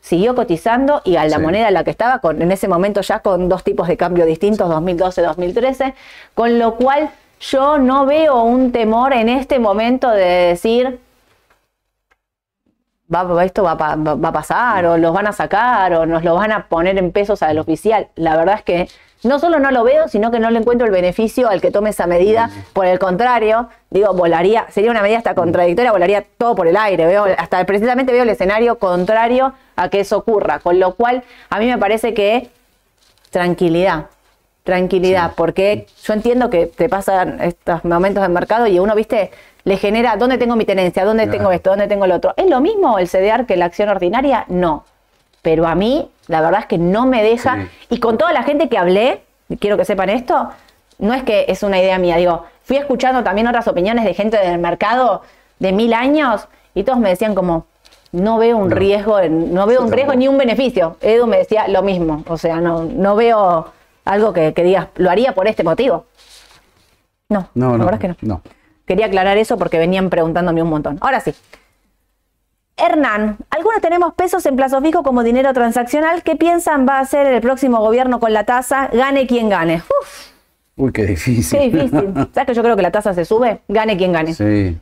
siguió 0.07 0.37
cotizando 0.37 1.03
y 1.05 1.17
a 1.17 1.25
la 1.25 1.41
moneda 1.41 1.67
en 1.67 1.75
la 1.75 1.83
que 1.83 1.91
estaba, 1.91 2.21
con, 2.21 2.41
en 2.41 2.53
ese 2.53 2.69
momento 2.69 3.01
ya 3.01 3.19
con 3.19 3.49
dos 3.49 3.65
tipos 3.65 3.89
de 3.89 3.97
cambio 3.97 4.25
distintos, 4.25 4.71
2012-2013, 4.71 5.95
con 6.33 6.61
lo 6.61 6.77
cual 6.77 7.11
yo 7.41 7.79
no 7.79 8.07
veo 8.07 8.41
un 8.45 8.71
temor 8.71 9.13
en 9.13 9.29
este 9.29 9.59
momento 9.59 10.09
de 10.11 10.25
decir, 10.25 11.01
va, 13.13 13.45
esto 13.45 13.65
va, 13.65 13.75
va, 13.75 13.97
va 13.97 14.29
a 14.29 14.33
pasar, 14.33 14.87
o 14.87 14.97
los 14.97 15.13
van 15.13 15.27
a 15.27 15.33
sacar, 15.33 15.93
o 15.95 16.07
nos 16.07 16.23
lo 16.23 16.37
van 16.37 16.53
a 16.53 16.69
poner 16.69 16.97
en 16.99 17.11
pesos 17.11 17.43
al 17.43 17.59
oficial. 17.59 18.07
La 18.15 18.37
verdad 18.37 18.55
es 18.59 18.63
que 18.63 18.89
no 19.27 19.39
solo 19.39 19.59
no 19.59 19.71
lo 19.71 19.85
veo, 19.85 20.09
sino 20.09 20.31
que 20.31 20.41
no 20.41 20.51
le 20.51 20.59
encuentro 20.59 20.87
el 20.87 20.93
beneficio 20.93 21.49
al 21.49 21.61
que 21.61 21.71
tome 21.71 21.91
esa 21.91 22.07
medida. 22.07 22.51
Por 22.73 22.87
el 22.87 22.99
contrario, 22.99 23.69
digo, 23.91 24.13
volaría, 24.15 24.67
sería 24.71 24.91
una 24.91 25.03
medida 25.03 25.19
hasta 25.19 25.35
contradictoria, 25.35 25.93
volaría 25.93 26.25
todo 26.39 26.55
por 26.55 26.67
el 26.67 26.77
aire. 26.77 27.07
Veo, 27.07 27.27
hasta 27.37 27.65
precisamente 27.65 28.13
veo 28.13 28.23
el 28.23 28.31
escenario 28.31 28.79
contrario 28.79 29.53
a 29.77 29.89
que 29.89 30.01
eso 30.01 30.19
ocurra. 30.19 30.61
Con 30.61 30.81
lo 30.81 30.95
cual, 30.95 31.25
a 31.51 31.59
mí 31.59 31.67
me 31.67 31.79
parece 31.79 32.15
que 32.15 32.51
tranquilidad, 33.31 34.07
tranquilidad, 34.65 35.33
porque 35.37 35.87
yo 36.03 36.13
entiendo 36.15 36.49
que 36.51 36.67
te 36.67 36.89
pasan 36.89 37.41
estos 37.41 37.85
momentos 37.85 38.23
de 38.23 38.29
mercado 38.29 38.67
y 38.67 38.79
uno, 38.79 38.95
viste, 38.95 39.31
le 39.65 39.77
genera, 39.77 40.17
¿dónde 40.17 40.39
tengo 40.39 40.57
mi 40.57 40.65
tenencia? 40.65 41.05
¿Dónde 41.05 41.27
tengo 41.27 41.51
esto? 41.51 41.71
¿Dónde 41.71 41.89
tengo 41.89 42.07
lo 42.07 42.15
otro? 42.15 42.35
¿Es 42.37 42.49
lo 42.49 42.61
mismo 42.61 42.99
el 42.99 43.09
CDR 43.09 43.47
que 43.47 43.57
la 43.57 43.65
acción 43.65 43.89
ordinaria? 43.89 44.45
No. 44.49 44.85
Pero 45.47 45.65
a 45.69 45.77
mí, 45.77 46.11
la 46.27 46.41
verdad 46.41 46.63
es 46.63 46.67
que 46.67 46.77
no 46.77 47.07
me 47.07 47.23
deja, 47.23 47.69
y 47.89 48.01
con 48.01 48.19
toda 48.19 48.33
la 48.33 48.43
gente 48.43 48.69
que 48.69 48.77
hablé, 48.77 49.23
quiero 49.61 49.77
que 49.77 49.85
sepan 49.85 50.09
esto, 50.11 50.49
no 50.99 51.15
es 51.15 51.23
que 51.23 51.45
es 51.47 51.63
una 51.63 51.79
idea 51.79 52.01
mía, 52.01 52.17
digo, 52.17 52.47
fui 52.65 52.79
escuchando 52.79 53.23
también 53.23 53.47
otras 53.47 53.69
opiniones 53.69 54.05
de 54.05 54.13
gente 54.13 54.39
del 54.39 54.59
mercado 54.59 55.23
de 55.61 55.71
mil 55.71 55.95
años 55.95 56.49
y 56.75 56.83
todos 56.83 56.99
me 56.99 57.11
decían 57.11 57.37
como, 57.37 57.67
no 58.11 58.39
veo 58.39 58.57
un 58.57 58.73
riesgo, 58.73 59.21
no 59.23 59.67
veo 59.67 59.83
un 59.83 59.93
riesgo 59.93 60.17
ni 60.17 60.27
un 60.27 60.37
beneficio. 60.37 60.97
Edu 61.01 61.29
me 61.29 61.37
decía 61.37 61.69
lo 61.69 61.83
mismo, 61.83 62.25
o 62.27 62.37
sea, 62.37 62.61
no, 62.61 62.83
no 62.83 63.15
veo 63.15 63.69
algo 64.05 64.33
que, 64.33 64.51
digas, 64.51 64.89
lo 64.97 65.11
haría 65.11 65.33
por 65.33 65.47
este 65.47 65.63
motivo. 65.63 66.07
No, 67.29 67.51
no, 67.55 67.79
la 67.79 67.85
verdad 67.85 67.95
es 67.95 68.01
que 68.01 68.09
no. 68.09 68.17
no. 68.35 68.43
Quería 68.85 69.07
aclarar 69.07 69.39
eso 69.39 69.57
porque 69.57 69.79
venían 69.79 70.11
preguntándome 70.11 70.61
un 70.61 70.71
montón. 70.71 70.99
Ahora 71.01 71.21
sí. 71.21 71.33
Hernán, 72.77 73.39
algunos 73.49 73.81
tenemos 73.81 74.15
pesos 74.15 74.45
en 74.45 74.55
plazo 74.55 74.81
fijo 74.83 75.03
como 75.03 75.23
dinero 75.23 75.53
transaccional. 75.55 76.23
¿Qué 76.23 76.37
piensan 76.37 76.87
va 76.87 76.99
a 76.99 77.01
hacer 77.01 77.27
el 77.27 77.41
próximo 77.41 77.81
gobierno 77.81 78.21
con 78.21 78.33
la 78.33 78.45
tasa? 78.45 78.89
Gane 78.93 79.27
quien 79.27 79.49
gane. 79.49 79.77
Uf. 79.77 80.27
Uy, 80.77 80.93
qué 80.93 81.07
difícil. 81.07 81.59
Qué 81.59 81.71
difícil. 81.71 82.13
¿Sabes 82.35 82.47
que 82.49 82.55
yo 82.55 82.63
creo 82.63 82.77
que 82.77 82.83
la 82.83 82.91
tasa 82.91 83.15
se 83.15 83.25
sube? 83.25 83.61
Gane 83.67 83.97
quien 83.97 84.13
gane. 84.13 84.35
Sí. 84.35 84.77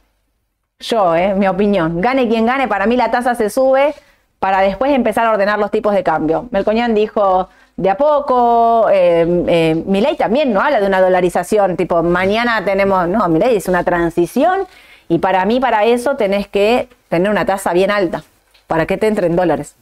Yo, 0.80 1.14
eh, 1.14 1.34
mi 1.34 1.46
opinión. 1.46 2.00
Gane 2.00 2.28
quien 2.28 2.44
gane, 2.46 2.66
para 2.66 2.86
mí 2.86 2.96
la 2.96 3.12
tasa 3.12 3.36
se 3.36 3.48
sube 3.48 3.94
para 4.40 4.60
después 4.60 4.92
empezar 4.92 5.26
a 5.26 5.30
ordenar 5.30 5.58
los 5.60 5.70
tipos 5.70 5.94
de 5.94 6.02
cambio. 6.02 6.48
Melcoñán 6.50 6.94
dijo 6.94 7.48
de 7.76 7.90
a 7.90 7.96
poco, 7.96 8.88
eh, 8.90 9.44
eh, 9.48 9.82
mi 9.86 10.00
ley 10.00 10.16
también 10.16 10.52
no 10.52 10.60
habla 10.60 10.80
de 10.80 10.86
una 10.86 11.00
dolarización, 11.00 11.76
tipo 11.76 12.02
mañana 12.02 12.64
tenemos, 12.64 13.08
no, 13.08 13.26
mi 13.28 13.38
ley 13.38 13.56
es 13.56 13.68
una 13.68 13.84
transición 13.84 14.66
y 15.08 15.18
para 15.18 15.44
mí 15.44 15.60
para 15.60 15.84
eso 15.84 16.16
tenés 16.16 16.48
que 16.48 16.88
tener 17.08 17.30
una 17.30 17.46
tasa 17.46 17.72
bien 17.72 17.90
alta, 17.90 18.24
para 18.66 18.86
que 18.86 18.96
te 18.96 19.06
entre 19.06 19.26
en 19.26 19.36
dólares. 19.36 19.74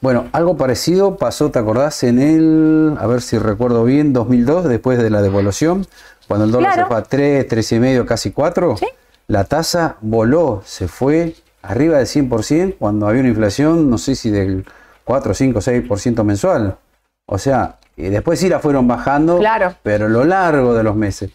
Bueno, 0.00 0.28
algo 0.32 0.56
parecido 0.56 1.16
pasó, 1.16 1.50
¿te 1.50 1.58
acordás? 1.58 2.02
En 2.02 2.18
el, 2.18 2.96
a 2.98 3.06
ver 3.06 3.20
si 3.20 3.38
recuerdo 3.38 3.84
bien, 3.84 4.12
2002, 4.12 4.64
después 4.64 4.98
de 4.98 5.10
la 5.10 5.20
devaluación, 5.20 5.86
cuando 6.26 6.46
el 6.46 6.52
dólar 6.52 6.74
se 6.74 6.84
fue 6.86 6.96
a 6.96 7.02
3, 7.02 7.48
3,5, 7.48 8.04
casi 8.06 8.30
4. 8.30 8.76
¿Sí? 8.78 8.86
la 9.30 9.44
tasa 9.44 9.96
voló, 10.00 10.60
se 10.64 10.88
fue 10.88 11.36
arriba 11.62 11.98
del 11.98 12.06
100% 12.08 12.78
cuando 12.80 13.06
había 13.06 13.20
una 13.20 13.28
inflación, 13.28 13.88
no 13.88 13.96
sé 13.96 14.16
si 14.16 14.28
del 14.28 14.66
4, 15.04 15.34
5, 15.34 15.60
6% 15.60 16.24
mensual. 16.24 16.76
O 17.26 17.38
sea, 17.38 17.76
y 17.96 18.08
después 18.08 18.40
sí 18.40 18.48
la 18.48 18.58
fueron 18.58 18.88
bajando, 18.88 19.38
claro. 19.38 19.76
pero 19.84 20.06
a 20.06 20.08
lo 20.08 20.24
largo 20.24 20.74
de 20.74 20.82
los 20.82 20.96
meses. 20.96 21.30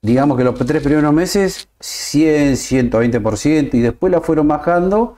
Digamos 0.00 0.36
que 0.38 0.44
los 0.44 0.54
tres 0.54 0.82
primeros 0.82 1.12
meses, 1.12 1.68
100, 1.80 2.52
120%, 2.54 3.74
y 3.74 3.80
después 3.80 4.12
la 4.12 4.20
fueron 4.20 4.46
bajando 4.46 5.16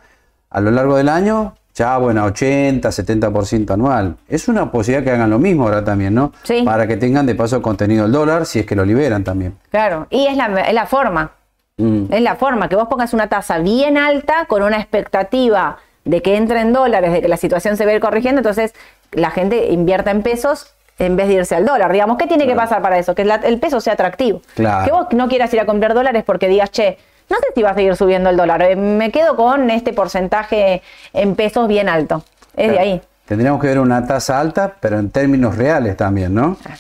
a 0.49 0.61
lo 0.61 0.71
largo 0.71 0.97
del 0.97 1.11
año, 1.11 1.55
ya 1.75 1.99
bueno, 1.99 2.25
80, 2.25 2.89
70% 2.89 3.71
anual. 3.73 4.17
Es 4.27 4.49
una 4.49 4.73
posibilidad 4.73 5.05
que 5.05 5.11
hagan 5.11 5.29
lo 5.29 5.39
mismo 5.39 5.65
ahora 5.65 5.85
también, 5.85 6.15
¿no? 6.15 6.33
Sí. 6.45 6.63
Para 6.65 6.87
que 6.87 6.97
tengan 6.97 7.27
de 7.27 7.35
paso 7.35 7.61
contenido 7.61 8.07
el 8.07 8.13
dólar, 8.13 8.47
si 8.47 8.61
es 8.61 8.67
que 8.67 8.75
lo 8.75 8.87
liberan 8.87 9.23
también. 9.23 9.55
Claro, 9.71 10.07
y 10.09 10.27
es 10.27 10.37
la, 10.37 10.47
es 10.63 10.75
la 10.75 10.87
forma. 10.87 11.33
Mm. 11.77 12.07
Es 12.11 12.23
la 12.23 12.37
forma, 12.37 12.71
que 12.71 12.77
vos 12.77 12.89
pongas 12.89 13.13
una 13.13 13.29
tasa 13.29 13.59
bien 13.59 13.99
alta 13.99 14.47
con 14.47 14.63
una 14.63 14.79
expectativa 14.79 15.77
de 16.07 16.23
que 16.23 16.37
entre 16.37 16.61
en 16.61 16.73
dólares, 16.73 17.13
de 17.13 17.21
que 17.21 17.29
la 17.29 17.37
situación 17.37 17.77
se 17.77 17.85
ve 17.85 18.01
corrigiendo, 18.01 18.39
entonces 18.41 18.75
la 19.13 19.31
gente 19.31 19.73
invierta 19.73 20.11
en 20.11 20.23
pesos 20.23 20.75
en 21.01 21.17
vez 21.17 21.29
de 21.29 21.35
irse 21.35 21.57
al 21.57 21.67
dólar. 21.67 21.91
Digamos, 21.93 22.17
¿qué 22.19 22.27
tiene 22.27 22.47
que 22.47 22.55
pasar 22.55 22.81
para 22.83 22.99
eso? 22.99 23.15
Que 23.15 23.23
el 23.23 23.59
peso 23.59 23.81
sea 23.81 23.95
atractivo. 23.95 24.43
Que 24.55 24.93
vos 24.93 25.07
no 25.13 25.29
quieras 25.29 25.53
ir 25.53 25.61
a 25.61 25.67
comprar 25.67 25.95
dólares 25.95 26.23
porque 26.25 26.47
digas, 26.47 26.71
che, 26.71 26.99
no 27.29 27.37
sé 27.37 27.47
si 27.55 27.63
va 27.63 27.71
a 27.71 27.75
seguir 27.75 27.97
subiendo 27.97 28.29
el 28.29 28.37
dólar, 28.37 28.63
eh, 28.63 28.77
me 28.77 29.11
quedo 29.11 29.35
con 29.35 29.71
este 29.71 29.93
porcentaje 29.93 30.83
en 31.13 31.35
pesos 31.37 31.67
bien 31.69 31.89
alto. 31.89 32.23
Es 32.57 32.71
de 32.71 32.79
ahí. 32.79 33.03
Tendríamos 33.25 33.61
que 33.61 33.69
ver 33.69 33.79
una 33.79 34.07
tasa 34.07 34.41
alta, 34.41 34.75
pero 34.81 34.99
en 34.99 35.11
términos 35.11 35.57
reales 35.57 35.97
también, 35.97 36.35
¿no? 36.35 36.57
Ah. 36.69 36.77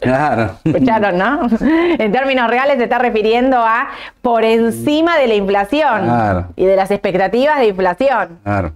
Claro. 0.00 0.58
Escucharon, 0.64 1.16
¿no? 1.16 1.48
En 1.98 2.12
términos 2.12 2.50
reales 2.50 2.76
se 2.76 2.84
está 2.84 2.98
refiriendo 2.98 3.56
a 3.58 3.88
por 4.20 4.44
encima 4.44 5.16
de 5.16 5.28
la 5.28 5.34
inflación 5.34 6.46
y 6.56 6.66
de 6.66 6.76
las 6.76 6.90
expectativas 6.90 7.60
de 7.60 7.68
inflación. 7.68 8.38
Claro. 8.42 8.72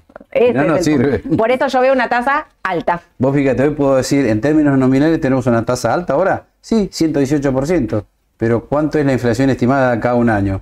No 0.54 0.78
sirve. 0.78 1.18
Por 1.18 1.50
eso 1.50 1.66
yo 1.68 1.80
veo 1.80 1.92
una 1.92 2.08
tasa 2.08 2.46
alta. 2.62 3.02
Vos 3.18 3.34
fíjate, 3.34 3.62
hoy 3.62 3.70
puedo 3.70 3.96
decir, 3.96 4.26
en 4.26 4.40
términos 4.40 4.78
nominales 4.78 5.20
tenemos 5.20 5.46
una 5.46 5.64
tasa 5.64 5.92
alta 5.92 6.14
ahora. 6.14 6.46
Sí, 6.60 6.88
118%. 6.92 8.04
Pero 8.36 8.66
¿cuánto 8.66 8.98
es 8.98 9.06
la 9.06 9.12
inflación 9.12 9.50
estimada 9.50 9.98
cada 10.00 10.14
un 10.14 10.30
año? 10.30 10.60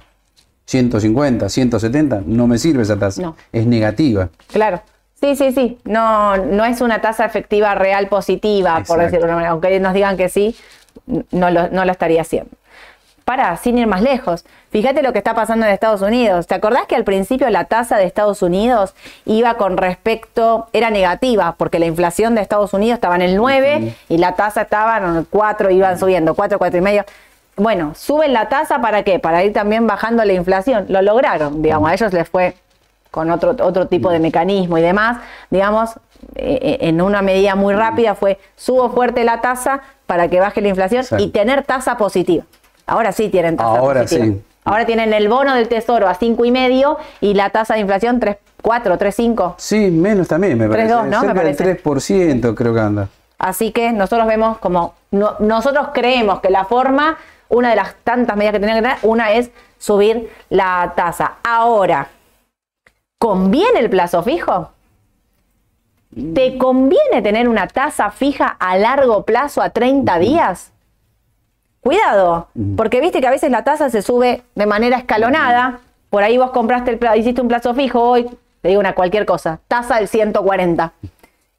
150, 0.66 1.48
170, 1.48 2.22
no 2.26 2.46
me 2.46 2.58
sirve 2.58 2.82
esa 2.82 2.98
tasa. 2.98 3.22
No. 3.22 3.36
Es 3.52 3.66
negativa. 3.66 4.28
Claro. 4.52 4.82
Sí, 5.20 5.36
sí, 5.36 5.52
sí. 5.52 5.78
No, 5.84 6.36
no 6.36 6.64
es 6.64 6.80
una 6.80 7.00
tasa 7.00 7.24
efectiva 7.24 7.74
real 7.74 8.08
positiva, 8.08 8.82
por 8.86 8.98
decirlo 8.98 9.20
de 9.20 9.24
una 9.26 9.34
manera. 9.34 9.50
Aunque 9.50 9.68
ellos 9.68 9.82
nos 9.82 9.94
digan 9.94 10.16
que 10.16 10.28
sí, 10.28 10.56
no 11.30 11.50
lo, 11.50 11.68
no 11.68 11.84
lo 11.84 11.92
estaría 11.92 12.22
haciendo. 12.22 12.50
Para, 13.24 13.56
sin 13.56 13.78
ir 13.78 13.86
más 13.86 14.02
lejos, 14.02 14.44
fíjate 14.70 15.02
lo 15.02 15.12
que 15.12 15.18
está 15.18 15.34
pasando 15.34 15.66
en 15.66 15.72
Estados 15.72 16.02
Unidos. 16.02 16.46
¿Te 16.46 16.54
acordás 16.54 16.86
que 16.86 16.96
al 16.96 17.04
principio 17.04 17.48
la 17.50 17.64
tasa 17.64 17.96
de 17.96 18.04
Estados 18.04 18.42
Unidos 18.42 18.94
iba 19.24 19.54
con 19.54 19.76
respecto, 19.76 20.68
era 20.72 20.90
negativa, 20.90 21.54
porque 21.56 21.78
la 21.78 21.86
inflación 21.86 22.34
de 22.34 22.40
Estados 22.40 22.74
Unidos 22.74 22.94
estaba 22.94 23.16
en 23.16 23.22
el 23.22 23.36
9 23.36 23.94
y 24.08 24.18
la 24.18 24.34
tasa 24.34 24.62
estaba 24.62 24.98
en 24.98 25.16
el 25.16 25.26
4, 25.28 25.70
iban 25.70 25.98
subiendo, 25.98 26.34
4, 26.34 26.58
4 26.58 26.78
y 26.78 26.82
medio. 26.82 27.04
Bueno, 27.56 27.92
suben 27.94 28.32
la 28.32 28.48
tasa 28.48 28.80
para 28.80 29.02
qué? 29.02 29.18
Para 29.18 29.44
ir 29.44 29.52
también 29.52 29.86
bajando 29.86 30.24
la 30.24 30.32
inflación. 30.32 30.86
Lo 30.88 31.02
lograron, 31.02 31.62
digamos, 31.62 31.90
a 31.90 31.94
ellos 31.94 32.12
les 32.12 32.28
fue 32.28 32.54
con 33.10 33.30
otro, 33.30 33.56
otro 33.60 33.86
tipo 33.86 34.10
de 34.10 34.18
mecanismo 34.18 34.78
y 34.78 34.82
demás, 34.82 35.18
digamos, 35.50 35.90
eh, 36.36 36.58
eh, 36.62 36.78
en 36.82 37.00
una 37.00 37.22
medida 37.22 37.54
muy 37.54 37.74
rápida 37.74 38.14
fue 38.14 38.38
subo 38.56 38.90
fuerte 38.90 39.24
la 39.24 39.40
tasa 39.40 39.82
para 40.06 40.28
que 40.28 40.38
baje 40.38 40.60
la 40.60 40.68
inflación 40.68 41.04
y 41.18 41.28
tener 41.28 41.64
tasa 41.64 41.96
positiva. 41.96 42.44
Ahora 42.86 43.12
sí 43.12 43.28
tienen 43.28 43.56
tasa 43.56 43.78
Ahora 43.78 44.02
positiva. 44.02 44.26
Sí. 44.26 44.42
Ahora 44.64 44.86
tienen 44.86 45.12
el 45.12 45.28
bono 45.28 45.54
del 45.54 45.68
tesoro 45.68 46.08
a 46.08 46.14
cinco 46.14 46.44
y 46.44 46.50
medio 46.50 46.98
y 47.20 47.34
la 47.34 47.50
tasa 47.50 47.74
de 47.74 47.80
inflación 47.80 48.20
3, 48.20 48.36
4, 48.62 48.98
3, 48.98 49.14
5. 49.14 49.54
Sí, 49.56 49.90
menos 49.90 50.28
también, 50.28 50.58
me 50.58 50.68
parece. 50.68 50.94
3, 50.94 51.06
¿no? 51.06 51.22
me 51.22 51.34
parece. 51.34 51.82
3% 51.82 52.54
creo 52.54 52.74
que 52.74 52.80
anda. 52.80 53.08
Así 53.38 53.72
que 53.72 53.92
nosotros 53.92 54.26
vemos 54.26 54.58
como, 54.58 54.94
nosotros 55.10 55.88
creemos 55.94 56.40
que 56.40 56.50
la 56.50 56.66
forma, 56.66 57.16
una 57.48 57.70
de 57.70 57.76
las 57.76 57.94
tantas 58.04 58.36
medidas 58.36 58.52
que 58.52 58.58
tienen 58.58 58.76
que 58.76 58.82
tener, 58.82 58.98
una 59.02 59.32
es 59.32 59.50
subir 59.78 60.30
la 60.50 60.92
tasa. 60.94 61.36
Ahora, 61.42 62.08
¿Conviene 63.20 63.80
el 63.80 63.90
plazo 63.90 64.22
fijo? 64.22 64.70
¿Te 66.34 66.56
conviene 66.56 67.20
tener 67.22 67.50
una 67.50 67.68
tasa 67.68 68.10
fija 68.10 68.56
a 68.58 68.78
largo 68.78 69.26
plazo 69.26 69.60
a 69.60 69.68
30 69.68 70.18
días? 70.18 70.72
Cuidado, 71.82 72.48
porque 72.76 73.00
viste 73.00 73.20
que 73.20 73.26
a 73.26 73.30
veces 73.30 73.50
la 73.50 73.64
tasa 73.64 73.88
se 73.88 74.02
sube 74.02 74.42
de 74.54 74.66
manera 74.66 74.98
escalonada. 74.98 75.80
Por 76.10 76.22
ahí 76.22 76.36
vos 76.36 76.50
compraste 76.50 76.90
el 76.90 76.98
plazo, 76.98 77.16
hiciste 77.16 77.40
un 77.40 77.48
plazo 77.48 77.74
fijo 77.74 78.00
hoy, 78.02 78.28
te 78.60 78.68
digo 78.68 78.80
una 78.80 78.94
cualquier 78.94 79.24
cosa, 79.24 79.60
tasa 79.66 79.96
del 79.96 80.08
140. 80.08 80.92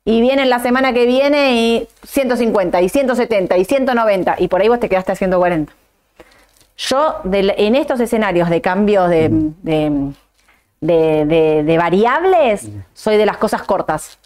Y 0.05 0.21
viene 0.21 0.45
la 0.45 0.59
semana 0.59 0.93
que 0.93 1.05
viene 1.05 1.55
y 1.55 1.87
150 2.03 2.81
y 2.81 2.89
170 2.89 3.57
y 3.57 3.65
190 3.65 4.35
y 4.39 4.47
por 4.47 4.61
ahí 4.61 4.67
vos 4.67 4.79
te 4.79 4.89
quedaste 4.89 5.11
a 5.11 5.15
140. 5.15 5.73
Yo 6.77 7.21
en 7.23 7.75
estos 7.75 7.99
escenarios 7.99 8.49
de 8.49 8.61
cambios 8.61 9.09
de, 9.09 9.29
de, 10.81 11.77
variables, 11.77 12.69
soy 12.93 13.17
de 13.17 13.25
las 13.25 13.37
cosas 13.37 13.63
cortas. 13.63 14.17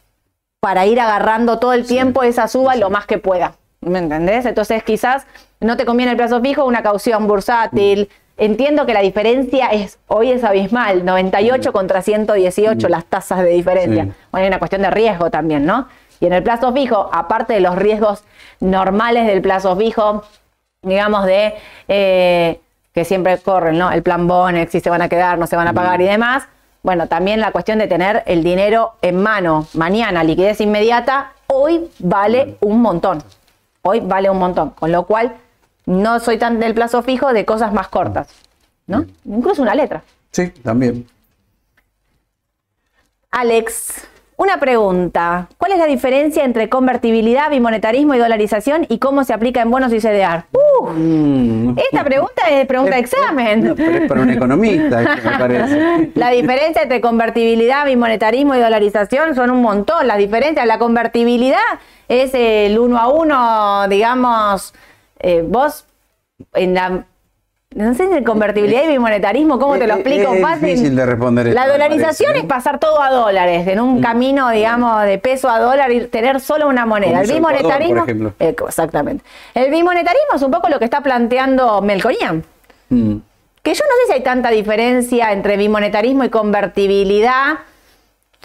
Para 0.62 0.86
ir 0.86 1.00
agarrando 1.00 1.60
todo 1.60 1.74
el 1.74 1.86
tiempo 1.86 2.24
esa 2.24 2.48
suba 2.48 2.76
lo 2.76 2.90
más 2.90 3.06
que 3.06 3.18
pueda. 3.18 3.56
¿Me 3.86 4.00
entendés? 4.00 4.46
Entonces 4.46 4.84
quizás 4.84 5.26
no 5.60 5.78
te 5.78 5.86
conviene 5.86 6.12
el 6.12 6.18
plazo 6.18 6.42
fijo, 6.42 6.66
una 6.66 6.82
caución 6.82 7.28
bursátil. 7.28 8.10
Entiendo 8.36 8.86
que 8.86 8.94
la 8.94 9.02
diferencia 9.02 9.68
es 9.68 10.00
hoy 10.08 10.32
es 10.32 10.44
abismal, 10.44 11.06
98 11.06 11.72
contra 11.72 12.02
118 12.02 12.90
las 12.90 13.06
tasas 13.06 13.44
de 13.44 13.50
diferencia. 13.50 14.04
Bueno, 14.32 14.44
hay 14.44 14.48
una 14.48 14.60
cuestión 14.60 14.82
de 14.82 14.90
riesgo 14.90 15.30
también, 15.30 15.66
¿no? 15.66 15.88
Y 16.20 16.26
en 16.26 16.34
el 16.34 16.44
plazo 16.44 16.74
fijo, 16.74 17.10
aparte 17.14 17.54
de 17.54 17.60
los 17.60 17.76
riesgos 17.76 18.24
normales 18.60 19.28
del 19.28 19.42
plazo 19.42 19.76
fijo, 19.78 20.24
digamos 20.82 21.26
de 21.26 21.54
eh, 21.88 22.60
que 22.92 23.06
siempre 23.06 23.38
corren, 23.38 23.78
¿no? 23.78 23.92
El 23.92 24.02
plan 24.02 24.28
Bonex, 24.28 24.72
si 24.72 24.80
se 24.80 24.90
van 24.90 25.04
a 25.04 25.10
quedar, 25.10 25.38
no 25.38 25.46
se 25.46 25.56
van 25.56 25.68
a 25.68 25.74
pagar 25.74 26.02
y 26.02 26.06
demás. 26.06 26.48
Bueno, 26.82 27.08
también 27.08 27.40
la 27.40 27.52
cuestión 27.52 27.80
de 27.80 27.88
tener 27.88 28.24
el 28.26 28.44
dinero 28.44 28.94
en 29.02 29.22
mano 29.22 29.68
mañana, 29.74 30.24
liquidez 30.24 30.60
inmediata, 30.60 31.34
hoy 31.48 31.90
vale 32.00 32.58
un 32.62 32.82
montón. 32.82 33.24
Hoy 33.88 34.00
vale 34.00 34.32
un 34.32 34.40
montón. 34.40 34.72
Con 34.72 34.92
lo 34.92 35.06
cual, 35.06 35.36
no 35.86 36.20
soy 36.20 36.40
tan 36.40 36.60
del 36.60 36.74
plazo 36.74 37.04
fijo 37.04 37.32
de 37.34 37.46
cosas 37.46 37.72
más 37.72 37.88
cortas, 37.88 38.28
¿no? 38.88 39.06
Incluso 39.26 39.62
una 39.62 39.76
letra. 39.76 40.02
Sí, 40.32 40.50
también. 40.50 41.08
Alex, 43.30 44.08
una 44.38 44.60
pregunta. 44.60 45.50
¿Cuál 45.60 45.74
es 45.74 45.78
la 45.78 45.86
diferencia 45.86 46.44
entre 46.44 46.68
convertibilidad, 46.68 47.52
bimonetarismo 47.52 48.16
y 48.16 48.18
dolarización 48.18 48.88
y 48.90 48.98
cómo 48.98 49.24
se 49.24 49.34
aplica 49.34 49.62
en 49.62 49.70
bonos 49.70 49.94
y 49.94 50.00
CDR? 50.00 50.46
Uh, 50.52 50.65
Mm. 50.84 51.78
esta 51.78 52.04
pregunta 52.04 52.50
es 52.50 52.66
pregunta 52.66 52.96
de 52.96 53.02
examen. 53.02 53.64
No, 53.64 53.76
pero 53.76 53.92
es 53.92 54.08
para 54.08 54.22
un 54.22 54.30
economista, 54.30 55.02
me 55.24 55.40
parece. 55.40 56.12
La 56.16 56.30
diferencia 56.32 56.84
entre 56.84 57.02
convertibilidad, 57.02 57.86
bimonetarismo 57.86 58.56
y 58.56 58.60
dolarización 58.60 59.36
son 59.36 59.52
un 59.52 59.62
montón. 59.62 60.08
Las 60.08 60.18
diferencias, 60.18 60.66
la 60.66 60.78
convertibilidad 60.78 61.60
es 62.08 62.32
el 62.34 62.78
uno 62.80 62.98
a 62.98 63.08
uno, 63.08 63.88
digamos, 63.88 64.74
eh, 65.20 65.44
vos 65.48 65.86
en 66.54 66.74
la... 66.74 67.06
No 67.76 67.94
sé 67.94 68.08
si 68.10 68.24
convertibilidad 68.24 68.86
y 68.86 68.88
bimonetarismo, 68.88 69.60
¿cómo 69.60 69.78
te 69.78 69.86
lo 69.86 69.96
Es- 69.96 70.00
explico 70.00 70.34
es 70.34 70.42
fácil? 70.42 70.66
difícil 70.70 70.96
de 70.96 71.06
responder 71.06 71.48
La 71.54 71.68
dolarización 71.68 72.30
parece, 72.30 72.38
es 72.40 72.44
¿eh? 72.46 72.48
pasar 72.48 72.80
todo 72.80 73.02
a 73.02 73.12
dólares, 73.12 73.68
en 73.68 73.82
un 73.82 74.02
camino, 74.02 74.50
digamos, 74.50 75.04
de 75.04 75.18
peso 75.18 75.50
a 75.50 75.60
dólar 75.60 75.92
y 75.92 76.08
tener 76.08 76.40
solo 76.40 76.70
una 76.70 76.86
moneda. 76.86 77.20
El 77.22 77.30
Ecuador, 77.30 77.58
bimonetarismo... 77.60 78.06
por. 78.06 78.34
Eh, 78.48 78.56
exactamente. 78.66 79.26
El 79.54 79.72
bimonetarismo 79.72 80.36
es 80.38 80.42
un 80.42 80.52
poco 80.52 80.70
lo 80.70 80.80
que 80.80 80.86
está 80.86 81.02
planteando 81.02 81.82
Melconian. 81.82 82.46
Mm. 82.88 83.16
Que 83.62 83.74
yo 83.74 83.84
no 83.84 83.92
sé 84.02 84.08
si 84.08 84.14
hay 84.14 84.24
tanta 84.24 84.52
diferencia 84.52 85.34
entre 85.34 85.58
bimonetarismo 85.58 86.24
y 86.24 86.30
convertibilidad. 86.30 87.56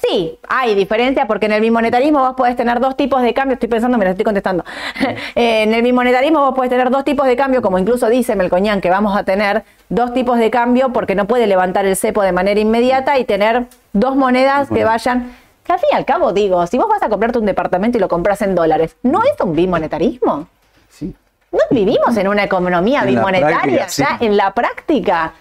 Sí, 0.07 0.39
hay 0.49 0.75
diferencia 0.75 1.27
porque 1.27 1.47
en 1.47 1.53
el 1.53 1.61
bimonetarismo 1.61 2.21
vos 2.21 2.35
podés 2.35 2.57
tener 2.57 2.81
dos 2.81 2.97
tipos 2.97 3.23
de 3.23 3.35
cambio. 3.35 3.55
Estoy 3.55 3.69
pensando, 3.69 3.99
me 3.99 4.05
lo 4.05 4.13
estoy 4.13 4.25
contestando. 4.25 4.65
Eh, 5.37 5.63
en 5.63 5.75
el 5.75 5.83
bimonetarismo 5.83 6.41
vos 6.41 6.55
podés 6.55 6.71
tener 6.71 6.91
dos 6.91 7.05
tipos 7.05 7.27
de 7.27 7.37
cambio, 7.37 7.63
como 7.63 7.79
incluso 7.79 8.09
dice 8.09 8.35
Melcoñán, 8.37 8.81
que 8.81 8.91
vamos 8.91 9.17
a 9.17 9.23
tener 9.23 9.65
dos 9.89 10.13
tipos 10.13 10.39
de 10.39 10.51
cambio 10.51 10.93
porque 10.93 11.15
no 11.15 11.27
puede 11.27 11.47
levantar 11.47 11.87
el 11.87 11.97
cepo 11.97 12.23
de 12.23 12.33
manera 12.33 12.59
inmediata 12.59 13.19
y 13.19 13.25
tener 13.25 13.67
dos 13.93 14.17
monedas 14.17 14.69
que 14.69 14.85
vayan. 14.85 15.33
Que 15.65 15.73
al 15.73 15.79
fin 15.79 15.89
y 15.93 15.97
al 15.97 16.05
cabo, 16.05 16.33
digo, 16.33 16.67
si 16.67 16.79
vos 16.79 16.89
vas 16.89 17.03
a 17.03 17.09
comprarte 17.09 17.39
un 17.39 17.47
departamento 17.47 17.99
y 17.99 18.01
lo 18.01 18.09
compras 18.09 18.43
en 18.43 18.55
dólares, 18.55 18.97
¿no 19.03 19.23
es 19.23 19.41
un 19.41 19.55
bimonetarismo? 19.55 20.49
Sí. 20.89 21.15
No 21.53 21.61
vivimos 21.71 22.17
en 22.17 22.29
una 22.29 22.45
economía 22.45 23.01
En 23.01 23.09
bimonetaria 23.09 23.89
sí. 23.89 24.03
ya 24.03 24.19
en 24.21 24.37
la 24.37 24.53
práctica. 24.53 25.33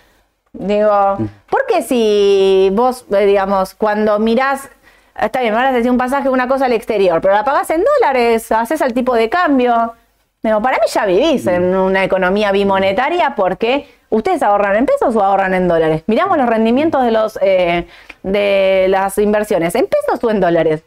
Digo, 0.54 1.18
porque 1.50 1.82
si 1.84 2.70
vos, 2.74 3.06
eh, 3.12 3.26
digamos, 3.26 3.76
cuando 3.76 4.18
mirás, 4.20 4.70
está 5.20 5.41
bien, 5.41 5.54
me 5.54 5.60
vas 5.60 5.70
a 5.70 5.74
decir 5.74 5.91
un 5.91 5.97
pasaje, 5.97 6.30
una 6.30 6.47
cosa 6.47 6.66
al 6.66 6.74
exterior, 6.74 7.22
pero 7.22 7.34
la 7.34 7.43
pagás 7.43 7.70
en 7.70 7.84
dólares, 8.00 8.52
haces 8.52 8.82
al 8.82 8.93
tipo 8.93 9.16
de 9.16 9.30
cambio. 9.30 9.93
Digo, 10.41 10.62
para 10.62 10.78
mí 10.78 10.84
ya 10.91 11.06
vivís 11.06 11.45
en 11.47 11.76
una 11.76 12.04
economía 12.04 12.52
bimonetaria 12.52 13.36
porque 13.36 13.88
ustedes 14.10 14.41
ahorran 14.41 14.76
en 14.78 14.86
pesos 14.86 15.16
o 15.16 15.24
ahorran 15.24 15.54
en 15.54 15.68
dólares. 15.68 16.04
Miramos 16.08 16.38
los 16.38 16.47
rendimientos 16.47 17.04
de 17.04 17.12
los 17.12 17.38
eh, 17.41 17.88
de 18.24 18.88
las 18.89 19.18
inversiones, 19.18 19.76
¿en 19.76 19.88
pesos 19.88 20.24
o 20.24 20.32
en 20.32 20.39
dólares? 20.39 20.82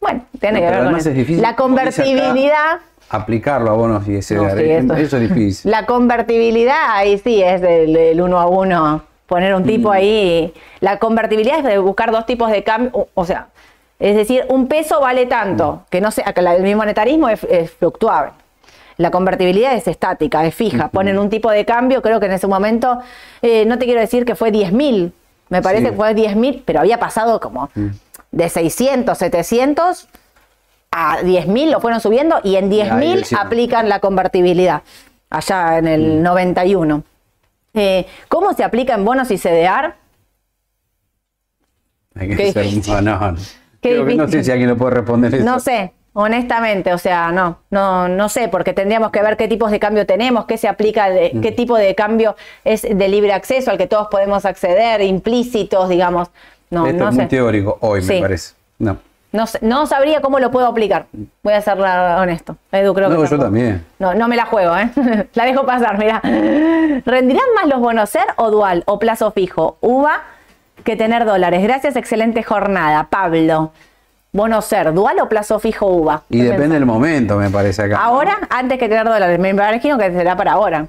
Bueno, 0.00 0.24
tiene 0.40 0.60
No, 0.60 0.64
que 0.64 0.70
ver 0.70 0.74
con 0.78 0.82
además 0.86 1.00
eso. 1.02 1.10
es 1.10 1.16
difícil, 1.16 1.42
La 1.42 1.56
convertibilidad. 1.56 2.80
Aplicarlo 3.10 3.70
a 3.70 3.74
bonos 3.74 4.06
y 4.08 4.16
ese 4.16 4.36
No, 4.36 4.48
sí, 4.50 4.62
eso. 4.70 4.94
eso- 4.94 5.16
es 5.18 5.28
difícil. 5.28 5.70
La 5.70 5.84
convertibilidad, 5.84 6.78
ahí 6.96 7.18
sí 7.18 7.42
es 7.42 7.60
el, 7.62 7.96
el 7.96 8.20
uno 8.20 8.38
a 8.38 8.46
uno, 8.46 9.02
poner 9.26 9.54
un 9.54 9.62
Mm. 9.62 9.66
tipo 9.66 9.90
ahí. 9.90 10.54
La 10.80 10.98
convertibilidad 10.98 11.58
es 11.58 11.64
de 11.64 11.78
buscar 11.78 12.12
dos 12.12 12.24
tipos 12.26 12.50
de 12.50 12.62
cambio, 12.62 13.08
o- 13.14 13.24
sea, 13.24 13.48
es 13.98 14.16
decir, 14.16 14.44
un 14.48 14.68
peso 14.68 15.00
vale 15.00 15.26
Mm. 15.26 15.28
tanto, 15.28 15.82
que 15.90 16.00
no 16.00 16.10
sea, 16.12 16.32
que 16.32 16.40
el 16.40 16.76
monetarismo 16.76 17.28
es, 17.28 17.42
es 17.44 17.72
fluctuable. 17.72 18.32
La 18.96 19.10
convertibilidad 19.10 19.74
es 19.74 19.88
estática, 19.88 20.44
es 20.46 20.54
fija. 20.54 20.88
Ponen 20.88 21.18
un 21.18 21.30
tipo 21.30 21.50
de 21.50 21.64
cambio, 21.64 22.02
creo 22.02 22.20
que 22.20 22.26
en 22.26 22.32
ese 22.32 22.46
momento, 22.46 22.98
eh, 23.42 23.64
no 23.66 23.78
te 23.78 23.86
quiero 23.86 24.00
decir 24.00 24.24
que 24.24 24.34
fue 24.36 24.50
10.000, 24.52 25.12
me 25.48 25.62
parece 25.62 25.84
Sí. 25.84 25.90
que 25.90 25.96
fue 25.96 26.14
10.000, 26.14 26.62
pero 26.64 26.80
había 26.80 26.98
pasado 27.00 27.40
como 27.40 27.70
de 28.30 28.48
600, 28.48 29.16
700 29.18 30.06
a 30.90 31.20
10.000 31.22 31.70
lo 31.70 31.80
fueron 31.80 32.00
subiendo 32.00 32.40
y 32.42 32.56
en 32.56 32.70
10.000 32.70 33.16
decían. 33.20 33.46
aplican 33.46 33.88
la 33.88 34.00
convertibilidad, 34.00 34.82
allá 35.30 35.78
en 35.78 35.86
el 35.86 36.22
91. 36.22 37.02
Eh, 37.74 38.06
¿Cómo 38.28 38.52
se 38.54 38.64
aplica 38.64 38.94
en 38.94 39.04
bonos 39.04 39.30
y 39.30 39.38
CDR? 39.38 39.94
Hay 42.16 42.28
que 42.28 42.36
Qué 42.36 42.52
ser 42.52 42.64
difícil. 42.64 43.04
no, 43.04 43.18
no. 43.32 43.36
Qué 43.80 43.90
Creo 43.90 44.04
que 44.04 44.14
no 44.14 44.24
difícil. 44.24 44.40
sé 44.40 44.44
si 44.44 44.50
alguien 44.50 44.68
lo 44.68 44.76
puede 44.76 44.94
responder 44.96 45.34
eso. 45.34 45.44
No 45.44 45.60
sé, 45.60 45.92
honestamente, 46.12 46.92
o 46.92 46.98
sea, 46.98 47.30
no, 47.30 47.60
no, 47.70 48.08
no 48.08 48.28
sé, 48.28 48.48
porque 48.48 48.72
tendríamos 48.72 49.10
que 49.12 49.22
ver 49.22 49.36
qué 49.36 49.46
tipos 49.48 49.70
de 49.70 49.78
cambio 49.78 50.04
tenemos, 50.06 50.44
qué 50.46 50.58
se 50.58 50.68
aplica, 50.68 51.08
de- 51.08 51.32
qué 51.40 51.52
tipo 51.52 51.76
de 51.78 51.94
cambio 51.94 52.36
es 52.64 52.82
de 52.82 53.08
libre 53.08 53.32
acceso 53.32 53.70
al 53.70 53.78
que 53.78 53.86
todos 53.86 54.08
podemos 54.10 54.44
acceder, 54.44 55.00
implícitos, 55.02 55.88
digamos. 55.88 56.28
No, 56.68 56.86
Esto 56.86 56.98
no 57.04 57.08
es 57.10 57.14
muy 57.14 57.24
sé. 57.24 57.30
teórico 57.30 57.78
hoy, 57.80 58.02
Sí. 58.02 58.14
me 58.14 58.20
parece. 58.22 58.54
No. 58.78 58.98
No, 59.32 59.44
no 59.60 59.86
sabría 59.86 60.20
cómo 60.20 60.40
lo 60.40 60.50
puedo 60.50 60.66
aplicar. 60.66 61.06
Voy 61.42 61.54
a 61.54 61.60
ser 61.60 61.78
honesto. 61.78 62.56
Edu, 62.72 62.92
creo 62.94 63.08
que 63.08 63.14
No, 63.14 63.24
yo 63.24 63.38
también. 63.38 63.84
No, 63.98 64.14
no 64.14 64.26
me 64.26 64.36
la 64.36 64.46
juego, 64.46 64.76
¿eh? 64.76 64.90
la 65.34 65.44
dejo 65.44 65.64
pasar, 65.64 65.98
mira. 65.98 66.20
¿Rendirán 67.04 67.44
más 67.54 67.66
los 67.68 67.80
bonos 67.80 68.10
ser 68.10 68.24
o 68.36 68.50
dual 68.50 68.82
o 68.86 68.98
plazo 68.98 69.30
fijo? 69.30 69.76
UVA 69.80 70.22
que 70.82 70.96
tener 70.96 71.24
dólares. 71.24 71.62
Gracias, 71.62 71.96
excelente 71.96 72.42
jornada. 72.42 73.08
Pablo. 73.10 73.72
Bono 74.32 74.62
ser, 74.62 74.94
dual 74.94 75.18
o 75.20 75.28
plazo 75.28 75.58
fijo 75.58 75.86
UVA. 75.86 76.22
Y 76.28 76.38
¿Qué 76.38 76.44
depende 76.44 76.62
pensás? 76.62 76.74
del 76.78 76.86
momento, 76.86 77.36
me 77.36 77.50
parece 77.50 77.82
acá. 77.82 77.98
Ahora, 77.98 78.38
antes 78.48 78.78
que 78.78 78.88
tener 78.88 79.04
dólares. 79.04 79.38
Me 79.38 79.50
imagino 79.50 79.98
que 79.98 80.10
será 80.12 80.36
para 80.36 80.52
ahora. 80.52 80.86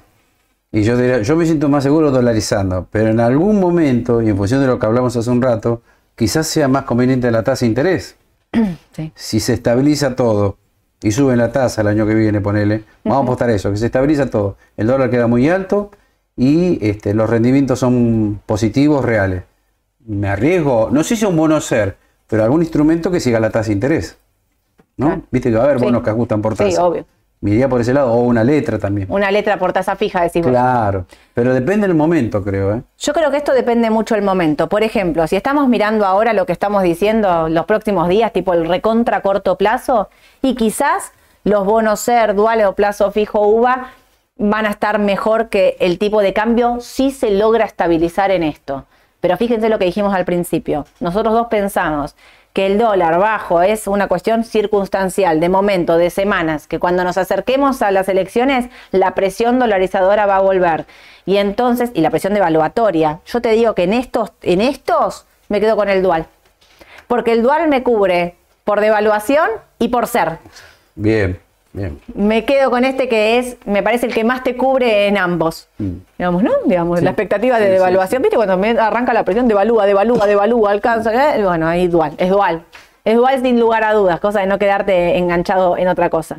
Y 0.70 0.84
yo 0.84 0.96
diría, 0.96 1.20
yo 1.22 1.36
me 1.36 1.44
siento 1.44 1.68
más 1.68 1.82
seguro 1.82 2.10
dolarizando, 2.10 2.86
pero 2.90 3.10
en 3.10 3.20
algún 3.20 3.60
momento, 3.60 4.22
y 4.22 4.30
en 4.30 4.36
función 4.36 4.60
de 4.62 4.66
lo 4.68 4.78
que 4.78 4.86
hablamos 4.86 5.14
hace 5.16 5.28
un 5.28 5.42
rato, 5.42 5.82
quizás 6.16 6.46
sea 6.46 6.66
más 6.66 6.84
conveniente 6.84 7.30
la 7.30 7.42
tasa 7.42 7.66
de 7.66 7.68
interés. 7.68 8.16
Sí. 8.92 9.12
Si 9.14 9.40
se 9.40 9.54
estabiliza 9.54 10.14
todo 10.16 10.58
y 11.02 11.12
sube 11.12 11.36
la 11.36 11.50
tasa 11.52 11.80
el 11.80 11.88
año 11.88 12.06
que 12.06 12.14
viene, 12.14 12.40
ponele, 12.40 12.84
vamos 13.04 13.20
a 13.20 13.22
apostar 13.24 13.50
eso, 13.50 13.70
que 13.70 13.76
se 13.76 13.86
estabiliza 13.86 14.28
todo. 14.30 14.56
El 14.76 14.86
dólar 14.86 15.10
queda 15.10 15.26
muy 15.26 15.48
alto 15.48 15.90
y 16.36 16.78
este, 16.86 17.14
los 17.14 17.28
rendimientos 17.28 17.78
son 17.78 18.40
positivos, 18.46 19.04
reales. 19.04 19.44
Me 20.06 20.28
arriesgo, 20.28 20.88
no 20.90 21.02
sé 21.04 21.16
si 21.16 21.24
un 21.24 21.36
bono 21.36 21.60
ser, 21.60 21.96
pero 22.26 22.44
algún 22.44 22.62
instrumento 22.62 23.10
que 23.10 23.20
siga 23.20 23.40
la 23.40 23.50
tasa 23.50 23.68
de 23.68 23.74
interés. 23.74 24.18
¿no? 24.96 25.06
Claro. 25.06 25.22
Viste 25.30 25.50
que 25.50 25.56
va 25.56 25.62
a 25.62 25.64
haber 25.66 25.78
Sí. 25.78 25.84
bonos 25.86 26.02
que 26.02 26.10
ajustan 26.10 26.42
por 26.42 26.52
Sí, 26.56 26.64
tasa. 26.64 26.84
obvio. 26.84 27.06
Me 27.42 27.50
iría 27.50 27.68
por 27.68 27.80
ese 27.80 27.92
lado, 27.92 28.12
o 28.12 28.20
una 28.20 28.44
letra 28.44 28.78
también. 28.78 29.08
Una 29.10 29.28
letra 29.32 29.58
por 29.58 29.72
tasa 29.72 29.96
fija, 29.96 30.22
decimos. 30.22 30.48
Claro, 30.48 31.06
pero 31.34 31.52
depende 31.52 31.88
del 31.88 31.96
momento, 31.96 32.40
creo. 32.44 32.72
¿eh? 32.72 32.82
Yo 32.96 33.12
creo 33.12 33.32
que 33.32 33.38
esto 33.38 33.52
depende 33.52 33.90
mucho 33.90 34.14
del 34.14 34.22
momento. 34.22 34.68
Por 34.68 34.84
ejemplo, 34.84 35.26
si 35.26 35.34
estamos 35.34 35.68
mirando 35.68 36.06
ahora 36.06 36.34
lo 36.34 36.46
que 36.46 36.52
estamos 36.52 36.84
diciendo 36.84 37.48
los 37.48 37.66
próximos 37.66 38.08
días, 38.08 38.32
tipo 38.32 38.54
el 38.54 38.68
recontra 38.68 39.22
corto 39.22 39.58
plazo, 39.58 40.08
y 40.40 40.54
quizás 40.54 41.10
los 41.42 41.66
bonos 41.66 41.98
ser, 41.98 42.36
duales 42.36 42.66
o 42.66 42.76
plazo 42.76 43.10
fijo 43.10 43.44
UVA 43.44 43.90
van 44.36 44.64
a 44.64 44.70
estar 44.70 45.00
mejor 45.00 45.48
que 45.48 45.76
el 45.80 45.98
tipo 45.98 46.22
de 46.22 46.32
cambio 46.32 46.78
si 46.80 47.10
se 47.10 47.32
logra 47.32 47.64
estabilizar 47.64 48.30
en 48.30 48.44
esto. 48.44 48.86
Pero 49.20 49.36
fíjense 49.36 49.68
lo 49.68 49.80
que 49.80 49.86
dijimos 49.86 50.14
al 50.14 50.24
principio. 50.24 50.86
Nosotros 51.00 51.34
dos 51.34 51.48
pensamos 51.48 52.14
que 52.52 52.66
el 52.66 52.78
dólar 52.78 53.18
bajo 53.18 53.62
es 53.62 53.86
una 53.86 54.08
cuestión 54.08 54.44
circunstancial, 54.44 55.40
de 55.40 55.48
momento, 55.48 55.96
de 55.96 56.10
semanas, 56.10 56.66
que 56.66 56.78
cuando 56.78 57.02
nos 57.04 57.16
acerquemos 57.16 57.80
a 57.80 57.90
las 57.90 58.08
elecciones, 58.08 58.66
la 58.90 59.14
presión 59.14 59.58
dolarizadora 59.58 60.26
va 60.26 60.36
a 60.36 60.42
volver. 60.42 60.84
Y 61.24 61.38
entonces, 61.38 61.90
y 61.94 62.00
la 62.00 62.10
presión 62.10 62.34
devaluatoria. 62.34 63.20
Yo 63.26 63.40
te 63.40 63.52
digo 63.52 63.74
que 63.74 63.84
en 63.84 63.94
estos, 63.94 64.32
en 64.42 64.60
estos 64.60 65.24
me 65.48 65.60
quedo 65.60 65.76
con 65.76 65.88
el 65.88 66.02
dual. 66.02 66.26
Porque 67.06 67.32
el 67.32 67.42
dual 67.42 67.68
me 67.68 67.82
cubre 67.82 68.36
por 68.64 68.80
devaluación 68.80 69.48
y 69.78 69.88
por 69.88 70.06
ser. 70.06 70.38
Bien, 70.94 71.40
bien. 71.72 72.00
Me 72.14 72.44
quedo 72.44 72.70
con 72.70 72.84
este 72.84 73.08
que 73.08 73.38
es, 73.38 73.56
me 73.64 73.82
parece 73.82 74.06
el 74.06 74.14
que 74.14 74.24
más 74.24 74.42
te 74.42 74.56
cubre 74.56 75.06
en 75.08 75.18
ambos. 75.18 75.68
Digamos, 76.18 76.42
¿no? 76.42 76.50
Digamos, 76.66 76.98
Sí. 76.98 77.04
la 77.04 77.10
expectativa 77.10 77.56
de 77.58 77.64
Sí, 77.64 77.68
sí, 77.70 77.72
devaluación, 77.74 78.22
¿viste? 78.22 78.36
Cuando 78.36 78.56
me 78.56 78.70
arranca 78.70 79.12
la 79.12 79.24
presión, 79.24 79.48
devalúa, 79.48 79.86
devalúa, 79.86 80.26
devalúa, 80.26 80.70
alcanza. 80.70 81.36
¿eh? 81.36 81.42
Bueno, 81.44 81.66
ahí 81.66 81.88
dual, 81.88 82.12
es 82.18 82.30
dual. 82.30 82.62
Es 83.04 83.16
dual 83.16 83.42
sin 83.42 83.58
lugar 83.58 83.82
a 83.84 83.92
dudas, 83.94 84.20
cosa 84.20 84.40
de 84.40 84.46
no 84.46 84.58
quedarte 84.58 85.16
enganchado 85.18 85.76
en 85.76 85.88
otra 85.88 86.08
cosa. 86.08 86.38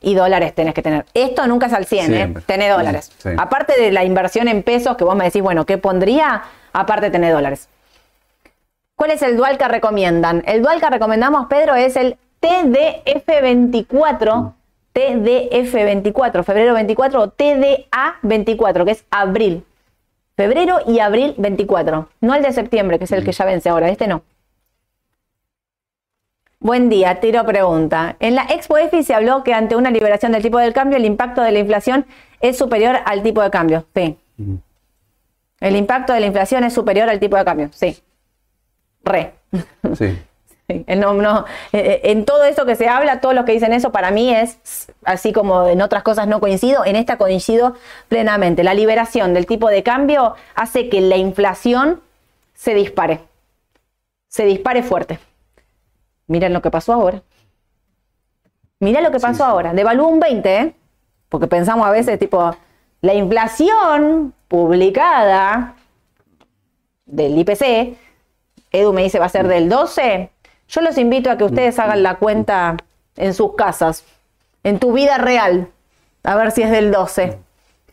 Y 0.00 0.14
dólares 0.14 0.54
tenés 0.54 0.74
que 0.74 0.82
tener. 0.82 1.06
Esto 1.14 1.46
nunca 1.46 1.66
es 1.66 1.72
al 1.72 1.86
100, 1.86 2.12
¿eh? 2.12 2.16
Siempre. 2.16 2.42
Tenés 2.46 2.70
dólares. 2.76 3.10
Aparte 3.38 3.80
de 3.80 3.90
la 3.90 4.04
inversión 4.04 4.48
en 4.48 4.62
pesos, 4.62 4.96
que 4.96 5.04
vos 5.04 5.16
me 5.16 5.24
decís, 5.24 5.42
bueno, 5.42 5.64
¿qué 5.64 5.78
pondría? 5.78 6.42
Aparte 6.74 7.10
tenés 7.10 7.32
dólares. 7.32 7.68
¿Cuál 8.96 9.10
es 9.12 9.22
el 9.22 9.36
dual 9.36 9.56
que 9.58 9.66
recomiendan? 9.66 10.42
El 10.46 10.62
dual 10.62 10.78
que 10.80 10.88
recomendamos, 10.90 11.46
Pedro, 11.46 11.74
es 11.74 11.96
el 11.96 12.16
TDF24, 12.40 14.52
TDF24, 14.94 16.44
febrero 16.44 16.74
24 16.74 17.22
o 17.22 17.28
TDA24, 17.32 18.84
que 18.84 18.90
es 18.92 19.04
abril. 19.10 19.64
Febrero 20.36 20.78
y 20.86 21.00
abril 21.00 21.34
24. 21.36 22.08
No 22.20 22.34
el 22.34 22.42
de 22.42 22.52
septiembre, 22.52 22.98
que 22.98 23.04
es 23.04 23.12
el 23.12 23.24
que 23.24 23.32
ya 23.32 23.44
vence 23.44 23.68
ahora. 23.68 23.88
Este 23.88 24.06
no. 24.06 24.22
Buen 26.60 26.88
día, 26.88 27.20
tiro 27.20 27.44
pregunta. 27.44 28.16
En 28.20 28.34
la 28.34 28.44
Expo 28.44 28.78
EFI 28.78 29.02
se 29.02 29.14
habló 29.14 29.44
que 29.44 29.52
ante 29.52 29.76
una 29.76 29.90
liberación 29.90 30.32
del 30.32 30.42
tipo 30.42 30.58
del 30.58 30.72
cambio, 30.72 30.96
el 30.96 31.04
impacto 31.04 31.42
de 31.42 31.52
la 31.52 31.58
inflación 31.58 32.06
es 32.40 32.56
superior 32.56 32.96
al 33.04 33.22
tipo 33.22 33.42
de 33.42 33.50
cambio. 33.50 33.84
Sí. 33.94 34.16
El 35.60 35.76
impacto 35.76 36.12
de 36.12 36.20
la 36.20 36.26
inflación 36.26 36.64
es 36.64 36.72
superior 36.72 37.08
al 37.08 37.20
tipo 37.20 37.36
de 37.36 37.44
cambio. 37.44 37.68
Sí. 37.72 37.98
Re. 39.04 39.34
Sí. 39.94 40.18
No, 40.96 41.14
no, 41.14 41.44
eh, 41.72 42.00
en 42.04 42.24
todo 42.24 42.44
eso 42.44 42.64
que 42.64 42.76
se 42.76 42.88
habla, 42.88 43.20
todos 43.20 43.34
los 43.34 43.44
que 43.44 43.52
dicen 43.52 43.72
eso, 43.72 43.92
para 43.92 44.10
mí 44.10 44.34
es, 44.34 44.90
así 45.04 45.32
como 45.32 45.66
en 45.66 45.82
otras 45.82 46.02
cosas 46.02 46.26
no 46.26 46.40
coincido, 46.40 46.84
en 46.84 46.96
esta 46.96 47.18
coincido 47.18 47.74
plenamente. 48.08 48.64
La 48.64 48.74
liberación 48.74 49.34
del 49.34 49.46
tipo 49.46 49.68
de 49.68 49.82
cambio 49.82 50.34
hace 50.54 50.88
que 50.88 51.00
la 51.00 51.16
inflación 51.16 52.00
se 52.54 52.74
dispare, 52.74 53.20
se 54.28 54.44
dispare 54.44 54.82
fuerte. 54.82 55.18
Miren 56.26 56.52
lo 56.52 56.62
que 56.62 56.70
pasó 56.70 56.94
ahora. 56.94 57.22
Mira 58.80 59.00
lo 59.00 59.10
que 59.10 59.20
pasó 59.20 59.44
ahora. 59.44 59.74
Devalúa 59.74 60.08
un 60.08 60.20
20, 60.20 60.56
¿eh? 60.56 60.74
porque 61.28 61.46
pensamos 61.46 61.86
a 61.86 61.90
veces, 61.90 62.18
tipo, 62.18 62.54
la 63.00 63.14
inflación 63.14 64.32
publicada 64.48 65.74
del 67.06 67.38
IPC, 67.38 67.96
Edu 68.70 68.92
me 68.92 69.02
dice 69.02 69.18
va 69.18 69.26
a 69.26 69.28
ser 69.28 69.46
del 69.46 69.68
12, 69.68 70.30
yo 70.68 70.80
los 70.80 70.98
invito 70.98 71.30
a 71.30 71.36
que 71.36 71.44
ustedes 71.44 71.78
hagan 71.78 72.02
la 72.02 72.16
cuenta 72.16 72.76
en 73.16 73.34
sus 73.34 73.54
casas, 73.54 74.04
en 74.62 74.78
tu 74.78 74.92
vida 74.92 75.18
real, 75.18 75.68
a 76.22 76.36
ver 76.36 76.50
si 76.50 76.62
es 76.62 76.70
del 76.70 76.90
12. 76.90 77.38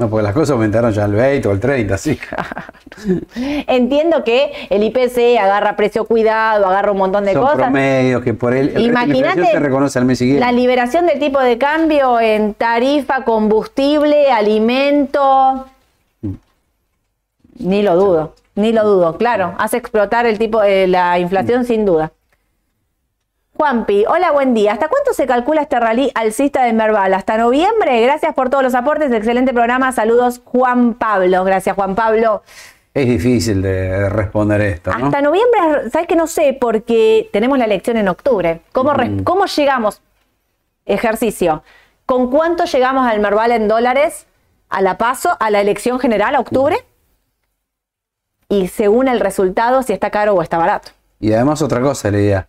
No, 0.02 0.10
porque 0.10 0.24
las 0.24 0.34
cosas 0.34 0.52
aumentaron 0.52 0.92
ya 0.92 1.04
al 1.04 1.14
20 1.14 1.48
o 1.48 1.52
al 1.52 1.60
30, 1.60 1.98
sí. 1.98 2.18
Entiendo 3.36 4.24
que 4.24 4.52
el 4.72 4.84
IPC 4.84 5.40
agarra 5.40 5.76
precio 5.76 6.06
cuidado, 6.06 6.66
agarra 6.66 6.92
un 6.92 6.98
montón 6.98 7.24
de 7.24 7.34
Son 7.34 7.44
cosas. 7.44 7.58
promedios 7.58 8.24
que 8.24 8.34
por 8.34 8.56
él 8.56 8.72
el 8.74 8.86
Imagínate 8.86 9.46
se 9.46 9.60
reconoce 9.60 10.00
al 10.00 10.06
mes 10.06 10.18
siguiente. 10.18 10.44
La 10.44 10.52
liberación 10.52 11.06
del 11.06 11.20
tipo 11.20 11.40
de 11.40 11.60
cambio 11.60 12.20
en 12.20 12.56
tarifa, 12.56 13.24
combustible, 13.26 14.32
alimento. 14.32 15.68
Ni 17.60 17.84
lo 17.84 17.96
dudo, 17.96 18.34
ni 18.56 18.72
lo 18.72 18.84
dudo. 18.84 19.18
Claro, 19.18 19.54
hace 19.60 19.78
explotar 19.78 20.26
el 20.26 20.40
tipo 20.40 20.62
de 20.62 20.88
la 20.88 21.20
inflación 21.20 21.64
sin 21.64 21.86
duda. 21.86 22.12
Juanpi, 23.66 24.06
hola, 24.08 24.32
buen 24.32 24.56
día. 24.56 24.74
¿Hasta 24.74 24.88
cuánto 24.88 25.14
se 25.14 25.28
calcula 25.28 25.62
este 25.62 25.80
rally 25.80 26.10
alcista 26.16 26.64
de 26.64 26.74
Merval? 26.74 27.14
¿Hasta 27.14 27.38
noviembre? 27.38 28.02
Gracias 28.02 28.34
por 28.34 28.50
todos 28.50 28.64
los 28.64 28.74
aportes. 28.74 29.12
Excelente 29.12 29.54
programa. 29.54 29.92
Saludos, 29.92 30.42
Juan 30.46 30.96
Pablo. 30.96 31.44
Gracias, 31.44 31.76
Juan 31.76 31.94
Pablo. 31.94 32.42
Es 32.92 33.06
difícil 33.06 33.62
de 33.62 34.10
responder 34.10 34.62
esto, 34.62 34.90
¿no? 34.98 35.06
Hasta 35.06 35.22
noviembre, 35.22 35.92
¿sabes 35.92 36.08
que 36.08 36.16
no 36.16 36.26
sé? 36.26 36.58
Porque 36.60 37.30
tenemos 37.32 37.56
la 37.60 37.66
elección 37.66 37.98
en 37.98 38.08
octubre. 38.08 38.62
¿Cómo, 38.72 38.94
res- 38.94 39.22
cómo 39.24 39.46
llegamos? 39.46 40.02
Ejercicio. 40.88 41.62
¿Con 42.08 42.32
cuánto 42.32 42.66
llegamos 42.66 43.06
al 43.08 43.20
Merval 43.20 43.52
en 43.52 43.68
dólares 43.68 44.26
a 44.70 44.82
la 44.82 44.98
paso, 44.98 45.38
a 45.40 45.52
la 45.52 45.62
elección 45.62 46.00
general, 46.00 46.34
a 46.34 46.40
octubre? 46.40 46.84
Y 48.50 48.70
según 48.70 49.08
el 49.08 49.20
resultado, 49.20 49.84
si 49.84 49.94
está 49.94 50.10
caro 50.10 50.34
o 50.34 50.42
está 50.42 50.58
barato. 50.58 50.94
Y 51.20 51.32
además 51.34 51.62
otra 51.62 51.80
cosa, 51.80 52.10
le 52.10 52.18
diría, 52.18 52.48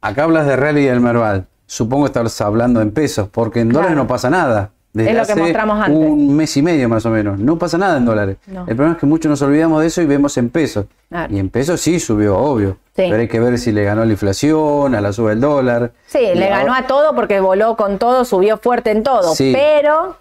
acá 0.00 0.24
hablas 0.24 0.46
de 0.46 0.56
Rally 0.56 0.82
y 0.82 0.86
del 0.86 1.00
Merval, 1.00 1.46
supongo 1.66 2.04
que 2.04 2.08
estás 2.18 2.40
hablando 2.40 2.80
en 2.80 2.90
pesos, 2.92 3.28
porque 3.30 3.60
en 3.60 3.68
Claro. 3.68 3.82
dólares 3.84 3.96
no 3.96 4.06
pasa 4.06 4.30
nada. 4.30 4.70
Desde 4.92 5.10
Es 5.12 5.16
lo 5.18 5.24
que 5.24 5.32
hace 5.32 5.40
mostramos 5.42 5.78
antes. 5.80 5.96
Un 5.96 6.34
mes 6.34 6.56
y 6.56 6.62
medio 6.62 6.88
más 6.88 7.06
o 7.06 7.10
menos, 7.10 7.38
no 7.38 7.56
pasa 7.56 7.78
nada 7.78 7.96
en 7.96 8.04
dólares. 8.04 8.38
No. 8.48 8.62
El 8.66 8.74
problema 8.74 8.94
es 8.94 8.98
que 8.98 9.06
muchos 9.06 9.30
nos 9.30 9.40
olvidamos 9.40 9.80
de 9.82 9.86
eso 9.86 10.02
y 10.02 10.06
vemos 10.06 10.36
en 10.36 10.50
pesos. 10.50 10.86
Claro. 11.08 11.32
Y 11.32 11.38
en 11.38 11.48
pesos 11.48 11.80
sí 11.80 12.00
subió, 12.00 12.36
obvio. 12.36 12.70
Sí. 12.96 13.06
Pero 13.08 13.16
hay 13.18 13.28
que 13.28 13.38
ver 13.38 13.56
si 13.58 13.70
le 13.70 13.84
ganó 13.84 14.04
la 14.04 14.10
inflación, 14.10 14.96
a 14.96 15.00
la 15.00 15.12
suba 15.12 15.30
del 15.30 15.40
dólar. 15.40 15.92
Sí, 16.08 16.18
Y 16.18 16.34
le 16.34 16.46
ahora- 16.46 16.58
ganó 16.64 16.74
a 16.74 16.86
todo 16.88 17.14
porque 17.14 17.38
voló 17.38 17.76
con 17.76 17.98
todo, 18.00 18.24
subió 18.24 18.58
fuerte 18.58 18.90
en 18.90 19.04
todo. 19.04 19.32
Sí. 19.36 19.52
Pero 19.54 20.16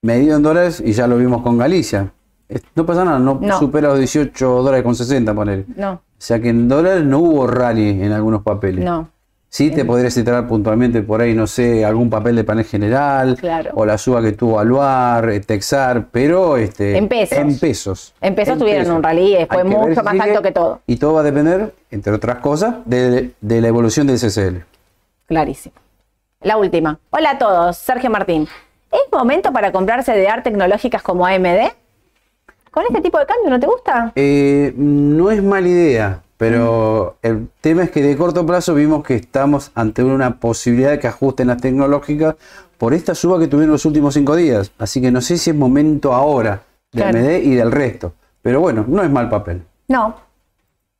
medido 0.00 0.36
en 0.36 0.42
dólares 0.42 0.82
y 0.82 0.92
ya 0.92 1.06
lo 1.06 1.18
vimos 1.18 1.42
con 1.42 1.58
Galicia. 1.58 2.10
No 2.74 2.86
pasa 2.86 3.04
nada, 3.04 3.18
no, 3.18 3.38
No. 3.38 3.58
supera 3.58 3.88
los 3.88 3.98
18 3.98 4.62
dólares 4.62 4.82
con 4.82 4.94
60, 4.94 5.34
poner. 5.34 5.66
no, 5.76 6.00
O 6.18 6.20
sea 6.20 6.40
que 6.40 6.48
en 6.48 6.68
dólares 6.68 7.04
no 7.04 7.18
hubo 7.20 7.46
rally 7.46 7.90
en 8.02 8.12
algunos 8.12 8.42
papeles. 8.42 8.84
no. 8.84 9.08
Sí 9.50 9.70
te 9.70 9.82
podría 9.86 10.10
citar 10.10 10.46
puntualmente 10.46 11.00
por 11.00 11.22
ahí, 11.22 11.32
no 11.32 11.46
sé, 11.46 11.82
algún 11.82 12.10
papel 12.10 12.36
de 12.36 12.44
panel 12.44 12.66
general, 12.66 13.34
Claro. 13.40 13.70
o 13.76 13.86
la 13.86 13.96
suba 13.96 14.20
que 14.20 14.32
tuvo 14.32 14.60
Aluar, 14.60 15.30
eh, 15.30 15.40
Texar, 15.40 16.08
pero 16.12 16.58
este, 16.58 16.98
En 16.98 17.08
pesos. 17.08 17.38
En 17.38 17.58
pesos. 17.58 18.14
En 18.20 18.34
pesos 18.34 18.52
En 18.52 18.58
tuvieron 18.58 18.90
un 18.90 19.02
rally, 19.02 19.36
ver 19.50 19.64
mucho 19.64 20.02
más 20.02 20.12
sigue, 20.12 20.22
alto 20.24 20.42
que 20.42 20.52
todo. 20.52 20.82
Y 20.86 20.96
todo 20.96 21.14
va 21.14 21.20
a 21.20 21.24
depender, 21.24 21.72
entre 21.90 22.12
otras 22.12 22.40
cosas, 22.40 22.74
de, 22.84 23.30
de 23.40 23.60
la 23.62 23.68
evolución 23.68 24.06
del 24.06 24.18
CCL. 24.18 24.64
Clarísimo. 25.26 25.76
La 26.42 26.58
última. 26.58 26.98
Hola 27.08 27.30
a 27.30 27.38
todos, 27.38 27.78
Sergio 27.78 28.10
Martín. 28.10 28.46
¿Es 28.92 29.00
momento 29.10 29.50
para 29.50 29.72
comprarse 29.72 30.12
de 30.12 30.28
art 30.28 30.44
tecnológicas 30.44 31.00
como 31.02 31.24
AMD? 31.26 31.72
¿Con 32.70 32.84
este 32.88 33.00
tipo 33.00 33.18
de 33.18 33.26
cambio 33.26 33.50
no 33.50 33.60
te 33.60 33.66
gusta? 33.66 34.12
Eh, 34.14 34.72
no 34.76 35.30
es 35.30 35.42
mala 35.42 35.68
idea, 35.68 36.22
pero 36.36 37.16
el 37.22 37.48
tema 37.60 37.82
es 37.84 37.90
que 37.90 38.02
de 38.02 38.16
corto 38.16 38.44
plazo 38.46 38.74
vimos 38.74 39.02
que 39.04 39.14
estamos 39.14 39.70
ante 39.74 40.02
una 40.04 40.38
posibilidad 40.38 40.90
de 40.90 40.98
que 40.98 41.08
ajusten 41.08 41.48
las 41.48 41.60
tecnológicas 41.60 42.36
por 42.76 42.94
esta 42.94 43.14
suba 43.14 43.38
que 43.38 43.48
tuvieron 43.48 43.72
los 43.72 43.84
últimos 43.86 44.14
cinco 44.14 44.36
días. 44.36 44.70
Así 44.78 45.00
que 45.00 45.10
no 45.10 45.20
sé 45.20 45.36
si 45.38 45.50
es 45.50 45.56
momento 45.56 46.12
ahora 46.14 46.62
de 46.92 47.02
Claro. 47.02 47.18
AMD 47.18 47.30
y 47.42 47.54
del 47.54 47.72
resto. 47.72 48.12
Pero 48.42 48.60
bueno, 48.60 48.84
no 48.86 49.02
es 49.02 49.10
mal 49.10 49.28
papel. 49.28 49.62
No. 49.88 50.14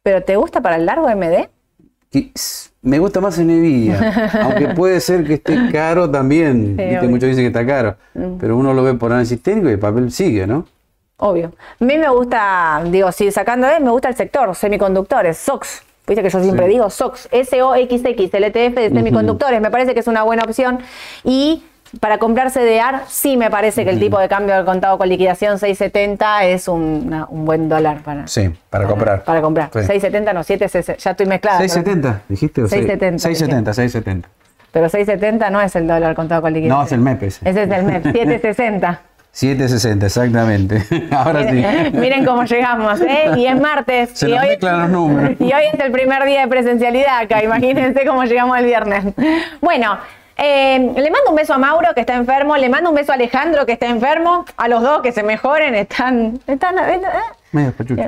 ¿Pero 0.03 0.23
te 0.25 0.37
gusta 0.37 0.61
para 0.61 0.77
el 0.77 0.87
largo? 0.87 1.07
Y, 2.11 2.33
s- 2.35 2.71
Me 2.83 2.99
gusta 2.99 3.21
más 3.21 3.39
Nvidia, 3.39 4.31
aunque 4.43 4.69
puede 4.69 5.01
ser 5.01 5.25
que 5.25 5.35
esté 5.35 5.71
caro 5.71 6.11
también. 6.11 6.75
Sí, 6.79 6.85
Viste. 6.85 7.07
Mm. 7.07 7.11
muchos 7.11 7.29
dicen 7.29 7.45
que 7.45 7.49
está 7.49 7.67
caro, 7.67 7.97
pero 8.41 8.57
uno 8.57 8.73
lo 8.75 8.83
ve 8.83 8.95
por 8.95 9.13
análisis 9.13 9.43
técnico 9.43 9.69
y 9.69 9.73
el 9.73 9.79
papel 9.79 10.11
sigue, 10.11 10.47
¿no? 10.47 10.65
Obvio. 11.19 11.53
A 11.81 11.85
mí 11.85 11.97
me 11.99 12.09
gusta, 12.09 12.81
digo, 12.87 13.11
si 13.13 13.31
sacando 13.33 13.67
de, 13.67 13.81
me 13.81 13.91
gusta 13.91 14.09
el 14.09 14.15
sector, 14.17 14.55
semiconductores, 14.55 15.37
SOX. 15.37 15.83
Viste 16.07 16.23
que 16.23 16.31
yo 16.31 16.41
siempre 16.41 16.67
Sí. 16.67 16.73
digo 16.73 16.89
SOX, 16.89 17.29
S-O-X-X, 17.31 18.31
el 18.35 18.45
ETF 18.45 18.75
de 18.77 18.89
semiconductores. 18.91 19.61
Me 19.61 19.71
parece 19.71 19.93
que 19.95 20.01
es 20.01 20.07
una 20.07 20.23
buena 20.23 20.45
opción. 20.45 20.79
Y 21.25 21.65
para 22.01 22.19
comprarse 22.19 22.61
de 22.61 22.81
AR, 22.81 23.03
sí 23.09 23.37
me 23.37 23.51
parece 23.51 23.85
que 23.85 23.91
el 23.91 23.99
tipo 23.99 24.19
de 24.19 24.29
cambio 24.29 24.55
del 24.55 24.65
contado 24.65 24.97
con 24.97 25.09
liquidación 25.09 25.59
670 25.59 26.45
es 26.45 26.69
un, 26.69 27.05
una- 27.09 27.27
un 27.29 27.45
buen 27.45 27.69
dólar 27.69 28.03
para, 28.03 28.27
Sí, 28.29 28.51
para 28.71 28.87
comprar. 28.87 29.25
Para 29.25 29.43
comprar. 29.43 29.71
Sí. 29.73 29.81
670, 29.81 30.33
no, 30.33 30.43
760, 30.45 30.97
ya 31.03 31.11
estoy 31.11 31.27
mezclada. 31.27 31.59
pero- 31.59 31.69
670, 31.69 32.23
dijiste. 32.29 32.63
o 32.63 32.69
seis- 32.69 32.83
670, 32.87 33.19
670, 33.19 33.75
670. 33.75 34.29
Pero 34.71 34.89
670 34.89 35.51
no 35.51 35.61
es 35.61 35.75
el 35.77 35.87
dólar 35.89 36.15
contado 36.15 36.43
con 36.43 36.53
liquidación. 36.53 36.79
No, 36.79 36.85
es 36.87 36.93
el 36.93 37.01
MEP 37.01 37.23
ese. 37.25 37.49
Ese 37.49 37.63
es 37.65 37.71
el 37.71 37.85
MEP, 37.85 38.03
760. 38.13 39.01
760, 39.33 40.07
exactamente. 40.07 40.85
Ahora 41.13 41.45
sí. 41.49 41.55
Miren, 41.55 41.93
miren 42.01 42.25
cómo 42.25 42.45
llegamos, 42.45 43.01
¿eh? 43.01 43.31
Y 43.37 43.47
es 43.47 43.61
martes. 43.61 44.11
Se 44.15 44.29
y 44.29 44.33
nos 44.33 44.43
hoy, 44.43 44.49
mezclan 44.49 44.81
los 44.81 44.91
números. 44.91 45.37
Y 45.41 45.45
hoy 45.45 45.65
es 45.73 45.81
el 45.81 45.93
primer 45.93 46.25
día 46.25 46.41
de 46.41 46.49
presencialidad 46.49 47.21
acá. 47.21 47.43
Imagínense 47.43 48.05
cómo 48.05 48.25
llegamos 48.25 48.59
el 48.59 48.65
viernes. 48.65 49.05
Bueno, 49.61 49.99
eh, 50.37 50.79
le 50.79 51.11
mando 51.11 51.31
un 51.31 51.37
beso 51.37 51.55
a 51.55 51.59
Mauro 51.59 51.89
que 51.95 52.01
está 52.01 52.15
enfermo. 52.15 52.57
Le 52.57 52.69
mando 52.69 52.91
un 52.91 52.97
beso 52.97 53.13
a 53.13 53.17
Alejandro 53.17 53.67
que 53.67 53.73
está 53.73 53.87
enfermo. 53.87 54.45
A 54.57 54.69
los 54.69 54.83
dos 54.83 55.03
que 55.03 55.13
se 55.13 55.23
mejoren. 55.23 55.75
Están. 55.75 56.41
están 56.47 56.79
¿eh? 56.79 57.01
Medio 57.53 57.73
pachucho. 57.73 58.03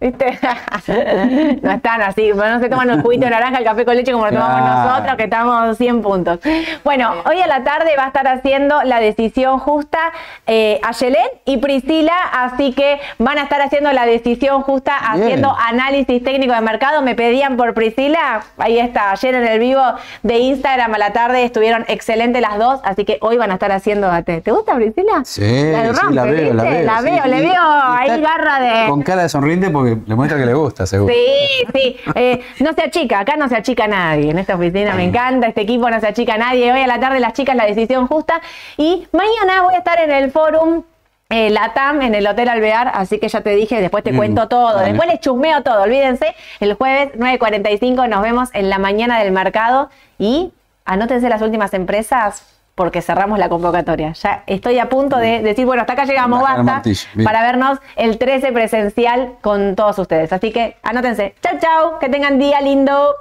¿Viste? 0.00 0.38
No 1.62 1.70
están 1.72 2.02
así, 2.02 2.30
no 2.34 2.60
se 2.60 2.68
toman 2.68 2.90
el 2.90 3.00
juguito 3.02 3.24
de 3.24 3.30
naranja, 3.30 3.58
el 3.58 3.64
café 3.64 3.84
con 3.84 3.96
leche 3.96 4.12
como 4.12 4.26
lo 4.26 4.32
tomamos 4.32 4.60
Claro. 4.60 4.88
nosotros, 4.90 5.16
que 5.16 5.24
estamos 5.24 5.76
100 5.78 6.02
puntos. 6.02 6.38
Bueno, 6.84 7.14
hoy 7.24 7.40
a 7.40 7.46
la 7.46 7.64
tarde 7.64 7.90
va 7.98 8.04
a 8.04 8.06
estar 8.08 8.28
haciendo 8.28 8.82
la 8.84 9.00
decisión 9.00 9.58
justa 9.58 9.98
eh, 10.46 10.80
Ayelen 10.84 11.26
y 11.46 11.56
Priscila, 11.58 12.12
así 12.32 12.72
que 12.72 13.00
van 13.18 13.38
a 13.38 13.42
estar 13.44 13.60
haciendo 13.62 13.90
la 13.92 14.04
decisión 14.06 14.62
justa, 14.62 14.96
Bien. 15.14 15.22
haciendo 15.24 15.56
análisis 15.58 16.22
técnico 16.22 16.52
de 16.54 16.60
mercado. 16.60 17.02
Me 17.02 17.14
pedían 17.14 17.56
por 17.56 17.72
Priscila, 17.74 18.42
ahí 18.58 18.78
está, 18.78 19.12
ayer 19.12 19.34
en 19.34 19.46
el 19.46 19.58
vivo 19.58 19.82
de 20.22 20.38
Instagram 20.38 20.94
a 20.94 20.98
la 20.98 21.12
tarde 21.12 21.44
estuvieron 21.44 21.84
excelentes 21.88 22.42
las 22.42 22.58
dos, 22.58 22.80
así 22.84 23.04
que 23.04 23.18
hoy 23.22 23.36
van 23.38 23.50
a 23.50 23.54
estar 23.54 23.72
haciendo. 23.72 24.10
¿Te, 24.24 24.40
¿te 24.42 24.52
gusta 24.52 24.74
Priscila? 24.74 25.22
Sí, 25.24 25.42
sí, 25.42 25.72
rompe, 26.00 26.14
la 26.14 26.24
veo, 26.24 26.54
la 26.54 26.62
¿viste? 26.64 26.78
veo. 26.78 26.86
La 26.86 26.98
sí. 26.98 27.04
veo, 27.04 27.24
le 27.26 27.38
Y- 27.38 27.40
veo 27.40 27.52
y 27.52 28.08
ahí 28.10 28.10
está 28.20 28.38
de. 28.54 28.88
Con 28.88 29.02
cara 29.02 29.22
de 29.22 29.28
sonriente 29.28 29.70
porque 29.70 29.96
le 30.06 30.14
muestra 30.14 30.38
que 30.38 30.46
le 30.46 30.54
gusta, 30.54 30.86
seguro. 30.86 31.12
Sí, 31.12 31.66
sí. 31.74 31.96
Eh, 32.14 32.40
no 32.60 32.72
se 32.72 32.82
achica, 32.82 33.20
acá 33.20 33.36
no 33.36 33.48
se 33.48 33.56
achica 33.56 33.86
nadie. 33.88 34.30
En 34.30 34.38
esta 34.38 34.54
oficina 34.56 34.94
me 34.94 35.04
encanta, 35.04 35.46
este 35.48 35.62
equipo 35.62 35.90
no 35.90 36.00
se 36.00 36.06
achica 36.08 36.36
nadie. 36.38 36.72
Hoy 36.72 36.80
a 36.80 36.86
la 36.86 36.98
tarde 37.00 37.20
las 37.20 37.32
chicas 37.34 37.56
la 37.56 37.66
decisión 37.66 38.06
justa. 38.06 38.40
Y 38.76 39.06
mañana 39.12 39.62
voy 39.62 39.74
a 39.74 39.78
estar 39.78 40.00
en 40.00 40.10
el 40.10 40.30
forum. 40.30 40.82
eh, 41.28 41.50
Latam 41.50 42.02
en 42.02 42.14
el 42.14 42.24
Hotel 42.26 42.48
Alvear, 42.48 42.92
así 42.94 43.18
que 43.18 43.28
ya 43.28 43.40
te 43.40 43.50
dije, 43.50 43.80
después 43.80 44.04
te 44.04 44.12
Mm, 44.12 44.16
cuento 44.16 44.46
todo, 44.46 44.78
después 44.78 45.08
les 45.08 45.18
chusmeo 45.18 45.60
todo, 45.64 45.82
olvídense, 45.82 46.36
el 46.60 46.74
jueves 46.74 47.10
9.45 47.18 48.08
nos 48.08 48.22
vemos 48.22 48.48
en 48.52 48.70
la 48.70 48.78
mañana 48.78 49.18
del 49.18 49.32
mercado 49.32 49.90
y 50.20 50.52
anótense 50.84 51.28
las 51.28 51.42
últimas 51.42 51.74
empresas, 51.74 52.44
porque 52.76 53.00
cerramos 53.00 53.38
la 53.38 53.48
convocatoria. 53.48 54.12
Ya 54.12 54.44
estoy 54.46 54.78
a 54.78 54.88
punto 54.90 55.16
de 55.16 55.40
decir, 55.40 55.64
bueno, 55.64 55.80
hasta 55.80 55.94
acá 55.94 56.04
llegamos, 56.04 56.42
basta, 56.42 56.82
para 57.24 57.42
vernos 57.42 57.78
el 57.96 58.18
13 58.18 58.52
presencial 58.52 59.32
con 59.40 59.74
todos 59.74 59.98
ustedes. 59.98 60.30
Así 60.32 60.52
que 60.52 60.76
anótense. 60.82 61.34
Chau, 61.42 61.58
chau, 61.58 61.98
que 61.98 62.10
tengan 62.10 62.38
día 62.38 62.60
lindo. 62.60 63.14